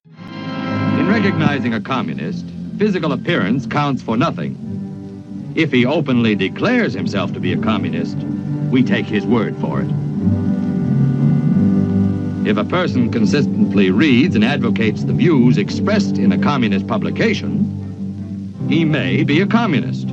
In 1.00 1.08
recognizing 1.16 1.74
a 1.74 1.90
communist, 1.90 2.53
physical 2.78 3.12
appearance 3.12 3.66
counts 3.66 4.02
for 4.02 4.18
nothing. 4.18 5.54
If 5.56 5.72
he 5.72 5.86
openly 5.86 6.36
declares 6.36 6.94
himself 6.94 7.34
to 7.34 7.40
be 7.40 7.54
a 7.54 7.58
communist, 7.58 8.18
we 8.18 8.84
take 8.84 9.06
his 9.06 9.26
word 9.26 9.56
for 9.58 9.82
it. 9.82 9.90
If 12.48 12.58
a 12.58 12.66
person 12.66 13.12
consistently 13.12 13.92
reads 13.92 14.36
and 14.36 14.44
advocates 14.44 15.04
the 15.04 15.14
views 15.14 15.58
expressed 15.58 16.18
in 16.18 16.32
a 16.32 16.38
communist 16.38 16.88
publication, 16.88 18.68
he 18.68 18.84
may 18.84 19.24
be 19.24 19.42
a 19.42 19.48
communist. 19.48 20.08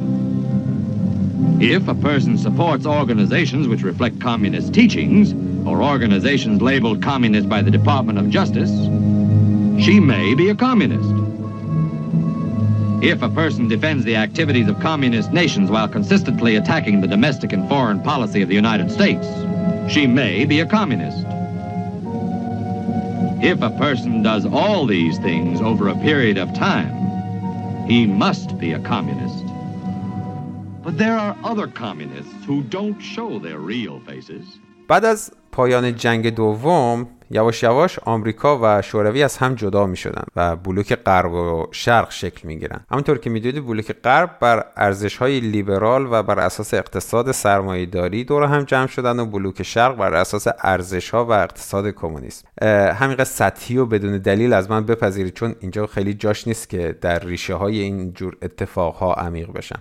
If 1.61 1.89
a 1.89 1.95
person 1.95 2.39
supports 2.39 2.87
organizations 2.87 3.67
which 3.67 3.83
reflect 3.83 4.21
communist 4.21 4.73
teachings, 4.73 5.35
or 5.67 5.83
organizations 5.83 6.63
labeled 6.63 7.03
communist 7.03 7.49
by 7.49 7.63
the 7.63 7.71
Department 7.71 8.19
of 8.19 8.31
Justice, 8.31 8.71
she 9.85 10.01
may 10.01 10.35
be 10.35 10.51
a 10.51 10.55
communist. 10.55 11.20
If 13.02 13.22
a 13.22 13.30
person 13.30 13.68
defends 13.68 14.04
the 14.04 14.16
activities 14.16 14.68
of 14.68 14.80
communist 14.80 15.32
nations 15.32 15.70
while 15.70 15.88
consistently 15.88 16.56
attacking 16.56 17.02
the 17.02 17.08
domestic 17.08 17.54
and 17.54 17.68
foreign 17.70 18.02
policy 18.02 18.42
of 18.42 18.50
the 18.50 18.56
United 18.56 18.90
States, 18.92 19.28
she 19.94 20.08
may 20.08 20.46
be 20.46 20.60
a 20.60 20.66
communist. 20.66 21.26
If 23.44 23.62
a 23.62 23.70
person 23.78 24.24
does 24.24 24.46
all 24.46 24.88
these 24.88 25.20
things 25.20 25.62
over 25.62 25.90
a 25.90 25.96
period 25.96 26.38
of 26.38 26.54
time, 26.54 26.96
he 27.88 28.08
must 28.08 28.58
be 28.58 28.72
a 28.74 28.80
communist. 28.80 29.46
But 30.84 30.98
there 30.98 31.18
are 31.18 31.36
other 31.44 31.68
communists 31.68 32.46
who 32.46 32.64
don't 32.64 33.00
show 33.00 33.40
their 33.40 33.60
real 33.60 34.00
faces. 34.00 34.46
بعد 34.88 35.06
از 35.06 35.32
پایان 35.52 35.96
جنگ 35.96 36.30
دوم 36.30 37.08
یواش 37.31 37.63
یواش 37.63 37.99
آمریکا 37.99 38.59
و 38.63 38.83
شوروی 38.83 39.23
از 39.23 39.37
هم 39.37 39.55
جدا 39.55 39.87
می 39.87 39.97
شدن 39.97 40.23
و 40.37 40.57
بلوک 40.57 40.95
غرب 40.95 41.33
و 41.33 41.67
شرق 41.71 42.11
شکل 42.11 42.49
می 42.49 42.59
گیرن 42.59 42.81
همونطور 42.91 43.19
که 43.19 43.31
می‌دونید 43.31 43.67
بلوک 43.67 43.93
غرب 43.93 44.37
بر 44.41 44.67
ارزش 44.77 45.17
های 45.17 45.41
لیبرال 45.41 46.09
و 46.11 46.23
بر 46.23 46.39
اساس 46.39 46.75
اقتصاد 46.75 47.35
داری 47.91 48.25
دور 48.25 48.43
هم 48.43 48.65
جمع 48.65 48.87
شدن 48.87 49.21
و 49.21 49.27
بلوک 49.27 49.63
شرق 49.63 49.97
بر 49.97 50.15
اساس 50.15 50.47
ارزش 50.63 51.11
ها 51.11 51.25
و 51.25 51.33
اقتصاد 51.33 51.91
کمونیسم. 51.91 52.49
همینقدر 52.93 53.25
سطحی 53.25 53.77
و 53.77 53.87
بدون 53.87 54.19
دلیل 54.19 54.53
از 54.53 54.71
من 54.71 54.87
بپذیرید 54.87 55.35
چون 55.35 55.55
اینجا 55.61 55.87
خیلی 55.87 56.15
جاش 56.15 56.49
نیست 56.49 56.69
که 56.69 56.99
در 57.01 57.19
ریشه 57.19 57.55
های 57.55 57.81
این 57.81 58.13
جور 58.13 58.37
اتفاق 58.43 58.95
ها 58.95 59.15
عمیق 59.15 59.53
بشن. 59.53 59.79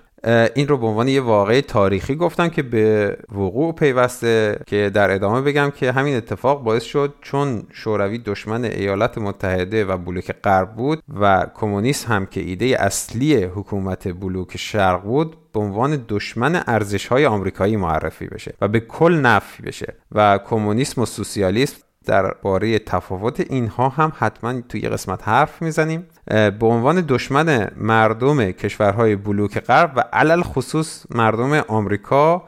این 0.55 0.67
رو 0.67 0.77
به 0.77 0.87
عنوان 0.87 1.07
یه 1.07 1.21
واقعه 1.21 1.61
تاریخی 1.61 2.15
گفتم 2.15 2.49
که 2.49 2.63
به 2.63 3.17
وقوع 3.31 3.73
پیوسته 3.73 4.59
که 4.67 4.91
در 4.93 5.11
ادامه 5.11 5.41
بگم 5.41 5.71
که 5.75 5.91
همین 5.91 6.15
اتفاق 6.15 6.63
باعث 6.63 6.83
شد 6.83 7.13
چون 7.21 7.63
شوروی 7.71 8.17
دشمن 8.17 8.65
ایالات 8.65 9.17
متحده 9.17 9.85
و 9.85 9.97
بلوک 9.97 10.31
غرب 10.43 10.75
بود 10.75 11.03
و 11.19 11.45
کمونیسم 11.55 12.13
هم 12.13 12.25
که 12.25 12.41
ایده 12.41 12.65
اصلی 12.79 13.43
حکومت 13.43 14.07
بلوک 14.07 14.57
شرق 14.57 15.03
بود 15.03 15.37
به 15.53 15.59
عنوان 15.59 16.05
دشمن 16.07 16.63
ارزش 16.67 17.07
های 17.07 17.25
آمریکایی 17.25 17.77
معرفی 17.77 18.27
بشه 18.27 18.53
و 18.61 18.67
به 18.67 18.79
کل 18.79 19.13
نفی 19.13 19.63
بشه 19.63 19.93
و 20.11 20.37
کمونیسم 20.37 21.01
و 21.01 21.05
سوسیالیسم 21.05 21.77
درباره 22.05 22.79
تفاوت 22.79 23.39
اینها 23.39 23.89
هم 23.89 24.11
حتما 24.17 24.61
توی 24.61 24.81
قسمت 24.81 25.27
حرف 25.27 25.61
می‌زنیم. 25.61 26.07
به 26.29 26.65
عنوان 26.65 27.05
دشمن 27.07 27.71
مردم 27.77 28.51
کشورهای 28.51 29.15
بلوک 29.15 29.59
غرب 29.59 29.91
و 29.95 30.03
علل 30.13 30.41
خصوص 30.41 31.05
مردم 31.09 31.53
آمریکا 31.67 32.43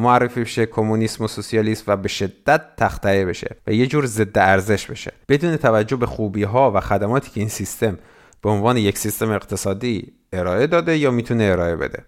معرفی 0.00 0.40
بشه 0.40 0.66
کمونیسم 0.66 1.24
و 1.24 1.28
سوسیالیسم 1.28 1.84
و 1.86 1.96
به 1.96 2.08
شدت 2.08 2.62
تخته 2.76 3.24
بشه 3.24 3.56
و 3.66 3.72
یه 3.72 3.86
جور 3.86 4.06
ضد 4.06 4.38
ارزش 4.38 4.86
بشه. 4.86 5.12
بدون 5.28 5.56
توجه 5.56 5.96
به 5.96 6.06
خوبی 6.06 6.42
ها 6.42 6.72
و 6.72 6.80
خدماتی 6.80 7.30
که 7.30 7.40
این 7.40 7.48
سیستم 7.48 7.98
به 8.42 8.50
عنوان 8.50 8.76
یک 8.76 8.98
سیستم 8.98 9.30
اقتصادی 9.30 10.12
ارائه 10.32 10.66
داده 10.66 10.96
یا 10.96 11.10
می‌تونه 11.10 11.44
ارائه 11.44 11.76
بده. 11.76 12.04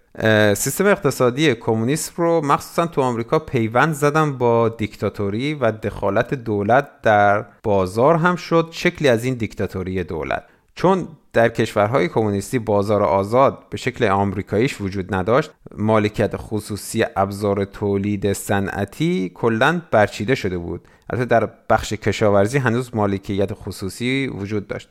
سیستم 0.55 0.85
اقتصادی 0.85 1.55
کمونیسم 1.55 2.13
رو 2.17 2.41
مخصوصا 2.45 2.87
تو 2.87 3.01
آمریکا 3.01 3.39
پیوند 3.39 3.93
زدن 3.93 4.37
با 4.37 4.69
دیکتاتوری 4.69 5.53
و 5.53 5.71
دخالت 5.71 6.33
دولت 6.33 6.87
در 7.03 7.45
بازار 7.63 8.15
هم 8.15 8.35
شد 8.35 8.67
شکلی 8.71 9.07
از 9.07 9.23
این 9.25 9.33
دیکتاتوری 9.33 10.03
دولت. 10.03 10.43
چون 10.79 11.07
در 11.33 11.49
کشورهای 11.49 12.07
کمونیستی 12.07 12.59
بازار 12.59 13.03
آزاد 13.03 13.63
به 13.69 13.77
شکل 13.77 14.05
آمریکاییش 14.05 14.81
وجود 14.81 15.15
نداشت 15.15 15.51
مالکیت 15.77 16.33
خصوصی 16.35 17.05
ابزار 17.15 17.65
تولید 17.65 18.33
صنعتی 18.33 19.31
کلا 19.35 19.81
برچیده 19.91 20.35
شده 20.35 20.57
بود. 20.57 20.81
البته 21.09 21.25
در 21.25 21.49
بخش 21.69 21.93
کشاورزی 21.93 22.57
هنوز 22.57 22.95
مالکیت 22.95 23.53
خصوصی 23.53 24.27
وجود 24.27 24.67
داشت. 24.67 24.89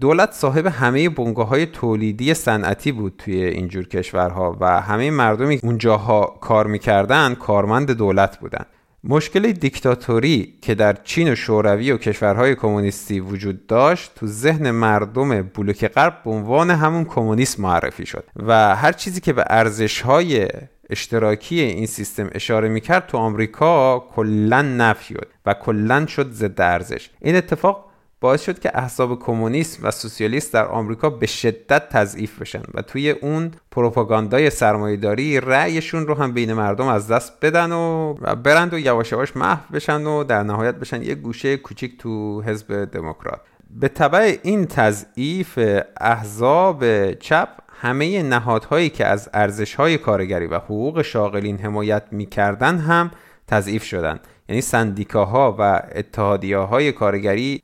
دولت 0.00 0.32
صاحب 0.32 0.66
همه 0.66 1.08
بنگاه 1.08 1.48
های 1.48 1.66
تولیدی 1.66 2.34
صنعتی 2.34 2.92
بود 2.92 3.14
توی 3.18 3.44
اینجور 3.44 3.88
کشورها 3.88 4.56
و 4.60 4.80
همه 4.80 5.10
مردمی 5.10 5.60
اونجاها 5.62 6.38
کار 6.40 6.66
می‌کردن 6.66 7.34
کارمند 7.34 7.90
دولت 7.90 8.38
بودن. 8.38 8.64
مشکل 9.04 9.52
دیکتاتوری 9.52 10.54
که 10.62 10.74
در 10.74 10.96
چین 11.04 11.32
و 11.32 11.34
شوروی 11.34 11.92
و 11.92 11.96
کشورهای 11.96 12.54
کمونیستی 12.54 13.20
وجود 13.20 13.66
داشت 13.66 14.12
تو 14.14 14.26
ذهن 14.26 14.70
مردم 14.70 15.42
بلوک 15.42 15.86
غرب 15.86 16.22
به 16.24 16.30
عنوان 16.30 16.70
همون 16.70 17.04
کمونیسم 17.04 17.62
معرفی 17.62 18.06
شد 18.06 18.24
و 18.36 18.76
هر 18.76 18.92
چیزی 18.92 19.20
که 19.20 19.32
به 19.32 19.44
ارزشهای 19.50 20.48
اشتراکی 20.90 21.60
این 21.60 21.86
سیستم 21.86 22.30
اشاره 22.32 22.68
می‌کرد 22.68 23.06
تو 23.06 23.18
آمریکا 23.18 23.98
کلا 23.98 24.62
نفی 24.62 25.14
شد 25.14 25.28
و 25.46 25.54
کلا 25.54 26.06
شد 26.06 26.30
ضد 26.30 26.60
ارزش. 26.60 27.10
این 27.20 27.36
اتفاق 27.36 27.91
باعث 28.22 28.42
شد 28.42 28.58
که 28.58 28.70
احزاب 28.74 29.18
کمونیسم 29.18 29.86
و 29.86 29.90
سوسیالیست 29.90 30.52
در 30.52 30.66
آمریکا 30.66 31.10
به 31.10 31.26
شدت 31.26 31.88
تضعیف 31.88 32.40
بشن 32.40 32.62
و 32.74 32.82
توی 32.82 33.10
اون 33.10 33.50
پروپاگاندای 33.70 34.50
سرمایهداری 34.50 35.40
رأیشون 35.40 36.06
رو 36.06 36.14
هم 36.14 36.32
بین 36.32 36.52
مردم 36.52 36.86
از 36.86 37.08
دست 37.08 37.32
بدن 37.42 37.72
و 37.72 38.14
برند 38.14 38.74
و 38.74 38.78
یواش 38.78 39.12
یواش 39.12 39.36
محو 39.36 39.74
بشن 39.74 40.06
و 40.06 40.24
در 40.24 40.42
نهایت 40.42 40.74
بشن 40.74 41.02
یه 41.02 41.14
گوشه 41.14 41.56
کوچیک 41.56 41.98
تو 41.98 42.42
حزب 42.42 42.84
دموکرات. 42.84 43.40
به 43.70 43.88
طبع 43.88 44.36
این 44.42 44.66
تضعیف 44.66 45.58
احزاب 46.00 47.12
چپ 47.12 47.48
همه 47.80 48.22
نهادهایی 48.22 48.90
که 48.90 49.06
از 49.06 49.30
ارزشهای 49.34 49.98
کارگری 49.98 50.46
و 50.46 50.54
حقوق 50.54 51.02
شاغلین 51.02 51.58
حمایت 51.58 52.02
می‌کردن 52.10 52.78
هم 52.78 53.10
تضعیف 53.46 53.84
شدند 53.84 54.20
یعنی 54.48 54.60
سندیکاها 54.60 55.56
و 55.58 55.82
اتحادیه 55.94 56.58
های 56.58 56.92
کارگری 56.92 57.60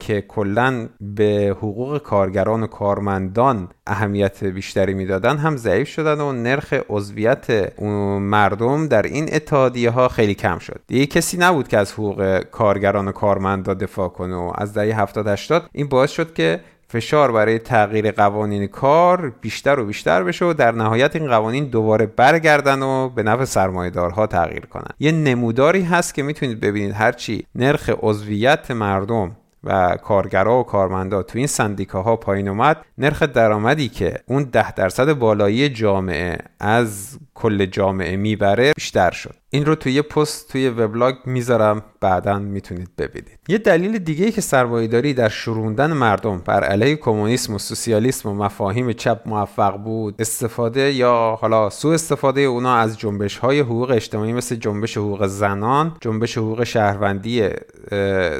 که 0.00 0.24
کلا 0.28 0.88
به 1.00 1.56
حقوق 1.58 1.98
کارگران 1.98 2.62
و 2.62 2.66
کارمندان 2.66 3.68
اهمیت 3.86 4.44
بیشتری 4.44 4.94
می‌دادن 4.94 5.36
هم 5.36 5.56
ضعیف 5.56 5.88
شدن 5.88 6.20
و 6.20 6.32
نرخ 6.32 6.74
عضویت 6.88 7.80
مردم 8.20 8.88
در 8.88 9.02
این 9.02 9.28
اتحادیه 9.32 9.90
ها 9.90 10.08
خیلی 10.08 10.34
کم 10.34 10.58
شد. 10.58 10.80
دیگه 10.86 11.06
کسی 11.06 11.36
نبود 11.36 11.68
که 11.68 11.78
از 11.78 11.92
حقوق 11.92 12.38
کارگران 12.38 13.08
و 13.08 13.12
کارمندان 13.12 13.78
دفاع 13.78 14.08
کنه 14.08 14.34
و 14.34 14.52
از 14.54 14.74
دهه 14.74 15.00
70 15.00 15.28
80 15.28 15.68
این 15.72 15.88
باعث 15.88 16.10
شد 16.10 16.34
که 16.34 16.60
فشار 16.94 17.32
برای 17.32 17.58
تغییر 17.58 18.10
قوانین 18.10 18.66
کار 18.66 19.32
بیشتر 19.40 19.80
و 19.80 19.84
بیشتر 19.84 20.22
بشه 20.22 20.44
و 20.44 20.52
در 20.52 20.72
نهایت 20.72 21.16
این 21.16 21.28
قوانین 21.28 21.64
دوباره 21.64 22.06
برگردن 22.06 22.82
و 22.82 23.08
به 23.08 23.22
نفع 23.22 23.44
سرمایهدارها 23.44 24.26
تغییر 24.26 24.66
کنن. 24.66 24.90
یه 24.98 25.12
نموداری 25.12 25.82
هست 25.82 26.14
که 26.14 26.22
می‌تونید 26.22 26.60
ببینید. 26.60 26.94
هرچی 26.94 27.46
نرخ 27.54 27.90
عضویت 28.02 28.70
مردم 28.70 29.36
و 29.64 29.96
کارگرا 30.02 30.60
و 30.60 30.62
کارمندا 30.62 31.22
تو 31.22 31.38
این 31.38 31.46
سندیکاها 31.46 32.16
پایین 32.16 32.48
اومد 32.48 32.76
نرخ 32.98 33.22
درآمدی 33.22 33.88
که 33.88 34.14
اون 34.26 34.42
ده 34.42 34.72
درصد 34.72 35.12
بالایی 35.12 35.68
جامعه 35.68 36.38
از 36.60 37.18
کل 37.34 37.66
جامعه 37.66 38.16
می‌بره 38.16 38.72
بیشتر 38.72 39.10
شد. 39.10 39.34
این 39.54 39.66
رو 39.66 39.74
توی 39.74 39.92
یه 39.92 40.02
پست 40.02 40.52
توی 40.52 40.68
وبلاگ 40.68 41.14
می‌ذارم 41.24 41.82
بعدا 42.00 42.38
می‌تونید 42.38 42.88
ببینید. 42.98 43.38
یه 43.48 43.58
دلیل 43.58 43.98
دیگه 43.98 44.30
که 44.30 44.40
سرمایه‌داری 44.40 45.14
در 45.14 45.28
شروندن 45.28 45.92
مردم 45.92 46.38
بر 46.38 46.64
علیه 46.64 46.96
کمونیسم 46.96 47.54
و 47.54 47.58
سوسیالیسم 47.58 48.28
و 48.28 48.34
مفاهیم 48.34 48.92
چپ 48.92 49.20
موفق 49.26 49.76
بود 49.76 50.14
استفاده 50.18 50.92
یا 50.92 51.38
حالا 51.40 51.70
سوء 51.70 51.94
استفاده 51.94 52.40
اونا 52.40 52.76
از 52.76 52.98
جنبش 52.98 53.38
های 53.38 53.60
حقوق 53.60 53.90
اجتماعی 53.90 54.32
مثل 54.32 54.56
جنبش 54.56 54.96
حقوق 54.96 55.26
زنان 55.26 55.96
جنبش 56.00 56.38
حقوق 56.38 56.64
شهروندی 56.64 57.48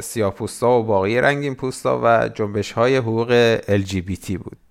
سیاپوستا 0.03 0.81
و 0.81 0.83
باقی 0.83 1.21
رنگین 1.21 1.55
پوستا 1.55 2.01
و 2.05 2.29
جنبش 2.29 2.73
های 2.73 2.97
حقوق 2.97 3.57
LGBT 3.57 4.33
بود. 4.33 4.64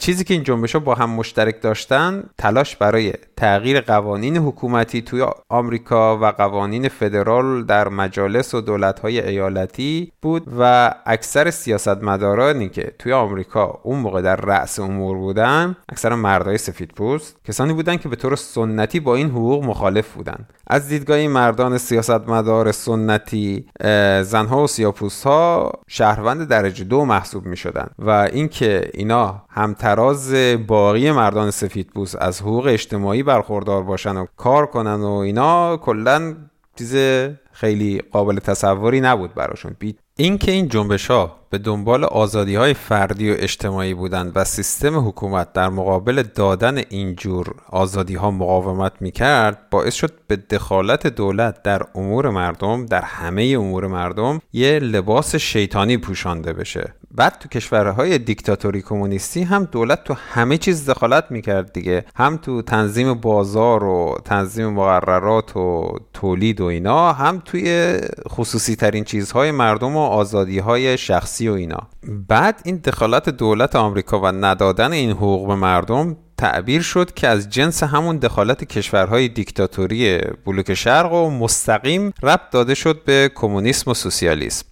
چیزی 0.00 0.24
که 0.24 0.34
این 0.34 0.42
جنبش 0.42 0.72
ها 0.72 0.78
با 0.78 0.94
هم 0.94 1.10
مشترک 1.10 1.62
داشتن 1.62 2.24
تلاش 2.38 2.76
برای 2.76 3.12
تغییر 3.36 3.80
قوانین 3.80 4.36
حکومتی 4.36 5.02
توی 5.02 5.26
آمریکا 5.48 6.18
و 6.18 6.24
قوانین 6.24 6.88
فدرال 6.88 7.64
در 7.64 7.88
مجالس 7.88 8.54
و 8.54 8.60
دولت 8.60 9.00
های 9.00 9.20
ایالتی 9.28 10.12
بود 10.22 10.42
و 10.58 10.94
اکثر 11.06 11.50
سیاستمدارانی 11.50 12.68
که 12.68 12.92
توی 12.98 13.12
آمریکا 13.12 13.80
اون 13.82 13.98
موقع 13.98 14.22
در 14.22 14.36
رأس 14.36 14.78
امور 14.78 15.16
بودن 15.16 15.76
اکثر 15.88 16.14
مردای 16.14 16.58
سفید 16.58 16.90
پوست 16.90 17.36
کسانی 17.44 17.72
بودن 17.72 17.96
که 17.96 18.08
به 18.08 18.16
طور 18.16 18.36
سنتی 18.36 19.00
با 19.00 19.14
این 19.14 19.30
حقوق 19.30 19.64
مخالف 19.64 20.12
بودن. 20.12 20.46
از 20.66 20.88
دیدگاه 20.88 21.26
مردان 21.26 21.78
سیاستمدار 21.78 22.72
سنتی 22.72 23.66
زنها 24.22 24.64
و 24.64 24.66
سیاپوست 24.66 25.24
ها 25.24 25.72
شهروند 25.88 26.48
درجه 26.48 26.84
دو 26.84 27.04
محسوب 27.04 27.46
می 27.46 27.56
شدن 27.56 27.86
و 27.98 28.10
اینکه 28.10 28.90
اینا 28.94 29.42
هم 29.50 29.74
تراز 29.84 30.34
باقی 30.66 31.10
مردان 31.10 31.50
سفید 31.50 31.90
پوست 31.94 32.16
از 32.16 32.40
حقوق 32.40 32.66
اجتماعی 32.66 33.22
برخوردار 33.22 33.82
باشن 33.82 34.16
و 34.16 34.26
کار 34.36 34.66
کنن 34.66 35.00
و 35.00 35.10
اینا 35.10 35.76
کلا 35.76 36.34
چیز 36.78 36.96
خیلی 37.52 38.02
قابل 38.12 38.38
تصوری 38.38 39.00
نبود 39.00 39.34
براشون. 39.34 39.76
اینکه 40.16 40.52
این 40.52 40.68
جنبش 40.68 41.10
ها 41.10 41.36
به 41.50 41.58
دنبال 41.58 42.04
آزادی 42.04 42.54
های 42.54 42.74
فردی 42.74 43.30
و 43.30 43.34
اجتماعی 43.38 43.94
بودند 43.94 44.32
و 44.34 44.44
سیستم 44.44 45.08
حکومت 45.08 45.52
در 45.52 45.68
مقابل 45.68 46.22
دادن 46.22 46.78
اینجور 46.88 47.54
آزادی 47.70 48.14
ها 48.14 48.30
مقاومت 48.30 48.92
می‌کرد 49.00 49.58
باعث 49.70 49.94
شد 49.94 50.12
به 50.26 50.36
دخالت 50.36 51.06
دولت 51.06 51.62
در 51.62 51.82
امور 51.94 52.30
مردم 52.30 52.86
در 52.86 53.02
همه 53.02 53.42
امور 53.42 53.86
مردم 53.86 54.40
یه 54.52 54.78
لباس 54.78 55.36
شیطانی 55.36 55.96
پوشانده 55.96 56.52
بشه. 56.52 56.94
بعد 57.16 57.38
تو 57.38 57.48
کشورهای 57.48 58.18
دیکتاتوری 58.18 58.82
کمونیستی 58.82 59.42
هم 59.42 59.64
دولت 59.64 60.04
تو 60.04 60.14
همه 60.14 60.58
چیز 60.58 60.90
دخالت 60.90 61.24
می‌کرد 61.30 61.72
دیگه. 61.72 62.04
هم 62.16 62.36
تو 62.36 62.62
تنظیم 62.62 63.14
بازار 63.14 63.84
و 63.84 64.18
تنظیم 64.24 64.68
مقررات 64.68 65.56
و 65.56 65.98
تولید 66.12 66.60
و 66.60 66.64
اینا 66.64 67.12
هم 67.12 67.42
توی 67.44 67.98
خصوصی 68.28 68.76
ترین 68.76 69.04
چیزهای 69.04 69.50
مردم 69.50 69.96
و 69.96 70.00
آزادی 70.00 70.58
های 70.58 70.98
شخصی 70.98 71.48
و 71.48 71.52
اینا. 71.52 71.88
بعد 72.28 72.60
این 72.64 72.76
دخالت 72.76 73.28
دولت 73.28 73.76
آمریکا 73.76 74.20
و 74.20 74.26
ندادن 74.26 74.92
این 74.92 75.10
حقوق 75.10 75.48
به 75.48 75.54
مردم 75.54 76.16
تعبیر 76.36 76.82
شد 76.82 77.14
که 77.14 77.28
از 77.28 77.50
جنس 77.50 77.82
همون 77.82 78.16
دخالت 78.16 78.64
کشورهای 78.64 79.28
دیکتاتوری 79.28 80.18
بلوک 80.46 80.74
شرق 80.74 81.12
و 81.12 81.30
مستقیم 81.30 82.12
ربط 82.22 82.50
داده 82.52 82.74
شد 82.74 83.04
به 83.04 83.30
کمونیسم 83.34 83.90
و 83.90 83.94
سوسیالیسم. 83.94 84.66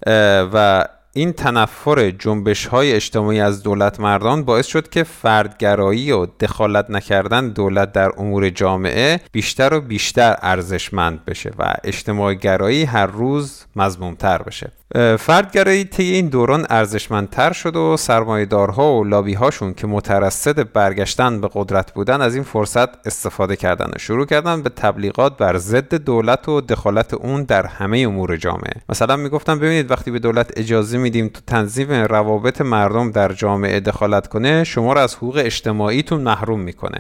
و 0.53 0.85
این 1.15 1.33
تنفر 1.33 2.11
جنبش 2.11 2.67
های 2.67 2.93
اجتماعی 2.93 3.41
از 3.41 3.63
دولت 3.63 4.01
مردان 4.01 4.45
باعث 4.45 4.67
شد 4.67 4.89
که 4.89 5.03
فردگرایی 5.03 6.13
و 6.13 6.27
دخالت 6.27 6.91
نکردن 6.91 7.49
دولت 7.49 7.93
در 7.93 8.11
امور 8.17 8.51
جامعه 8.51 9.21
بیشتر 9.33 9.75
و 9.75 9.81
بیشتر 9.81 10.37
ارزشمند 10.43 11.25
بشه 11.25 11.53
و 11.59 11.75
اجتماعی 11.85 12.37
گرایی 12.37 12.85
هر 12.85 13.07
روز 13.07 13.65
مضمومتر 13.77 14.43
بشه. 14.43 14.73
فردگرایی 15.19 15.85
طی 15.85 16.03
این 16.03 16.29
دوران 16.29 16.67
ارزشمندتر 16.71 17.53
شد 17.53 17.77
و 17.77 17.97
سرمایهدارها 17.97 18.95
و 18.95 19.05
لابی 19.05 19.35
هاشون 19.35 19.75
که 19.75 19.87
مترصد 19.87 20.73
برگشتن 20.73 21.41
به 21.41 21.49
قدرت 21.55 21.95
بودن 21.95 22.21
از 22.21 22.35
این 22.35 22.45
فرصت 22.45 23.07
استفاده 23.07 23.57
کردن 23.57 23.87
و 23.87 23.99
شروع 23.99 24.27
کردن 24.27 24.63
به 24.63 24.71
تبلیغات 24.71 25.37
بر 25.37 25.59
ضد 25.59 25.95
دولت 25.95 26.49
و 26.49 26.61
دخالت 26.61 27.15
اون 27.15 27.43
در 27.43 27.67
همه 27.67 27.99
امور 27.99 28.37
جامعه. 28.37 28.75
مثلا 28.89 29.17
می‌گفتن 29.17 29.59
ببینید 29.59 29.91
وقتی 29.91 30.11
به 30.11 30.19
دولت 30.19 30.51
اجازه 30.57 30.99
میدیم 30.99 31.29
تو 31.29 31.41
تنظیم 31.47 31.93
روابط 31.93 32.61
مردم 32.61 33.11
در 33.11 33.33
جامعه 33.33 33.81
دخالت 33.81 34.27
کنه 34.27 34.65
شما 34.65 34.93
رو 34.93 35.01
از 35.01 35.15
حقوق 35.15 35.37
اجتماعیتون 35.45 36.21
محروم 36.21 36.61
می‌کنه. 36.61 36.99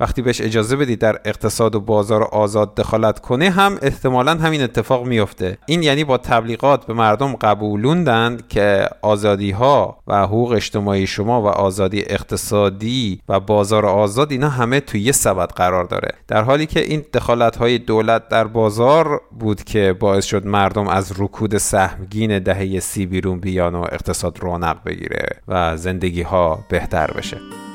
وقتی 0.00 0.22
بهش 0.22 0.40
اجازه 0.40 0.76
بدید 0.76 0.98
در 0.98 1.20
اقتصاد 1.24 1.74
و 1.74 1.80
بازار 1.80 2.22
آزاد 2.22 2.74
دخالت 2.74 3.18
کنه 3.18 3.50
هم 3.50 3.78
احتمالا 3.82 4.34
همین 4.34 4.62
اتفاق 4.62 5.06
میفته 5.06 5.58
این 5.66 5.82
یعنی 5.82 6.04
با 6.04 6.18
تبلیغات 6.18 6.86
به 6.86 6.94
مردم 6.94 7.36
قبولوندند 7.36 8.48
که 8.48 8.88
آزادی 9.02 9.50
ها 9.50 9.98
و 10.06 10.22
حقوق 10.22 10.52
اجتماعی 10.52 11.06
شما 11.06 11.42
و 11.42 11.46
آزادی 11.46 12.04
اقتصادی 12.06 13.20
و 13.28 13.40
بازار 13.40 13.86
آزاد 13.86 14.32
اینا 14.32 14.48
همه 14.48 14.80
توی 14.80 15.00
یه 15.00 15.12
سبد 15.12 15.52
قرار 15.52 15.84
داره. 15.84 16.08
در 16.28 16.42
حالی 16.42 16.66
که 16.66 16.80
این 16.80 17.04
دخالت 17.14 17.56
های 17.56 17.78
دولت 17.78 18.28
در 18.28 18.44
بازار 18.44 19.20
بود 19.38 19.64
که 19.64 19.96
باعث 20.00 20.24
شد 20.24 20.46
مردم 20.46 20.88
از 20.88 21.12
رکود 21.18 21.58
سهمگین 21.58 22.38
دهه 22.38 22.80
سی 22.80 23.06
بیرون 23.06 23.40
بیان 23.40 23.74
و 23.74 23.80
اقتصاد 23.92 24.38
رونق 24.40 24.84
بگیره 24.84 25.26
و 25.48 25.76
زندگی 25.76 26.22
ها 26.22 26.64
بهتر 26.68 27.10
بشه. 27.10 27.69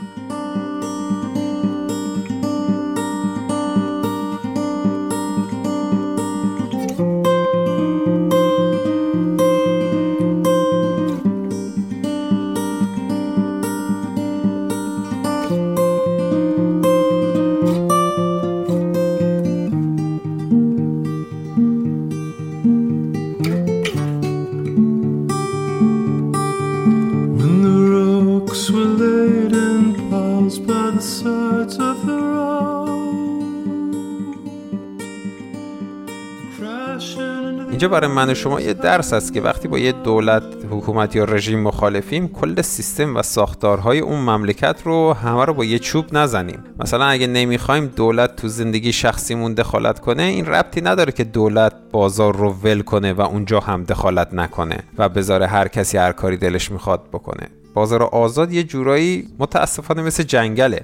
برای 37.87 38.11
من 38.11 38.29
و 38.29 38.33
شما 38.33 38.61
یه 38.61 38.73
درس 38.73 39.13
است 39.13 39.33
که 39.33 39.41
وقتی 39.41 39.67
با 39.67 39.79
یه 39.79 39.91
دولت 39.91 40.43
حکومت 40.69 41.15
یا 41.15 41.23
رژیم 41.23 41.59
مخالفیم 41.59 42.27
کل 42.27 42.61
سیستم 42.61 43.15
و 43.15 43.21
ساختارهای 43.21 43.99
اون 43.99 44.19
مملکت 44.19 44.81
رو 44.83 45.13
همه 45.13 45.45
رو 45.45 45.53
با 45.53 45.65
یه 45.65 45.79
چوب 45.79 46.05
نزنیم. 46.17 46.63
مثلا 46.79 47.05
اگه 47.05 47.27
نمی‌خوایم 47.27 47.85
دولت 47.85 48.35
تو 48.35 48.47
زندگی 48.47 48.93
شخصیمون 48.93 49.53
دخالت 49.53 49.99
کنه 49.99 50.23
این 50.23 50.45
ربطی 50.45 50.81
نداره 50.81 51.11
که 51.11 51.23
دولت 51.23 51.73
بازار 51.91 52.35
رو 52.35 52.51
ول 52.51 52.81
کنه 52.81 53.13
و 53.13 53.21
اونجا 53.21 53.59
هم 53.59 53.83
دخالت 53.83 54.33
نکنه 54.33 54.77
و 54.97 55.09
بذاره 55.09 55.47
هر 55.47 55.67
کسی 55.67 55.97
هر 55.97 56.11
کاری 56.11 56.37
دلش 56.37 56.71
می‌خواد 56.71 57.01
بکنه. 57.13 57.47
بازار 57.73 58.03
آزاد 58.03 58.51
یه 58.51 58.63
جورایی 58.63 59.27
متاسفانه 59.39 60.01
مثل 60.01 60.23
جنگله. 60.23 60.81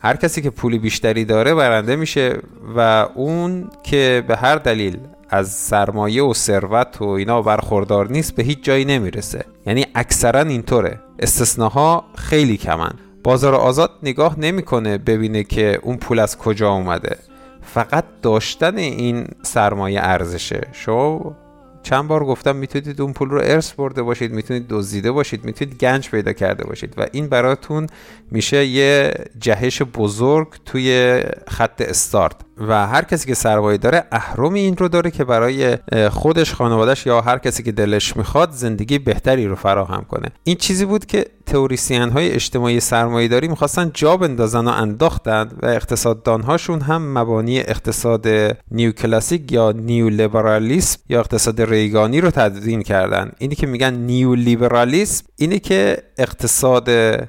هر 0.00 0.16
کسی 0.16 0.42
که 0.42 0.50
پول 0.50 0.78
بیشتری 0.78 1.24
داره 1.24 1.54
برنده 1.54 1.96
میشه 1.96 2.38
و 2.76 3.06
اون 3.14 3.70
که 3.82 4.24
به 4.28 4.36
هر 4.36 4.56
دلیل 4.56 4.98
از 5.30 5.48
سرمایه 5.48 6.22
و 6.22 6.34
ثروت 6.34 7.02
و 7.02 7.04
اینا 7.04 7.42
برخوردار 7.42 8.10
نیست 8.10 8.34
به 8.34 8.42
هیچ 8.42 8.64
جایی 8.64 8.84
نمی‌رسه. 8.84 9.44
یعنی 9.66 9.86
اکثرا 9.94 10.40
اینطوره. 10.40 10.98
استثناها 11.18 12.04
خیلی 12.14 12.56
کمن. 12.56 12.92
بازار 13.24 13.54
آزاد 13.54 13.90
نگاه 14.02 14.40
نمی‌کنه 14.40 14.98
ببینه 14.98 15.44
که 15.44 15.80
اون 15.82 15.96
پول 15.96 16.18
از 16.18 16.38
کجا 16.38 16.70
اومده. 16.70 17.16
فقط 17.62 18.04
داشتن 18.22 18.76
این 18.76 19.26
سرمایه 19.42 20.00
ارزشه. 20.02 20.60
شما 20.72 21.36
چند 21.82 22.08
بار 22.08 22.24
گفتم 22.24 22.56
می‌تونید 22.56 23.00
اون 23.00 23.12
پول 23.12 23.30
رو 23.30 23.40
ارث 23.44 23.72
برده 23.72 24.02
باشید 24.02 24.32
می‌تونید 24.32 24.66
دزدیده 24.68 25.12
باشید 25.12 25.44
می‌تونید 25.44 25.78
گنج 25.78 26.10
پیدا 26.10 26.32
کرده 26.32 26.64
باشید 26.64 26.94
و 26.96 27.06
این 27.12 27.28
براتون 27.28 27.86
میشه 28.30 28.66
یه 28.66 29.14
جهش 29.38 29.82
بزرگ 29.82 30.48
توی 30.64 31.20
خط 31.48 31.80
استارت. 31.80 32.36
و 32.58 32.86
هر 32.86 33.02
کسی 33.04 33.26
که 33.26 33.34
سرمایه 33.34 33.78
داره 33.78 34.04
اهرم 34.12 34.54
این 34.54 34.76
رو 34.76 34.88
داره 34.88 35.10
که 35.10 35.24
برای 35.24 35.78
خودش 36.10 36.54
خانوادهش 36.54 37.06
یا 37.06 37.20
هر 37.20 37.38
کسی 37.38 37.62
که 37.62 37.72
دلش 37.72 38.16
می‌خواد 38.16 38.50
زندگی 38.50 38.98
بهتری 38.98 39.46
رو 39.46 39.54
فراهم 39.54 40.04
کنه. 40.08 40.28
این 40.44 40.56
چیزی 40.56 40.84
بود 40.84 41.06
که 41.06 41.26
تئوریسین 41.46 42.10
های 42.10 42.32
اجتماعی 42.32 42.80
سرمایه 42.80 43.28
داری 43.28 43.48
می‌خواستن 43.48 43.90
جا 43.94 44.16
بندازن 44.16 44.68
و 44.68 44.70
انداختند 44.70 45.58
و 45.62 45.66
اقتصاددان 45.66 46.42
هاشون 46.42 46.80
هم 46.80 47.18
مبانی 47.18 47.60
اقتصاد 47.60 48.26
نیو 48.70 48.92
کلاسیک 48.92 49.52
یا 49.52 49.72
نیو 49.72 50.08
لیبرالیسم 50.08 51.00
یا 51.08 51.20
اقتصاد 51.20 51.60
ریگانی 51.60 52.20
رو 52.20 52.30
تدوین 52.30 52.82
کردن. 52.82 53.32
اینی 53.38 53.54
که 53.54 53.66
میگن 53.66 53.94
نیو 53.94 54.34
لیبرالیسم 54.34 55.24
اینی 55.36 55.58
که 55.58 56.02
اقتصاد 56.18 56.88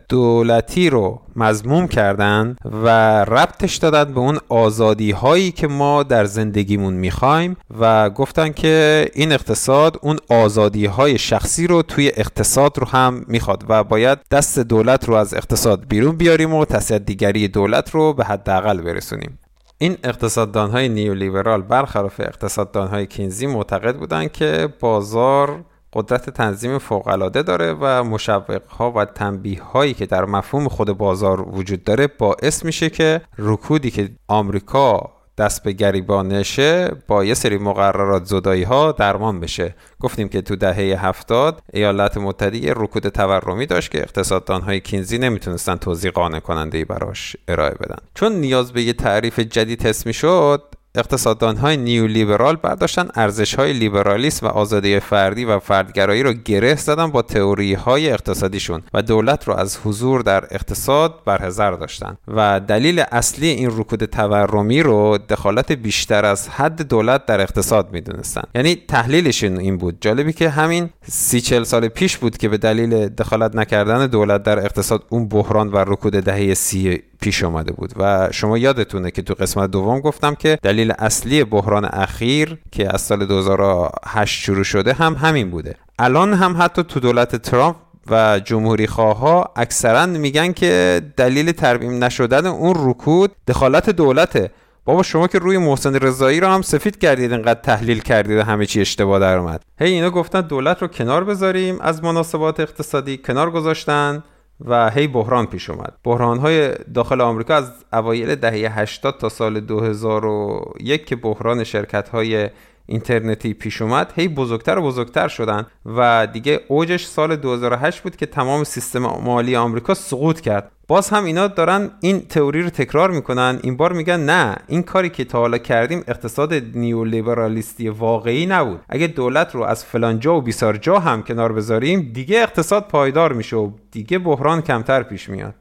دولتی 0.10 0.90
رو 0.90 1.22
مضموم 1.36 1.88
کردن 1.88 2.56
و 2.84 2.90
ربطش 3.24 3.76
دادن 3.76 4.14
به 4.14 4.20
اون 4.20 4.40
آزادی 4.50 5.12
هایی 5.12 5.52
که 5.52 5.68
ما 5.68 6.04
در 6.04 6.26
زندگیمون 6.26 6.94
می‌خوایم 6.94 7.58
و 7.80 8.10
گفتن 8.10 8.52
که 8.52 9.08
این 9.14 9.32
اقتصاد 9.32 10.00
اون 10.02 10.18
آزادی 10.30 10.86
های 10.86 11.18
شخصی 11.18 11.68
رو 11.68 11.82
توی 11.82 12.12
اقتصاد 12.16 12.80
رو 12.80 12.88
هم 12.88 13.26
می‌خواد 13.28 13.64
و 13.70 13.84
باید 13.84 14.20
دست 14.32 14.60
دولت 14.60 15.06
رو 15.06 15.14
از 15.14 15.34
اقتصاد 15.34 15.88
بیرون 15.88 16.16
بیاریم 16.16 16.54
و 16.54 16.66
تصدیگری 16.66 17.48
دولت 17.48 17.90
رو 17.90 18.14
به 18.14 18.26
حداقل 18.26 18.82
برسونیم. 18.82 19.40
این 19.78 19.98
اقتصاددان 20.04 20.70
های 20.70 20.90
نیولیبرال 20.90 21.62
برخلاف 21.62 22.20
اقتصاددان 22.20 22.88
های 22.88 23.06
کینزی 23.06 23.48
معتقد 23.48 23.96
بودند 23.96 24.32
که 24.32 24.70
بازار 24.80 25.66
قدرت 25.96 26.30
تنظیم 26.30 26.78
فوقالعاده 26.78 27.43
داره 27.43 27.74
و 27.74 28.04
مشوق 28.04 28.62
ها 28.70 28.91
و 28.91 29.06
تنبیه 29.06 29.64
هایی 29.64 29.93
که 29.93 30.06
در 30.06 30.26
مفهوم 30.26 30.68
خود 30.68 30.91
بازار 30.91 31.41
وجود 31.41 31.84
داره 31.84 32.08
باعث 32.08 32.66
میشه 32.66 32.89
که 32.89 33.22
رکودی 33.38 33.91
که 33.91 34.10
آمریکا 34.28 35.16
دست 35.38 35.64
به 35.64 35.72
گریبانشه 35.72 36.91
با 37.08 37.26
یه 37.26 37.34
سری 37.34 37.58
مقررات 37.58 38.26
زدایی 38.26 38.64
ها 38.64 38.91
درمان 38.91 39.39
بشه. 39.39 39.76
گفتیم 40.00 40.30
که 40.30 40.41
تو 40.41 40.56
دهه 40.56 41.06
هفتاد 41.06 41.62
ایالات 41.74 42.18
متحده 42.18 42.58
یه 42.58 42.74
رکود 42.76 43.10
تورمی 43.10 43.66
داشت 43.66 43.91
که 43.91 44.02
اقتصاددان 44.02 44.62
های 44.62 44.80
کینزی 44.80 45.18
نمی‌تونستن 45.18 45.76
توضیح 45.76 46.12
قانع 46.12 46.39
کننده 46.39 46.86
براش 46.86 47.36
ارائه 47.48 47.74
بدن. 47.74 47.98
چون 48.14 48.32
نیاز 48.32 48.74
به 48.74 48.82
یه 48.82 48.93
تعریف 48.93 49.39
جدید 49.39 49.86
حس 49.86 50.08
شد 50.08 50.75
اقتصاددان 50.96 51.58
های 51.58 51.78
نیو 51.78 52.08
لیبرال 52.08 52.56
برداشتن 52.56 53.08
ارزش 53.16 53.56
های 53.56 53.74
لیبرالیسم 53.74 54.46
و 54.46 54.50
آزادی 54.50 55.00
فردی 55.00 55.46
و 55.46 55.60
فردگرایی 55.60 56.24
رو 56.24 56.34
گره 56.34 56.76
زدن 56.76 57.12
با 57.12 57.22
تئوری 57.22 57.74
های 57.74 58.10
اقتصادیشون 58.12 58.82
و 58.93 59.02
دولت 59.02 59.48
رو 59.48 59.54
از 59.54 59.78
حضور 59.84 60.22
در 60.22 60.43
اقتصاد 60.52 61.14
برحذر 61.26 61.72
داشتن. 61.72 62.18
و 62.28 62.60
دلیل 62.60 63.04
اصلی 63.12 63.48
این 63.48 63.70
رکود 63.72 64.06
تورمی 64.06 64.84
رو 64.84 65.18
دخالت 65.30 65.72
بیشتر 65.72 66.26
از 66.26 66.50
حد 66.50 66.82
دولت 66.82 67.26
در 67.26 67.41
اقتصاد 67.41 67.91
می‌دونستن. 67.91 68.43
یعنی 68.56 68.76
تحلیلشون 68.88 69.60
این 69.60 69.78
بود. 69.78 69.98
جالبی 70.02 70.34
که 70.34 70.50
همین 70.50 70.89
سی 71.10 71.41
چل 71.41 71.64
سال 71.64 71.88
پیش 71.88 72.18
بود 72.18 72.38
که 72.38 72.50
به 72.50 72.58
دلیل 72.58 73.08
دخالت 73.08 73.56
نکردن 73.56 74.08
دولت 74.08 74.43
در 74.43 74.60
اقتصاد 74.60 75.04
اون 75.10 75.28
بحران 75.28 75.68
و 75.72 75.78
رکود 75.78 76.14
دهه 76.14 76.54
سی 76.54 77.04
پیش 77.22 77.43
آمده 77.43 77.72
بود. 77.74 77.93
و 77.95 78.30
شما 78.32 78.57
یادتونه 78.57 79.11
که 79.11 79.22
تو 79.22 79.34
قسمت 79.34 79.72
دوم 79.72 79.99
گفتم 79.99 80.36
که 80.36 80.57
دلیل 80.63 80.93
اصلی 80.99 81.43
بحران 81.43 81.86
اخیر 81.86 82.57
که 82.72 82.93
از 82.93 83.01
سال 83.01 83.26
2008 83.26 84.41
شروع 84.41 84.63
شده 84.63 84.93
هم 84.93 85.13
همین 85.13 85.51
بوده. 85.51 85.76
الان 85.99 86.34
هم 86.34 86.55
حتی 86.59 86.84
تو 86.84 86.99
دولت 86.99 87.36
ترامپ 87.36 87.76
و 88.09 88.39
جمهوری 88.39 88.86
ها 88.86 89.51
اکثرا 89.55 90.05
میگن 90.05 90.53
که 90.53 91.01
دلیل 91.18 91.51
ترمیم 91.51 92.03
نشدن 92.03 92.45
اون 92.45 92.74
رکود 92.89 93.32
دخالت 93.47 93.89
دولته. 93.89 94.51
بابا 94.86 95.03
شما 95.03 95.28
که 95.28 95.39
روی 95.39 95.57
محسن 95.57 95.95
رضایی 95.95 96.39
رو 96.39 96.47
هم 96.47 96.61
سفید 96.61 96.97
کردید 96.97 97.34
انقدر 97.34 97.59
تحلیل 97.59 97.99
کردید 97.99 98.38
و 98.38 98.43
همه 98.43 98.66
چی 98.66 98.82
اشتباه 98.82 99.20
در 99.20 99.38
اومد. 99.38 99.63
هی 99.80 99.91
اینا 99.91 100.09
گفتن 100.09 100.41
دولت 100.41 100.82
رو 100.82 100.88
کنار 100.88 101.24
بذاریم 101.24 101.82
از 101.82 102.03
مناسبات 102.03 102.59
اقتصادی 102.59 103.18
کنار 103.18 103.51
گذاشتن. 103.51 104.24
و 104.62 104.89
هی 104.89 105.08
بحران 105.08 105.45
پیش 105.45 105.70
اومد. 105.70 105.93
بحران 106.03 106.38
های 106.38 106.74
داخل 106.93 107.22
آمریکا 107.22 107.56
از 107.56 107.72
اوایل 107.93 108.36
دهه 108.36 108.80
80 108.80 109.18
تا 109.18 109.30
سال 109.30 109.60
2001 109.60 111.06
که 111.06 111.16
بحران 111.16 111.64
شرکت 111.64 112.10
های 112.10 112.49
اینترنتی 112.86 113.54
پیش 113.54 113.82
اومد 113.82 114.14
هی 114.16 114.28
بزرگتر 114.28 114.78
و 114.78 114.82
بزرگتر 114.82 115.28
شدن 115.28 115.66
و 115.86 116.28
دیگه 116.34 116.60
اوجش 116.68 117.06
سال 117.06 117.36
2008 117.36 118.02
بود 118.02 118.16
که 118.16 118.26
تمام 118.26 118.64
سیستم 118.64 119.00
مالی 119.00 119.56
آمریکا 119.56 119.94
سقوط 119.94 120.40
کرد. 120.40 120.72
باز 120.88 121.10
هم 121.10 121.24
اینا 121.24 121.48
دارن 121.48 121.92
این 122.02 122.22
تئوری 122.22 122.62
رو 122.62 122.70
تکرار 122.70 123.12
می‌کنن 123.12 123.60
این 123.64 123.78
بار 123.78 123.94
میگن 123.94 124.20
نه 124.20 124.56
این 124.68 124.84
کاری 124.84 125.10
که 125.10 125.26
تا 125.26 125.40
حالا 125.40 125.58
کردیم 125.58 126.04
اقتصاد 126.08 126.54
نیولیبرالیستی 126.54 127.90
واقعی 127.90 128.46
نبود. 128.46 128.80
اگه 128.90 129.08
دولت 129.08 129.56
رو 129.56 129.64
از 129.64 129.86
فلان 129.86 130.20
جا 130.20 130.36
و 130.38 130.42
بیسار 130.42 130.78
جا 130.78 131.00
هم 131.00 131.24
کنار 131.24 131.54
بذاریم 131.54 132.12
دیگه 132.14 132.42
اقتصاد 132.42 132.88
پایدار 132.88 133.34
میشه 133.34 133.56
و 133.56 133.72
دیگه 133.92 134.20
بحران 134.20 134.62
کمتر 134.62 135.04
پیش 135.04 135.30
میاد. 135.30 135.56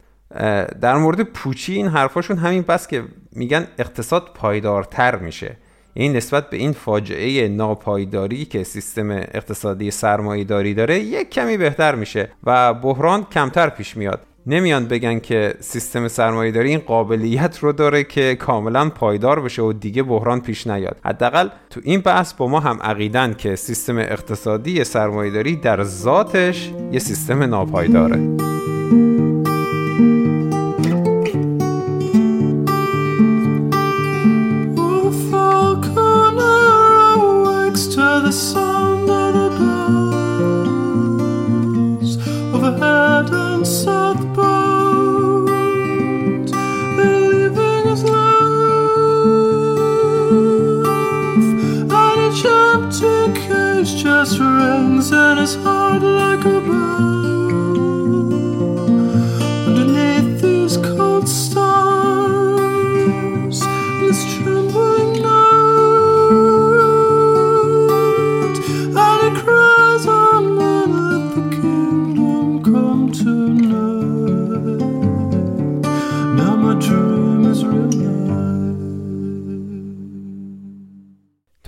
در 0.80 0.96
مورد 0.96 1.22
پوچی 1.22 1.74
این 1.74 1.88
حرفاشون 1.88 2.38
همین 2.38 2.62
بس 2.62 2.86
که 2.86 3.04
میگن 3.32 3.66
اقتصاد 3.78 4.30
پایدارتر 4.34 5.16
میشه. 5.16 5.56
این 5.94 6.16
نسبت 6.16 6.50
به 6.50 6.56
این 6.56 6.72
فاجعه 6.72 7.48
ناپایداری 7.48 8.44
که 8.44 8.62
سیستم 8.64 9.10
اقتصادی 9.10 9.90
سرمایه‌داری 9.90 10.74
داره 10.74 10.98
یک 10.98 11.30
کمی 11.30 11.56
بهتر 11.56 11.94
میشه 11.94 12.28
و 12.44 12.74
بحران 12.74 13.26
کمتر 13.32 13.68
پیش 13.68 13.96
میاد. 13.96 14.20
نمیان 14.46 14.84
بگن 14.84 15.18
که 15.18 15.54
سیستم 15.60 16.08
سرمایه‌داری 16.08 16.68
این 16.68 16.78
قابلیت 16.78 17.58
رو 17.58 17.72
داره 17.72 18.04
که 18.04 18.34
کاملا 18.34 18.88
پایدار 18.88 19.40
بشه 19.40 19.62
و 19.62 19.72
دیگه 19.72 20.02
بحران 20.02 20.40
پیش 20.40 20.66
نیاد. 20.66 20.96
حداقل 21.04 21.48
تو 21.70 21.80
این 21.84 22.00
بحث 22.00 22.32
با 22.32 22.48
ما 22.48 22.60
هم 22.60 22.78
عقیدن 22.82 23.34
که 23.34 23.56
سیستم 23.56 23.98
اقتصادی 23.98 24.84
سرمایه‌داری 24.84 25.56
در 25.56 25.82
ذاتش 25.82 26.70
یه 26.92 26.98
سیستم 26.98 27.42
ناپایداره. 27.42 28.36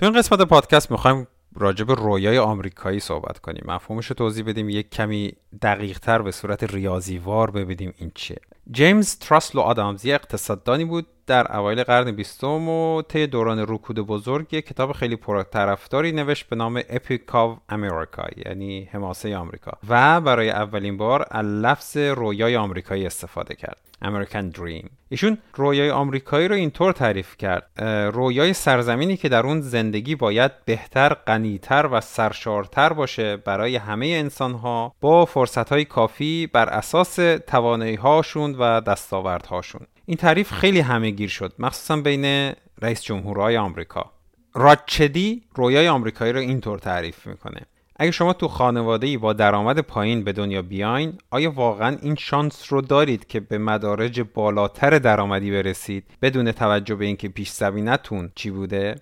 این 0.07 0.15
قسمت 0.15 0.41
پادکست 0.41 0.91
می‌خوایم 0.91 1.27
راجع 1.55 1.85
به 1.85 1.95
رویای 1.95 2.37
آمریکایی 2.37 2.99
صحبت 2.99 3.39
کنیم. 3.39 3.63
مفهومش 3.65 4.05
رو 4.05 4.15
توضیح 4.15 4.45
بدیم 4.45 4.69
یک 4.69 4.89
کمی 4.89 5.33
دقیق 5.61 5.99
تر 5.99 6.21
به 6.21 6.31
صورت 6.31 6.63
ریاضیوار 6.63 7.51
ببینیم 7.51 7.93
این 7.97 8.11
چیه. 8.15 8.37
جیمز 8.71 9.19
تراسلو 9.19 9.61
آدامز 9.61 10.05
یه 10.05 10.15
اقتصاددانی 10.15 10.85
بود 10.85 11.07
در 11.27 11.57
اوایل 11.57 11.83
قرن 11.83 12.11
بیستم 12.11 12.69
و 12.69 13.01
طی 13.01 13.27
دوران 13.27 13.65
رکود 13.67 13.99
بزرگ 13.99 14.53
یک 14.53 14.67
کتاب 14.67 14.91
خیلی 14.91 15.15
پرطرفداری 15.15 16.11
نوشت 16.11 16.49
به 16.49 16.55
نام 16.55 16.81
Epic 16.89 17.35
of 17.35 17.57
America 17.69 18.23
یعنی 18.45 18.89
حماسه 18.91 19.37
آمریکا. 19.37 19.71
و 19.89 20.21
برای 20.21 20.49
اولین 20.49 20.97
بار 20.97 21.25
از 21.31 21.45
لفظ 21.45 21.97
رویای 21.97 22.55
آمریکایی 22.55 23.05
استفاده 23.05 23.55
کرد 23.55 23.77
American 24.05 24.57
Dream. 24.57 24.89
ایشون 25.09 25.37
رویای 25.55 25.91
آمریکایی 25.91 26.47
رو 26.47 26.55
اینطور 26.55 26.91
تعریف 26.91 27.37
کرد 27.37 27.81
رویای 28.13 28.53
سرزمینی 28.53 29.17
که 29.17 29.29
در 29.29 29.45
اون 29.45 29.61
زندگی 29.61 30.15
باید 30.15 30.51
بهتر، 30.65 31.13
غنیتر 31.13 31.89
و 31.91 32.01
سرشارتر 32.01 32.93
باشه 32.93 33.37
برای 33.37 33.75
همه 33.75 34.05
انسانها 34.05 34.95
با 35.01 35.25
فرصتهای 35.25 35.85
کافی 35.85 36.47
بر 36.47 36.69
اساس 36.69 37.15
توانایی 37.47 37.95
هاشون 37.95 38.55
و 38.59 38.81
دستاوردهاشون. 38.81 39.81
این 40.09 40.17
تعریف 40.17 40.51
خیلی 40.53 40.79
همه 40.79 41.09
گیر 41.09 41.29
شد 41.29 41.53
مخصوصا 41.59 41.95
بین 41.95 42.53
رئیس 42.81 43.01
جمهورهای 43.01 43.57
آمریکا. 43.57 44.11
راچدی 44.53 45.43
رویای 45.55 45.87
آمریکایی 45.87 46.33
رو 46.33 46.39
اینطور 46.39 46.79
تعریف 46.79 47.27
می‌کنه. 47.27 47.61
اگه 47.95 48.11
شما 48.11 48.33
تو 48.33 48.47
خانواده 48.47 49.07
ای 49.07 49.17
با 49.17 49.33
درآمد 49.33 49.79
پایین 49.79 50.23
به 50.23 50.33
دنیا 50.33 50.61
بیاین 50.61 51.13
آیا 51.31 51.51
واقعا 51.51 51.97
این 52.01 52.15
شانس 52.15 52.73
رو 52.73 52.81
دارید 52.81 53.27
که 53.27 53.39
به 53.39 53.57
مدارج 53.57 54.21
بالاتر 54.21 54.99
درآمدی 54.99 55.51
برسید؟ 55.51 56.03
بدون 56.21 56.51
توجه 56.51 56.95
به 56.95 57.05
اینکه 57.05 57.27
پیش 57.27 57.49
زمینتون 57.49 58.31
چی 58.35 58.49
بوده؟ 58.49 58.95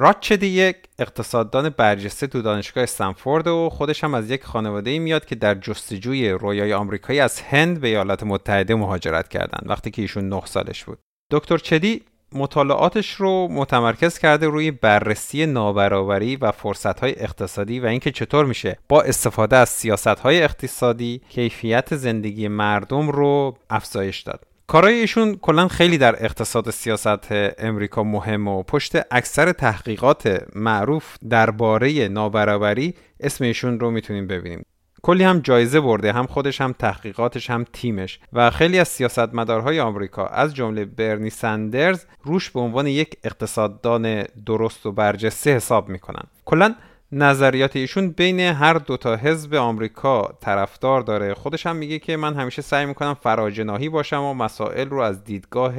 راچدی 0.00 0.46
یک 0.46 0.76
اقتصاددان 0.98 1.68
برجسته 1.68 2.26
تو 2.26 2.42
دانشگاه 2.42 2.82
استنفورد 2.82 3.46
و 3.46 3.68
خودش 3.72 4.04
هم 4.04 4.14
از 4.14 4.30
یک 4.30 4.44
خانواده 4.44 4.90
ای 4.90 4.98
میاد 4.98 5.24
که 5.24 5.34
در 5.34 5.54
جستجوی 5.54 6.30
رویای 6.30 6.72
آمریکایی 6.72 7.20
از 7.20 7.40
هند 7.40 7.80
به 7.80 7.88
ایالات 7.88 8.22
متحده 8.22 8.74
مهاجرت 8.74 9.28
کردند 9.28 9.64
وقتی 9.66 9.90
که 9.90 10.02
ایشون 10.02 10.28
9 10.28 10.42
سالش 10.44 10.84
بود. 10.84 10.98
دکتر 11.30 11.58
چدی 11.58 12.02
مطالعاتش 12.32 13.14
رو 13.14 13.48
متمرکز 13.48 14.18
کرده 14.18 14.46
روی 14.46 14.70
بررسی 14.70 15.46
نابرابری 15.46 16.36
و 16.36 16.52
فرصتهای 16.52 17.14
اقتصادی 17.22 17.80
و 17.80 17.86
اینکه 17.86 18.10
چطور 18.10 18.46
میشه 18.46 18.78
با 18.88 19.02
استفاده 19.02 19.56
از 19.56 19.68
سیاستهای 19.68 20.42
اقتصادی 20.42 21.20
کیفیت 21.28 21.96
زندگی 21.96 22.48
مردم 22.48 23.08
رو 23.10 23.56
افزایش 23.70 24.20
داد. 24.20 24.49
کارای 24.70 24.94
ایشون 24.94 25.36
کلا 25.36 25.68
خیلی 25.68 25.98
در 25.98 26.24
اقتصاد 26.24 26.70
سیاست 26.70 27.32
امریکا 27.58 28.02
مهم 28.02 28.48
و 28.48 28.62
پشت 28.62 28.92
اکثر 29.10 29.52
تحقیقات 29.52 30.42
معروف 30.54 31.16
درباره 31.30 32.08
نابرابری 32.08 32.94
اسم 33.20 33.44
ایشون 33.44 33.80
رو 33.80 33.90
می‌تونیم 33.90 34.26
ببینیم. 34.26 34.66
کلی 35.02 35.24
هم 35.24 35.40
جایزه 35.40 35.80
برده 35.80 36.12
هم 36.12 36.26
خودش 36.26 36.60
هم 36.60 36.74
تحقیقاتش 36.78 37.50
هم 37.50 37.64
تیمش. 37.72 38.20
و 38.32 38.50
خیلی 38.50 38.78
از 38.78 38.88
سیاستمدارهای 38.88 39.80
آمریکا 39.80 40.26
از 40.26 40.54
جمله 40.54 40.84
برنی 40.84 41.30
سندرز 41.30 42.04
روش 42.22 42.50
به 42.50 42.60
عنوان 42.60 42.86
یک 42.86 43.16
اقتصاددان 43.24 44.22
درست 44.46 44.86
و 44.86 44.92
برجسته 44.92 45.56
حساب 45.56 45.88
می‌کنن. 45.88 46.24
کلا 46.44 46.74
نظریات 47.12 47.76
ایشون 47.76 48.10
بین 48.10 48.40
هر 48.40 48.74
دوتا 48.74 49.16
حزب 49.16 49.54
آمریکا 49.54 50.38
طرفدار 50.40 51.00
داره. 51.00 51.34
خودش 51.34 51.66
هم 51.66 51.76
میگه 51.76 51.98
که 51.98 52.16
من 52.16 52.34
همیشه 52.34 52.62
سعی 52.62 52.86
می‌کنم 52.86 53.14
فراجناهی 53.14 53.88
باشم 53.88 54.22
و 54.22 54.34
مسائل 54.34 54.88
رو 54.88 55.00
از 55.00 55.24
دیدگاه 55.24 55.74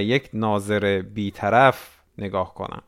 یک 0.00 0.30
ناظر 0.32 1.02
بیطرف 1.02 1.88
نگاه 2.18 2.54
کنم. 2.54 2.82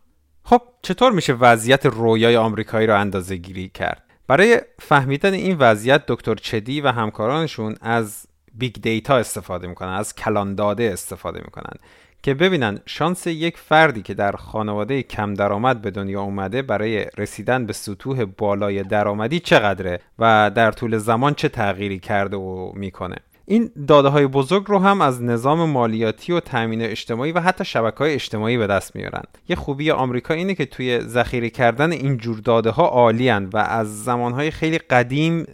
خب 0.45 0.63
چطور 0.83 1.13
میشه 1.13 1.33
وضعیت 1.33 1.87
رویای 1.87 2.37
آمریکایی 2.37 2.87
رو 2.87 3.01
اندازه 3.01 3.37
گیری 3.37 3.69
کرد؟ 3.69 4.03
برای 4.27 4.61
فهمیدن 4.79 5.33
این 5.33 5.57
وضعیت 5.59 6.03
دکتر 6.09 6.35
چتی 6.35 6.81
و 6.81 6.89
همکارانشون 6.89 7.77
از 7.81 8.27
big 8.55 8.75
data 8.75 9.17
استفاده 9.17 9.67
می‌کنن 9.67 9.93
از 9.93 10.15
کلان 10.15 10.55
داده 10.55 10.91
استفاده 10.93 11.41
می‌کنن. 11.45 11.79
که 12.25 12.35
ببینن 12.35 12.79
شانس 12.87 13.27
یک 13.27 13.59
فردی 13.59 14.03
که 14.03 14.15
در 14.15 14.33
خانواده 14.33 15.03
کم 15.03 15.35
درآمد 15.35 15.83
به 15.83 15.91
دنیا 15.91 16.23
اومده 16.23 16.63
برای 16.63 17.07
رسیدن 17.19 17.67
به 17.67 17.73
سطوح 17.73 18.25
بالای 18.25 18.83
درآمدی 18.83 19.41
چقدره 19.41 20.01
و 20.19 20.51
در 20.55 20.73
طول 20.73 20.99
زمان 20.99 21.35
چه 21.35 21.49
تغییری 21.49 21.99
کرده 21.99 22.37
و 22.37 22.73
می‌کنه. 22.75 23.17
این 23.47 23.71
داده 23.89 24.09
های 24.09 24.27
بزرگ 24.27 24.65
رو 24.67 24.79
هم 24.79 25.01
از 25.01 25.23
نظام 25.23 25.71
مالیاتی 25.71 26.33
و 26.33 26.41
تامین 26.41 26.83
اجتماعی 26.83 27.33
و 27.33 27.41
حتی 27.41 27.65
شبکه 27.65 27.99
های 27.99 28.15
اجتماعی 28.15 28.59
به 28.59 28.67
دست 28.67 28.97
میارن. 28.97 29.23
یه 29.49 29.57
خوبی 29.57 29.91
آمریکا 29.91 30.35
اینه 30.35 30.55
که 30.55 30.67
توی 30.67 31.01
ذخیره 31.01 31.51
کردن 31.51 31.93
این 31.93 32.17
جور 32.17 32.39
داده 32.39 32.71
ها 32.71 32.87
عالیان 32.87 33.51
و 33.53 33.57
از 33.57 34.05
زمانهای 34.05 34.51
خیلی 34.51 34.79
قدیم 34.79 35.47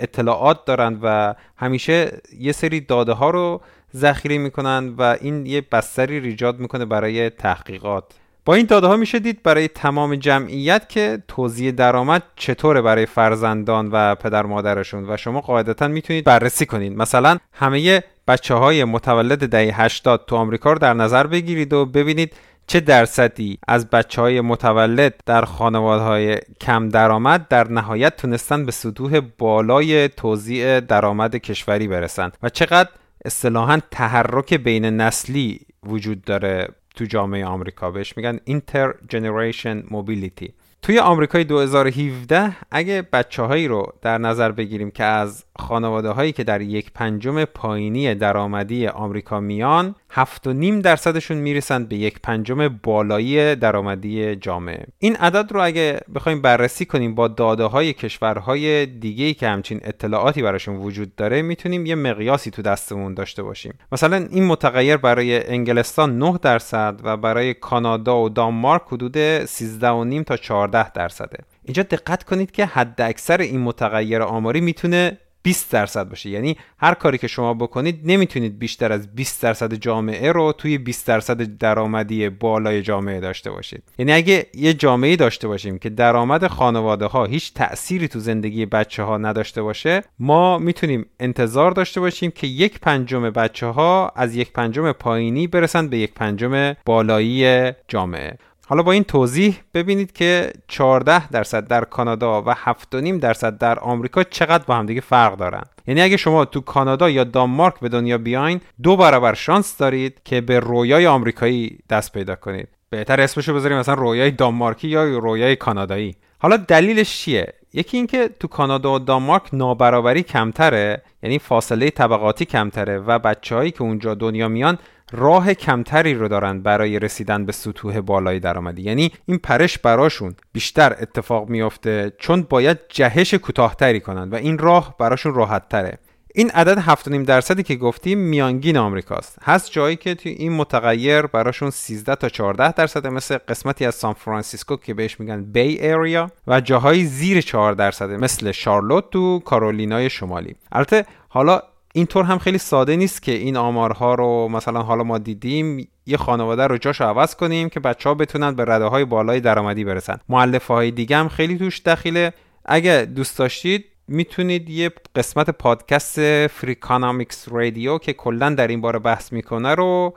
اطلاعات 0.00 0.64
دارند 0.64 0.98
و 1.02 1.34
همیشه 1.56 2.20
یه 2.38 2.52
سری 2.52 2.80
داده 2.80 3.12
ها 3.12 3.30
رو 3.30 3.60
ذخیره 3.96 4.38
می‌کنن 4.38 4.94
و 4.98 5.16
این 5.20 5.46
یه 5.46 5.62
بستری 5.72 6.16
ایجاد 6.18 6.58
می‌کنه 6.58 6.84
برای 6.84 7.30
تحقیقات. 7.30 8.04
با 8.44 8.54
این 8.54 8.66
داده 8.66 8.86
ها 8.86 8.96
میشه 8.96 9.18
دید 9.18 9.42
برای 9.42 9.68
تمام 9.68 10.14
جمعیت 10.14 10.88
که 10.88 11.22
توزیع 11.28 11.72
درآمد 11.72 12.22
چطوره 12.36 12.82
برای 12.82 13.06
فرزندان 13.06 13.88
و 13.92 14.14
پدر 14.14 14.42
مادرشون 14.42 15.10
و 15.10 15.16
شما 15.16 15.40
قاعدتا 15.40 15.88
می‌تونید 15.88 16.24
بررسی 16.24 16.66
کنید. 16.66 16.96
مثلا 16.96 17.38
همه 17.52 18.02
بچه 18.28 18.54
های 18.54 18.84
متولد 18.84 19.48
دهه 19.48 19.80
80 19.80 20.24
تو 20.26 20.36
آمریکا 20.36 20.72
رو 20.72 20.78
در 20.78 20.94
نظر 20.94 21.26
بگیرید 21.26 21.72
و 21.72 21.86
ببینید 21.86 22.32
چه 22.66 22.80
درصدی 22.80 23.58
از 23.68 23.90
بچه 23.90 24.22
های 24.22 24.40
متولد 24.40 25.14
در 25.26 25.44
خانواده 25.44 26.02
های 26.02 26.38
کم 26.60 26.88
درآمد 26.88 27.48
در 27.48 27.68
نهایت 27.68 28.16
تونستن 28.16 28.66
به 28.66 28.72
سطوح 28.72 29.20
بالای 29.38 30.08
توزیع 30.08 30.80
درآمد 30.80 31.36
کشوری 31.36 31.88
برسن 31.88 32.32
و 32.42 32.48
چقدر 32.48 32.88
اصطلاحا 33.24 33.80
تحرک 33.90 34.54
بین 34.54 34.84
نسلی 34.84 35.60
وجود 35.86 36.22
داره 36.22 36.68
تو 36.94 37.04
جامعه 37.04 37.46
آمریکا. 37.46 37.90
بهش 37.90 38.16
میگن 38.16 38.38
اینتر 38.44 38.94
جنریشن 39.08 39.82
موبیلیتی 39.90 40.54
توی 40.82 40.98
آمریکای 40.98 41.44
2017 41.44 42.56
اگه 42.70 43.02
بچه 43.02 43.42
هایی 43.42 43.68
رو 43.68 43.92
در 44.02 44.18
نظر 44.18 44.52
بگیریم 44.52 44.90
که 44.90 45.04
از 45.04 45.44
خانواده 45.58 46.10
هایی 46.10 46.32
که 46.32 46.44
در 46.44 46.60
یک 46.60 46.92
پنجم 46.92 47.44
پایینی 47.44 48.14
درآمدی 48.14 48.86
آمریکا 48.86 49.40
میان 49.40 49.94
هفت 50.16 50.46
و 50.46 50.52
نیم 50.52 50.80
درصدشون 50.80 51.36
می‌رسند 51.36 51.88
به 51.88 51.96
یک 51.96 52.20
پنجم 52.22 52.68
بالایی 52.68 53.56
درآمدی 53.56 54.36
جامعه. 54.36 54.86
این 54.98 55.16
عدد 55.16 55.52
رو 55.52 55.64
اگه 55.64 56.00
بخوایم 56.14 56.42
بررسی 56.42 56.84
کنیم 56.84 57.14
با 57.14 57.28
داده 57.28 57.64
های 57.64 57.92
کشورهای 57.92 58.86
دیگه 58.86 59.34
که 59.34 59.48
همچین 59.48 59.80
اطلاعاتی 59.84 60.42
براشون 60.42 60.76
وجود 60.76 61.16
داره 61.16 61.42
می‌تونیم 61.42 61.86
یه 61.86 61.94
مقیاسی 61.94 62.50
تو 62.50 62.62
دستمون 62.62 63.14
داشته 63.14 63.42
باشیم. 63.42 63.74
مثلا 63.92 64.16
این 64.30 64.44
متغیر 64.44 64.96
برای 64.96 65.46
انگلستان 65.46 66.18
9 66.18 66.38
درصد 66.42 67.00
و 67.04 67.16
برای 67.16 67.54
کانادا 67.54 68.22
و 68.22 68.28
دانمارک 68.28 68.82
حدود 68.86 69.44
13 69.44 70.22
تا 70.22 70.36
14 70.36 70.92
درصده. 70.92 71.38
اینجا 71.64 71.82
دقت 71.82 72.22
کنید 72.22 72.50
که 72.50 72.66
حد 72.66 73.00
اکثر 73.00 73.40
این 73.40 73.60
متغیر 73.60 74.22
آماری 74.22 74.60
می‌تونه 74.60 75.18
20 75.44 75.72
درصد 75.72 76.08
باشه. 76.08 76.30
یعنی 76.30 76.56
هر 76.78 76.94
کاری 76.94 77.18
که 77.18 77.26
شما 77.26 77.54
بکنید 77.54 78.00
نمی‌تونید 78.04 78.58
بیشتر 78.58 78.92
از 78.92 79.14
20 79.14 79.42
درصد 79.42 79.74
جامعه 79.74 80.32
رو 80.32 80.52
توی 80.52 80.78
20 80.78 81.06
درصد 81.06 81.58
درآمدی 81.58 82.28
بالای 82.28 82.82
جامعه 82.82 83.20
داشته 83.20 83.50
باشید. 83.50 83.82
یعنی 83.98 84.12
اگه 84.12 84.46
یه 84.54 84.74
جامعه 84.74 85.16
داشته 85.16 85.48
باشیم 85.48 85.78
که 85.78 85.90
درآمد 85.90 86.46
خانواده 86.46 87.06
ها 87.06 87.24
هیچ 87.24 87.54
تأثیری 87.54 88.08
تو 88.08 88.18
زندگی 88.18 88.66
بچه 88.66 89.02
ها 89.02 89.18
نداشته 89.18 89.62
باشه 89.62 90.02
ما 90.18 90.58
می‌تونیم 90.58 91.06
انتظار 91.20 91.70
داشته 91.70 92.00
باشیم 92.00 92.30
که 92.30 92.46
یک 92.46 92.80
پنجم 92.80 93.30
بچه 93.30 93.66
ها 93.66 94.12
از 94.16 94.36
یک 94.36 94.52
پنجم 94.52 94.92
پایینی 94.92 95.46
برسند 95.46 95.90
به 95.90 95.98
یک 95.98 96.14
پنجم 96.14 96.74
بالایی 96.86 97.72
جامعه. 97.88 98.38
حالا 98.66 98.82
با 98.82 98.92
این 98.92 99.04
توضیح 99.04 99.56
ببینید 99.74 100.12
که 100.12 100.52
14 100.68 101.28
درصد 101.28 101.68
در 101.68 101.84
کانادا 101.84 102.42
و 102.42 102.54
7.5 102.54 102.94
درصد 103.20 103.58
در 103.58 103.78
آمریکا 103.78 104.22
چقدر 104.22 104.64
با 104.64 104.74
همدیگه 104.76 105.00
فرق 105.00 105.36
دارن. 105.36 105.62
یعنی 105.86 106.02
اگه 106.02 106.16
شما 106.16 106.44
تو 106.44 106.60
کانادا 106.60 107.10
یا 107.10 107.24
دانمارک 107.24 107.80
به 107.80 107.88
دنیا 107.88 108.18
بیاین 108.18 108.60
دو 108.82 108.96
برابر 108.96 109.34
شانس 109.34 109.76
دارید 109.76 110.20
که 110.24 110.40
به 110.40 110.60
رویای 110.60 111.06
آمریکایی 111.06 111.78
دست 111.90 112.12
پیدا 112.12 112.34
کنید. 112.34 112.68
بهتر 112.90 113.20
اسمشو 113.20 113.54
بذاریم 113.54 113.78
مثلا 113.78 113.94
رویای 113.94 114.30
دانمارکی 114.30 114.88
یا 114.88 115.18
رویای 115.18 115.56
کانادایی. 115.56 116.16
حالا 116.38 116.56
دلیلش 116.56 117.18
چیه؟ 117.18 117.52
یکی 117.72 117.96
اینکه 117.96 118.30
تو 118.40 118.48
کانادا 118.48 118.94
و 118.94 118.98
دانمارک 118.98 119.42
نابرابری 119.52 120.22
کمتره 120.22 121.02
یعنی 121.22 121.38
فاصله 121.38 121.90
طبقاتی 121.90 122.44
کمتره 122.44 122.98
و 122.98 123.18
بچههایی 123.18 123.70
که 123.70 123.82
اونجا 123.82 124.14
دنیا 124.14 124.48
میان 124.48 124.78
راه 125.12 125.54
کمتری 125.54 126.14
رو 126.14 126.28
دارن 126.28 126.60
برای 126.60 126.98
رسیدن 126.98 127.46
به 127.46 127.52
سطوح 127.52 128.00
بالای 128.00 128.40
درآمدی. 128.40 128.82
یعنی 128.82 129.12
این 129.26 129.38
پرش 129.38 129.78
براشون 129.78 130.34
بیشتر 130.52 130.96
اتفاق 131.00 131.48
میافته 131.48 132.12
چون 132.18 132.42
باید 132.42 132.78
جهش 132.88 133.34
کوتاهتری 133.34 134.00
کنن 134.00 134.30
و 134.30 134.34
این 134.34 134.58
راه 134.58 134.94
براشون 134.98 135.34
راحت 135.34 135.68
تره 135.68 135.98
این 136.36 136.50
عدد 136.50 136.78
7.5 136.78 137.26
درصدی 137.26 137.62
که 137.62 137.76
گفتیم 137.76 138.18
میانگین 138.18 138.76
آمریکاست. 138.76 139.38
هست 139.42 139.70
جایی 139.70 139.96
که 139.96 140.14
توی 140.14 140.32
این 140.32 140.52
متغیر 140.52 141.22
براشون 141.22 141.70
13 141.70 142.14
تا 142.14 142.28
14 142.28 142.72
درصد 142.72 143.06
مثل 143.06 143.38
قسمتی 143.48 143.84
از 143.86 143.94
سان 143.94 144.12
فرانسیسکو 144.12 144.76
که 144.76 144.94
بهش 144.94 145.20
میگن 145.20 145.44
بی 145.44 145.60
ایریا 145.60 146.30
و 146.46 146.60
جاهای 146.60 147.04
زیر 147.04 147.40
4 147.40 147.72
درصد 147.72 148.10
مثل 148.10 148.52
شارلوت 148.52 149.10
تو 149.10 149.38
کارولینای 149.44 150.10
شمالی. 150.10 150.56
البته 150.72 151.04
حالا 151.28 151.62
اینطور 151.96 152.24
هم 152.24 152.38
خیلی 152.38 152.58
ساده 152.58 152.96
نیست 152.96 153.22
که 153.22 153.32
این 153.32 153.56
آمارها 153.56 154.14
رو 154.14 154.48
مثلا 154.48 154.82
حالا 154.82 155.04
ما 155.04 155.18
دیدیم 155.18 155.88
یه 156.06 156.16
خانواده 156.16 156.66
رو 156.66 156.78
جاش 156.78 157.00
عوض 157.00 157.34
کنیم 157.34 157.68
که 157.68 157.80
بچه 157.80 158.08
ها 158.08 158.14
بتونن 158.14 158.54
به 158.54 158.64
رده 158.64 158.84
های 158.84 159.04
بالای 159.04 159.40
درآمدی 159.40 159.84
برسن. 159.84 160.18
معلفه 160.28 160.74
های 160.74 160.90
دیگه 160.90 161.16
هم 161.16 161.28
خیلی 161.28 161.58
توش 161.58 161.82
دخیله. 161.82 162.32
اگه 162.64 163.08
دوست 163.16 163.38
داشتید 163.38 163.84
می‌تونید 164.08 164.70
یه 164.70 164.90
قسمت 165.16 165.50
پادکست 165.50 166.46
فریکانامیکس 166.46 167.48
رادیو 167.48 167.98
که 167.98 168.12
کلا 168.12 168.50
در 168.50 168.66
این 168.66 168.80
باره 168.80 168.98
بحث 168.98 169.32
می‌کنه 169.32 169.74
رو 169.74 170.14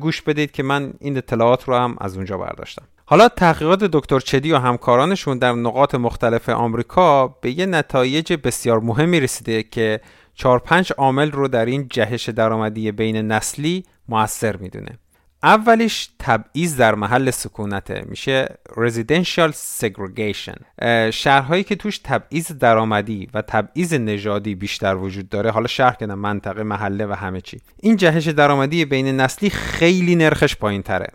گوش 0.00 0.22
بدید 0.22 0.50
که 0.50 0.62
من 0.62 0.92
این 1.00 1.16
اطلاعات 1.16 1.64
رو 1.64 1.74
هم 1.74 1.96
از 2.00 2.16
اونجا 2.16 2.38
برداشتم. 2.38 2.82
حالا 3.04 3.28
تحقیقات 3.28 3.84
دکتر 3.84 4.20
چدی 4.20 4.52
و 4.52 4.58
همکارانشون 4.58 5.38
در 5.38 5.52
نقاط 5.52 5.94
مختلف 5.94 6.48
آمریکا 6.48 7.28
به 7.28 7.58
یه 7.58 7.66
نتایج 7.66 8.32
بسیار 8.44 8.80
مهمی 8.80 9.20
رسیده 9.20 9.62
که 9.62 10.00
چهار 10.34 10.58
پنج 10.58 10.92
عامل 10.98 11.30
رو 11.30 11.48
در 11.48 11.64
این 11.64 11.88
جهش 11.88 12.28
درآمدی 12.28 12.92
بین 12.92 13.16
نسلی 13.16 13.84
موثر 14.08 14.56
می‌دونه. 14.56 14.98
اولیش 15.42 16.08
تبعیض 16.18 16.76
در 16.76 16.94
محل 16.94 17.30
سکونته 17.30 18.04
میشه 18.08 18.58
residential 18.68 19.52
segregation. 19.80 20.84
شهرهایی 21.10 21.64
که 21.64 21.76
توش 21.76 21.98
تبعیض 21.98 22.52
درآمدی 22.52 23.28
و 23.34 23.42
تبعیض 23.42 23.94
نژادی 23.94 24.54
بیشتر 24.54 24.94
وجود 24.94 25.28
داره 25.28 25.50
حالا 25.50 25.66
شهر 25.66 25.94
که 25.94 26.06
منطقه 26.06 26.62
محله 26.62 27.06
و 27.06 27.12
همه 27.12 27.40
چی. 27.40 27.60
این 27.80 27.96
جهش 27.96 28.28
درآمدی 28.28 28.84
بین 28.84 29.20
نسلی 29.20 29.50
خیلی 29.50 30.16
نرخش 30.16 30.56
پایین 30.56 30.82
تره 30.82 31.08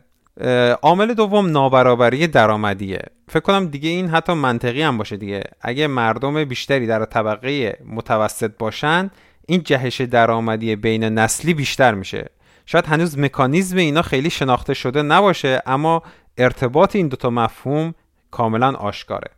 عامل 0.81 1.13
دوم 1.13 1.49
نابرابری 1.51 2.27
درآمدیه. 2.27 3.01
فکر 3.29 3.39
کنم 3.39 3.65
دیگه 3.67 3.89
این 3.89 4.07
حتی 4.07 4.33
منطقی 4.33 4.81
هم 4.81 4.97
باشه 4.97 5.17
دیگه. 5.17 5.43
اگه 5.61 5.87
مردم 5.87 6.43
بیشتری 6.43 6.87
در 6.87 7.05
طبقه 7.05 7.79
متوسط 7.85 8.51
باشن 8.59 9.11
این 9.47 9.63
جهش 9.63 10.01
درآمدی 10.01 10.75
بین 10.75 11.03
نسلی 11.03 11.53
بیشتر 11.53 11.93
میشه. 11.93 12.29
شاید 12.65 12.85
هنوز 12.85 13.19
مکانیزم 13.19 13.77
اینا 13.77 14.01
خیلی 14.01 14.29
شناخته 14.29 14.73
شده 14.73 15.01
نباشه 15.01 15.61
اما 15.65 16.03
ارتباط 16.37 16.95
این 16.95 17.07
دوتا 17.07 17.29
مفهوم 17.29 17.93
کاملا 18.31 18.71
آشکاره. 18.71 19.36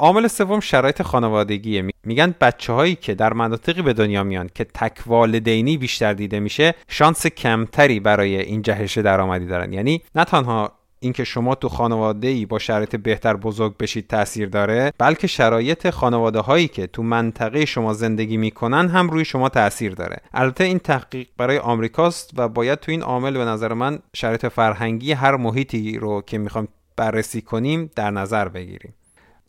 عامل 0.00 0.26
سوم 0.26 0.60
شرایط 0.60 1.02
خانوادگیه. 1.02 1.84
میگن 2.04 2.34
بچه 2.40 2.72
هایی 2.72 2.94
که 2.94 3.14
در 3.14 3.32
مناطقی 3.32 3.82
به 3.82 3.92
دنیا 3.92 4.24
میان 4.24 4.50
که 4.54 4.64
تک 4.64 4.98
والدینی 5.06 5.76
بیشتر 5.76 6.12
دیده 6.12 6.40
میشه 6.40 6.74
شانس 6.88 7.26
کمتری 7.26 8.00
برای 8.00 8.36
این 8.36 8.62
جهش 8.62 8.98
درآمدی 8.98 9.46
دارن. 9.46 9.72
یعنی 9.72 10.02
نه 10.14 10.24
تنها 10.24 10.72
اینکه 11.00 11.24
شما 11.24 11.54
تو 11.54 11.68
خانواده 11.68 12.28
ای 12.28 12.46
با 12.46 12.58
شرایط 12.58 12.96
بهتر 12.96 13.36
بزرگ 13.36 13.76
بشید 13.76 14.06
تاثیر 14.06 14.48
داره 14.48 14.92
بلکه 14.98 15.26
شرایط 15.26 15.90
خانواده 15.90 16.40
هایی 16.40 16.68
که 16.68 16.86
تو 16.86 17.02
منطقه 17.02 17.64
شما 17.64 17.92
زندگی 17.92 18.36
می‌کنن 18.36 18.88
هم 18.88 19.10
روی 19.10 19.24
شما 19.24 19.48
تاثیر 19.48 19.94
داره. 19.94 20.16
البته 20.34 20.64
این 20.64 20.78
تحقیق 20.78 21.28
برای 21.36 21.58
آمریکاست 21.58 22.30
و 22.36 22.48
باید 22.48 22.80
تو 22.80 22.90
این 22.90 23.02
عامل 23.02 23.38
به 23.38 23.44
نظر 23.44 23.72
من 23.72 23.98
شرایط 24.14 24.46
فرهنگی 24.46 25.12
هر 25.12 25.36
محیطی 25.36 25.98
رو 25.98 26.22
که 26.22 26.38
می‌خوام 26.38 26.68
بررسی 26.96 27.40
کنیم 27.42 27.90
در 27.96 28.10
نظر 28.10 28.48
بگیریم. 28.48 28.94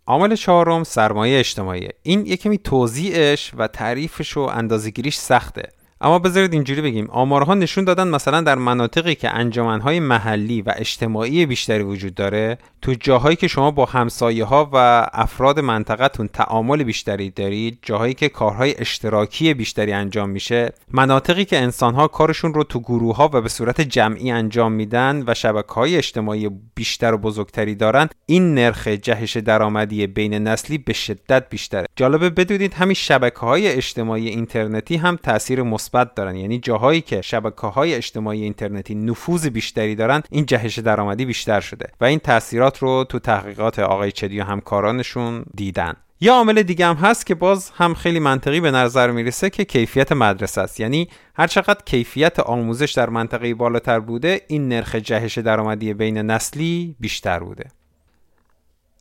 عامل 0.09 0.35
چهارم 0.35 0.83
سرمایه 0.83 1.39
اجتماعی 1.39 1.89
این 2.03 2.25
یکمی 2.25 2.57
توضیحش 2.57 3.51
و 3.57 3.67
تعریفش 3.67 4.37
و 4.37 4.39
اندازهگیریش 4.39 5.17
سخته. 5.17 5.63
اما 6.01 6.19
بذارید 6.19 6.53
اینجوری 6.53 6.81
بگیم. 6.81 7.09
آمارها 7.09 7.53
نشون 7.53 7.83
دادن 7.83 8.07
مثلا 8.07 8.41
در 8.41 8.55
مناطقی 8.55 9.15
که 9.15 9.29
انجمنهای 9.29 9.99
محلی 9.99 10.61
و 10.61 10.73
اجتماعی 10.75 11.45
بیشتری 11.45 11.83
وجود 11.83 12.15
داره 12.15 12.57
تو 12.81 12.93
جاهایی 12.93 13.35
که 13.35 13.47
شما 13.47 13.71
با 13.71 13.85
همسایه 13.85 14.45
ها 14.45 14.69
و 14.73 15.07
افراد 15.13 15.59
منطقتون 15.59 16.27
تعامل 16.27 16.83
بیشتری 16.83 17.29
دارید 17.29 17.79
جاهایی 17.81 18.13
که 18.13 18.29
کارهای 18.29 18.75
اشتراکی 18.77 19.53
بیشتری 19.53 19.91
انجام 19.91 20.29
میشه 20.29 20.73
مناطقی 20.91 21.45
که 21.45 21.59
انسانها 21.59 22.07
کارشون 22.07 22.53
رو 22.53 22.63
تو 22.63 22.79
گروه 22.79 23.15
ها 23.15 23.29
و 23.33 23.41
به 23.41 23.49
صورت 23.49 23.81
جمعی 23.81 24.31
انجام 24.31 24.71
میدن 24.71 25.23
و 25.27 25.33
شبکه 25.33 25.73
های 25.73 25.97
اجتماعی 25.97 26.49
بیشتر 26.75 27.13
و 27.13 27.17
بزرگتری 27.17 27.75
دارن 27.75 28.09
این 28.25 28.53
نرخ 28.53 28.87
جهش 28.87 29.37
درآمدی 29.37 30.07
بین 30.07 30.33
نسلی 30.33 30.77
به 30.77 30.93
شدت 30.93 31.49
بیشتره. 31.49 31.85
جالبه 31.95 32.29
بدونید 32.29 32.73
همین 32.73 32.93
شبکه 32.93 33.39
های 33.39 33.67
اجتماعی 33.67 34.27
اینترنتی 34.27 34.97
هم 34.97 35.15
تاثیر 35.23 35.63
مثبت 35.63 35.88
دارن. 35.91 36.35
یعنی 36.35 36.59
جاهایی 36.59 37.01
که 37.01 37.21
شبکه 37.21 37.67
های 37.67 37.95
اجتماعی 37.95 38.43
اینترنتی 38.43 38.95
نفوذ 38.95 39.47
بیشتری 39.47 39.95
دارن 39.95 40.23
این 40.29 40.45
جهش 40.45 40.79
درآمدی 40.79 41.25
بیشتر 41.25 41.59
شده 41.59 41.87
و 42.01 42.05
این 42.05 42.19
تاثیرات 42.19 42.77
رو 42.77 43.03
تو 43.09 43.19
تحقیقات 43.19 43.79
آقای 43.79 44.11
چدی 44.11 44.39
و 44.39 44.43
همکارانشون 44.43 45.45
دیدن. 45.55 45.93
یا 46.21 46.33
عامل 46.33 46.63
دیگه 46.63 46.85
هم 46.85 46.95
هست 46.95 47.25
که 47.25 47.35
باز 47.35 47.71
هم 47.75 47.93
خیلی 47.93 48.19
منطقی 48.19 48.59
به 48.59 48.71
نظر 48.71 49.11
می‌رسه 49.11 49.49
که 49.49 49.65
کیفیت 49.65 50.11
مدرسه 50.11 50.61
است. 50.61 50.79
یعنی 50.79 51.07
هر 51.35 51.47
چقدر 51.47 51.79
کیفیت 51.85 52.39
آموزش 52.39 52.91
در 52.91 53.09
منطقه 53.09 53.53
بالاتر 53.53 53.99
بوده 53.99 54.41
این 54.47 54.67
نرخ 54.67 54.95
جهش 54.95 55.37
درآمدی 55.37 55.93
بین 55.93 56.17
نسلی 56.17 56.95
بیشتر 56.99 57.39
بوده. 57.39 57.65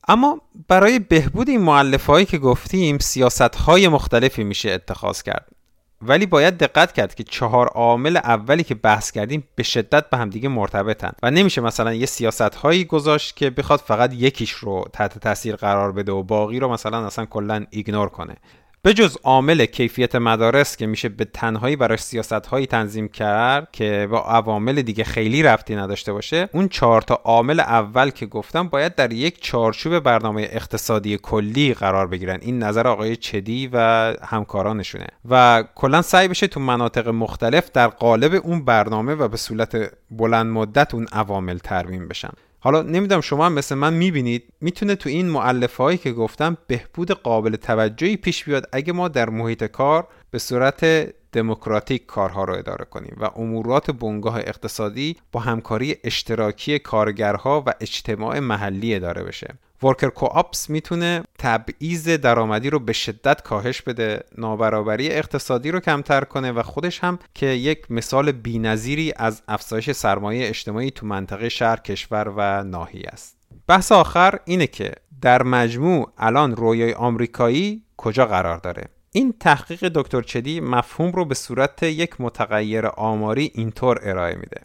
اما 0.09 0.41
برای 0.69 0.99
بهبود 0.99 1.49
این 1.49 1.61
معلفه 1.61 2.13
هایی 2.13 2.27
که 2.27 2.39
گفتیم 2.39 2.99
سیاست 2.99 3.41
های 3.41 3.89
مختلفی 3.89 4.45
میشه 4.45 4.71
اتخاذ 4.71 5.23
کرد. 5.23 5.58
ولی 6.03 6.27
باید 6.27 6.59
دقت 6.59 6.93
کرد 6.93 7.15
که 7.15 7.25
چهار 7.25 7.67
عامل 7.67 8.17
اولی 8.17 8.65
که 8.65 8.75
بحث 8.75 9.11
کردیم 9.11 9.45
به 9.55 9.63
شدت 9.63 10.11
به 10.11 10.17
همدیگه 10.17 10.49
مرتبطن 10.49 11.13
و 11.23 11.31
نمیشه 11.31 11.61
مثلا 11.61 11.95
یه 11.95 12.07
سیاست 12.07 12.55
هایی 12.55 12.85
گذاشت 12.85 13.37
که 13.37 13.51
بخواد 13.51 13.81
فقط 13.81 14.15
یکیش 14.15 14.51
رو 14.51 14.85
تحت 14.93 15.19
تاثیر 15.19 15.57
قرار 15.57 15.93
بده 15.93 16.13
و 16.13 16.23
باقی 16.23 16.61
رو 16.61 16.69
مثلا 16.69 17.07
اصلا 17.07 17.25
کلا 17.25 17.67
ایگنور 17.71 18.09
کنه. 18.09 18.37
به 18.83 18.95
جز 18.95 19.17
عامل 19.25 19.65
کیفیت 19.65 20.15
مدارس 20.15 20.77
که 20.77 20.87
میشه 20.87 21.09
به 21.09 21.25
تنهایی 21.25 21.77
برای 21.77 21.99
سیاست 21.99 22.33
هایی 22.33 22.67
تنظیم 22.67 23.09
کرد 23.09 23.69
که 23.73 24.09
با 24.11 24.21
عوامل 24.21 24.83
دیگه 24.83 25.05
خیلی 25.05 25.43
رفتی 25.43 25.77
نداشته 25.77 26.13
باشه 26.13 26.49
اون 26.53 26.69
چهار 26.69 27.03
تا 27.03 27.15
عامل 27.15 27.61
اول 27.61 28.11
که 28.11 28.27
گفتم 28.27 28.69
باید 28.69 28.95
در 28.95 29.13
یک 29.13 29.43
چارچوب 29.43 29.99
برنامه 29.99 30.49
اقتصادی 30.53 31.19
کلی 31.23 31.75
قرار 31.75 32.07
بگیرن. 32.07 32.39
این 32.43 32.63
نظر 32.63 32.87
آقای 32.87 33.17
چدی 33.17 33.71
و 33.73 33.79
همکارانشونه. 34.23 35.07
و 35.31 35.65
کلا 35.75 36.03
سعی 36.03 36.29
بشه 36.29 36.47
تو 36.47 36.61
مناطق 36.61 37.09
مختلف 37.09 37.71
در 37.71 37.89
قالب 37.89 38.41
اون 38.45 38.65
برنامه 38.65 39.15
و 39.15 39.29
به 39.29 39.37
صورت 39.37 39.91
بلند 40.11 40.47
مدت 40.47 40.95
اون 40.95 41.07
عوامل 41.13 41.59
ترمیم 41.59 42.09
بشن. 42.09 42.33
حالا 42.61 42.83
نمی‌دونم 42.83 43.21
شما 43.21 43.47
هم 43.47 43.53
مثل 43.53 43.75
من 43.75 43.95
می‌بینید 43.95 44.45
می‌تونه 44.61 44.95
تو 44.95 45.09
این 45.09 45.29
معلفه 45.29 45.83
هایی 45.83 45.99
که 45.99 46.13
گفتم 46.13 46.57
بهبود 46.67 47.11
قابل 47.11 47.57
توجهی 47.57 48.17
پیش 48.17 48.45
بیاد 48.45 48.69
اگه 48.73 48.93
ما 48.93 49.09
در 49.09 49.31
محیط 49.31 49.65
کار 49.65 50.09
به 50.31 50.39
صورت 50.39 50.85
دموکراتیک 51.33 52.07
کارها 52.07 52.45
رو 52.45 52.55
اداره 52.55 52.85
کنیم 52.85 53.17
و 53.21 53.25
امورات 53.25 53.91
بنگاه 53.91 54.37
اقتصادی 54.37 55.17
با 55.33 55.41
همکاری 55.41 55.97
اشتراکی 56.05 56.79
کارگرها 56.79 57.65
و 57.67 57.75
اجتماع 57.81 58.39
محلی 58.39 58.95
اداره 58.95 59.23
بشه. 59.23 59.55
ورکر 59.83 60.09
کوآپس 60.09 60.71
می‌تونه 60.71 61.23
تبعیض 61.39 62.09
درآمدی 62.09 62.71
رو 62.71 62.79
به 62.79 62.93
شدت 62.93 63.43
کاهش 63.43 63.83
بده 63.83 64.21
نابرابری 64.39 65.11
اقتصادی 65.11 65.71
رو 65.71 65.81
کمتر 65.81 66.25
کنه 66.25 66.53
و 66.53 66.63
خودش 66.63 67.05
هم 67.05 67.19
که 67.35 67.47
یک 67.47 67.91
مثال 67.91 68.33
بینظیری 68.33 69.13
از 69.17 69.43
افزایش 69.49 69.91
سرمایه 69.91 70.49
اجتماعی 70.49 70.91
تو 70.91 71.07
منطقه 71.07 71.49
شهر 71.49 71.77
کشور 71.77 72.33
و 72.37 72.65
ناحیه 72.65 73.09
است. 73.13 73.37
بحث 73.67 73.93
آخر 73.93 74.39
اینه 74.45 74.67
که 74.67 74.93
در 75.21 75.43
مجموع 75.43 76.13
الان 76.19 76.57
رویای 76.57 76.93
آمریکایی 76.93 77.83
کجا 77.97 78.27
قرار 78.27 78.59
داره؟ 78.59 78.85
این 79.13 79.35
تحقیق 79.41 79.89
دکتر 79.89 80.23
چدی 80.23 80.61
مفهوم 80.61 81.13
رو 81.13 81.25
به 81.25 81.35
صورت 81.35 81.83
یک 81.83 82.21
متغیر 82.21 82.87
آماری 82.87 83.51
اینطور 83.55 83.99
ارائه 84.03 84.35
میده. 84.35 84.61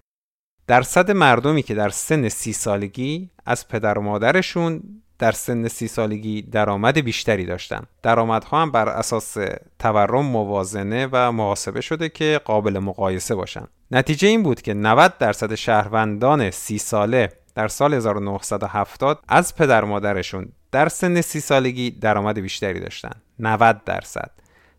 درصد 0.68 1.12
مردمی 1.12 1.64
که 1.64 1.74
در 1.74 1.90
سن 1.90 2.30
سی 2.30 2.54
سالگی 2.54 3.30
از 3.46 3.68
پدر 3.68 3.98
و 3.98 4.02
مادرشون 4.02 5.03
در 5.24 5.32
سن 5.32 5.68
سی 5.68 5.88
سالگی 5.88 6.42
درآمد 6.42 6.98
بیشتری 6.98 7.46
داشتن. 7.46 7.84
درآمدها 8.02 8.62
هم 8.62 8.72
بر 8.72 8.90
اساس 8.90 9.38
تورم 9.80 10.26
موازنه 10.26 11.10
و 11.12 11.32
محاسبه 11.32 11.82
شده 11.82 12.10
که 12.10 12.42
قابل 12.46 12.80
مقایسه 12.80 13.36
باشن. 13.36 13.68
نتیجه 13.92 14.28
این 14.28 14.44
بود 14.44 14.62
که 14.62 14.74
90 14.74 15.18
درصد 15.18 15.56
شهروندان 15.56 16.52
سی 16.52 16.78
ساله 16.78 17.30
در 17.56 17.68
سال 17.68 17.94
1970 17.94 19.20
از 19.28 19.56
پدر 19.56 19.84
مادرشون 19.84 20.52
در 20.72 20.90
سن 20.90 21.22
سی 21.22 21.40
سالگی 21.40 21.92
درآمد 21.92 22.40
بیشتری 22.40 22.80
داشتن. 22.80 23.22
90 23.40 23.84
درصد. 23.86 24.32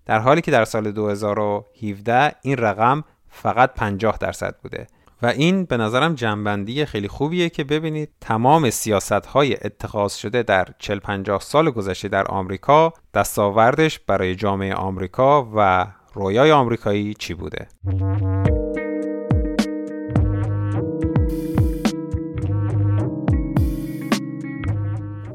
در 0.07 0.19
حالی 0.19 0.41
که 0.41 0.51
در 0.51 0.65
سال 0.65 0.93
2017 0.93 2.35
این 2.43 2.57
رقم 2.57 3.05
فقط 3.29 3.75
50 3.75 4.19
درصد 4.19 4.57
بوده. 4.63 4.87
و 5.25 5.27
این 5.27 5.65
به 5.65 5.77
نظرم 5.77 6.15
جنبندی 6.15 6.85
خیلی 6.85 7.09
خوبیه 7.09 7.49
که 7.49 7.65
ببینید 7.65 8.11
تمام 8.21 8.71
سیاست 8.71 9.13
های 9.13 9.57
اتخاذ 9.65 10.15
شده 10.15 10.43
در 10.43 10.69
40 10.79 10.99
50 10.99 11.41
سال 11.41 11.71
گذشته 11.71 12.09
در 12.09 12.27
آمریکا 12.27 12.93
دستاوردش 13.15 13.99
برای 13.99 14.35
جامعه 14.35 14.75
آمریکا 14.75 15.49
و 15.57 15.87
رویای 16.15 16.53
آمریکایی 16.53 17.15
چی 17.15 17.35
بوده؟ 17.35 17.69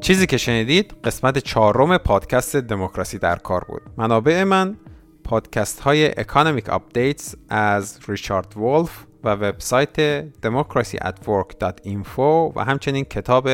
چیزی 0.01 0.25
که 0.25 0.37
شنیدید 0.37 0.93
قسمت 1.03 1.37
چهارم 1.37 1.97
پادکست 1.97 2.55
دموکراسی 2.55 3.19
در 3.19 3.35
کار 3.35 3.63
بود. 3.63 3.81
منابع 3.97 4.43
من 4.43 4.77
پادکست 5.23 5.79
های 5.79 6.19
Economic 6.19 6.69
Updates 6.69 7.35
از 7.49 7.99
ریچارد 8.07 8.57
ولف 8.57 9.08
و 9.23 9.29
وبسایت 9.29 10.21
democracyatwork.info 10.45 12.19
و 12.55 12.63
همچنین 12.67 13.05
کتاب 13.05 13.49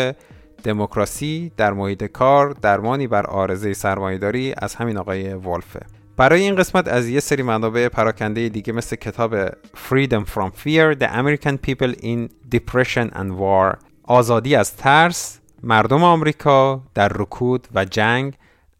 دموکراسی 0.63 1.51
در 1.57 1.74
محیط 1.74 2.03
کار 2.03 2.49
درمانی 2.61 3.07
بر 3.07 3.26
عارضه 3.26 3.73
سرمایهداری 3.74 4.53
از 4.57 4.76
همین 4.76 4.97
آقای 4.97 5.34
ولفه. 5.34 5.80
برای 6.18 6.41
این 6.41 6.55
قسمت 6.55 6.88
از 6.88 7.09
یه 7.09 7.20
سری 7.20 7.43
منابع 7.43 7.88
پراکنده 7.88 8.49
دیگه 8.49 8.74
مثل 8.74 8.95
کتاب 8.95 9.49
Freedom 9.49 10.26
from 10.36 10.49
Fear 10.63 10.95
The 10.99 11.07
American 11.07 11.57
People 11.68 11.93
in 12.01 12.30
Depression 12.55 13.11
and 13.13 13.39
War 13.39 13.78
آزادی 14.03 14.55
از 14.55 14.76
ترس 14.76 15.39
مردم 15.63 16.03
آمریکا 16.03 16.82
در 16.93 17.07
رکود 17.07 17.68
و 17.76 17.86
جنگ 17.86 18.34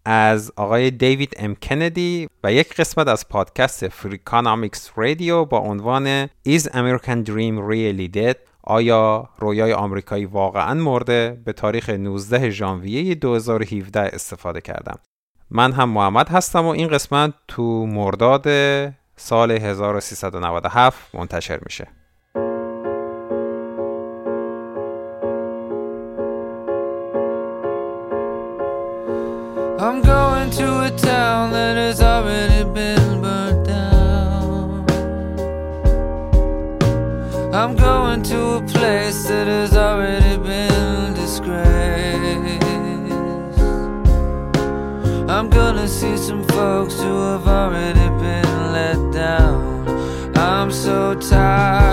از 0.06 0.52
آقای 0.56 0.92
دیوید 0.92 1.34
ام 1.38 1.56
کندی 1.56 2.28
و 2.44 2.54
یک 2.54 2.76
قسمت 2.76 3.08
از 3.08 3.30
پادکست 3.30 3.88
فریکانامیکس 3.88 4.92
رادیو 4.96 5.46
با 5.46 5.60
عنوان 5.60 6.28
Is 6.28 6.62
American 6.62 7.28
Dream 7.28 7.72
Really 7.72 8.16
Dead 8.16 8.36
آیا 8.64 9.30
رویای 9.40 9.74
آمریکایی 9.74 10.26
واقعا 10.26 10.74
مرده؟ 10.74 11.42
به 11.46 11.54
تاریخ 11.54 11.90
19 11.90 12.50
ژانویه 12.50 13.16
2017 13.16 14.00
استفاده 14.00 14.62
کردم. 14.62 15.00
من 15.50 15.72
هم 15.72 15.90
محمد 15.90 16.30
هستم 16.30 16.66
و 16.66 16.70
این 16.70 16.88
قسمت 16.88 17.34
تو 17.48 17.86
مرداد 17.86 18.48
سال 19.16 19.52
1397 19.52 21.16
منتشر 21.16 21.60
میشه. 21.66 21.88
A 38.56 38.62
place 38.62 39.24
that 39.28 39.48
has 39.48 39.76
already 39.76 40.38
been 40.38 41.14
disgraced. 41.14 42.64
I'm 45.30 45.50
gonna 45.50 45.88
see 45.88 46.16
some 46.16 46.44
folks 46.46 46.96
who 46.96 47.16
have 47.32 47.48
already 47.48 48.08
been 48.24 48.72
let 48.72 49.00
down. 49.12 50.38
I'm 50.38 50.72
so 50.72 51.16
tired 51.16 51.85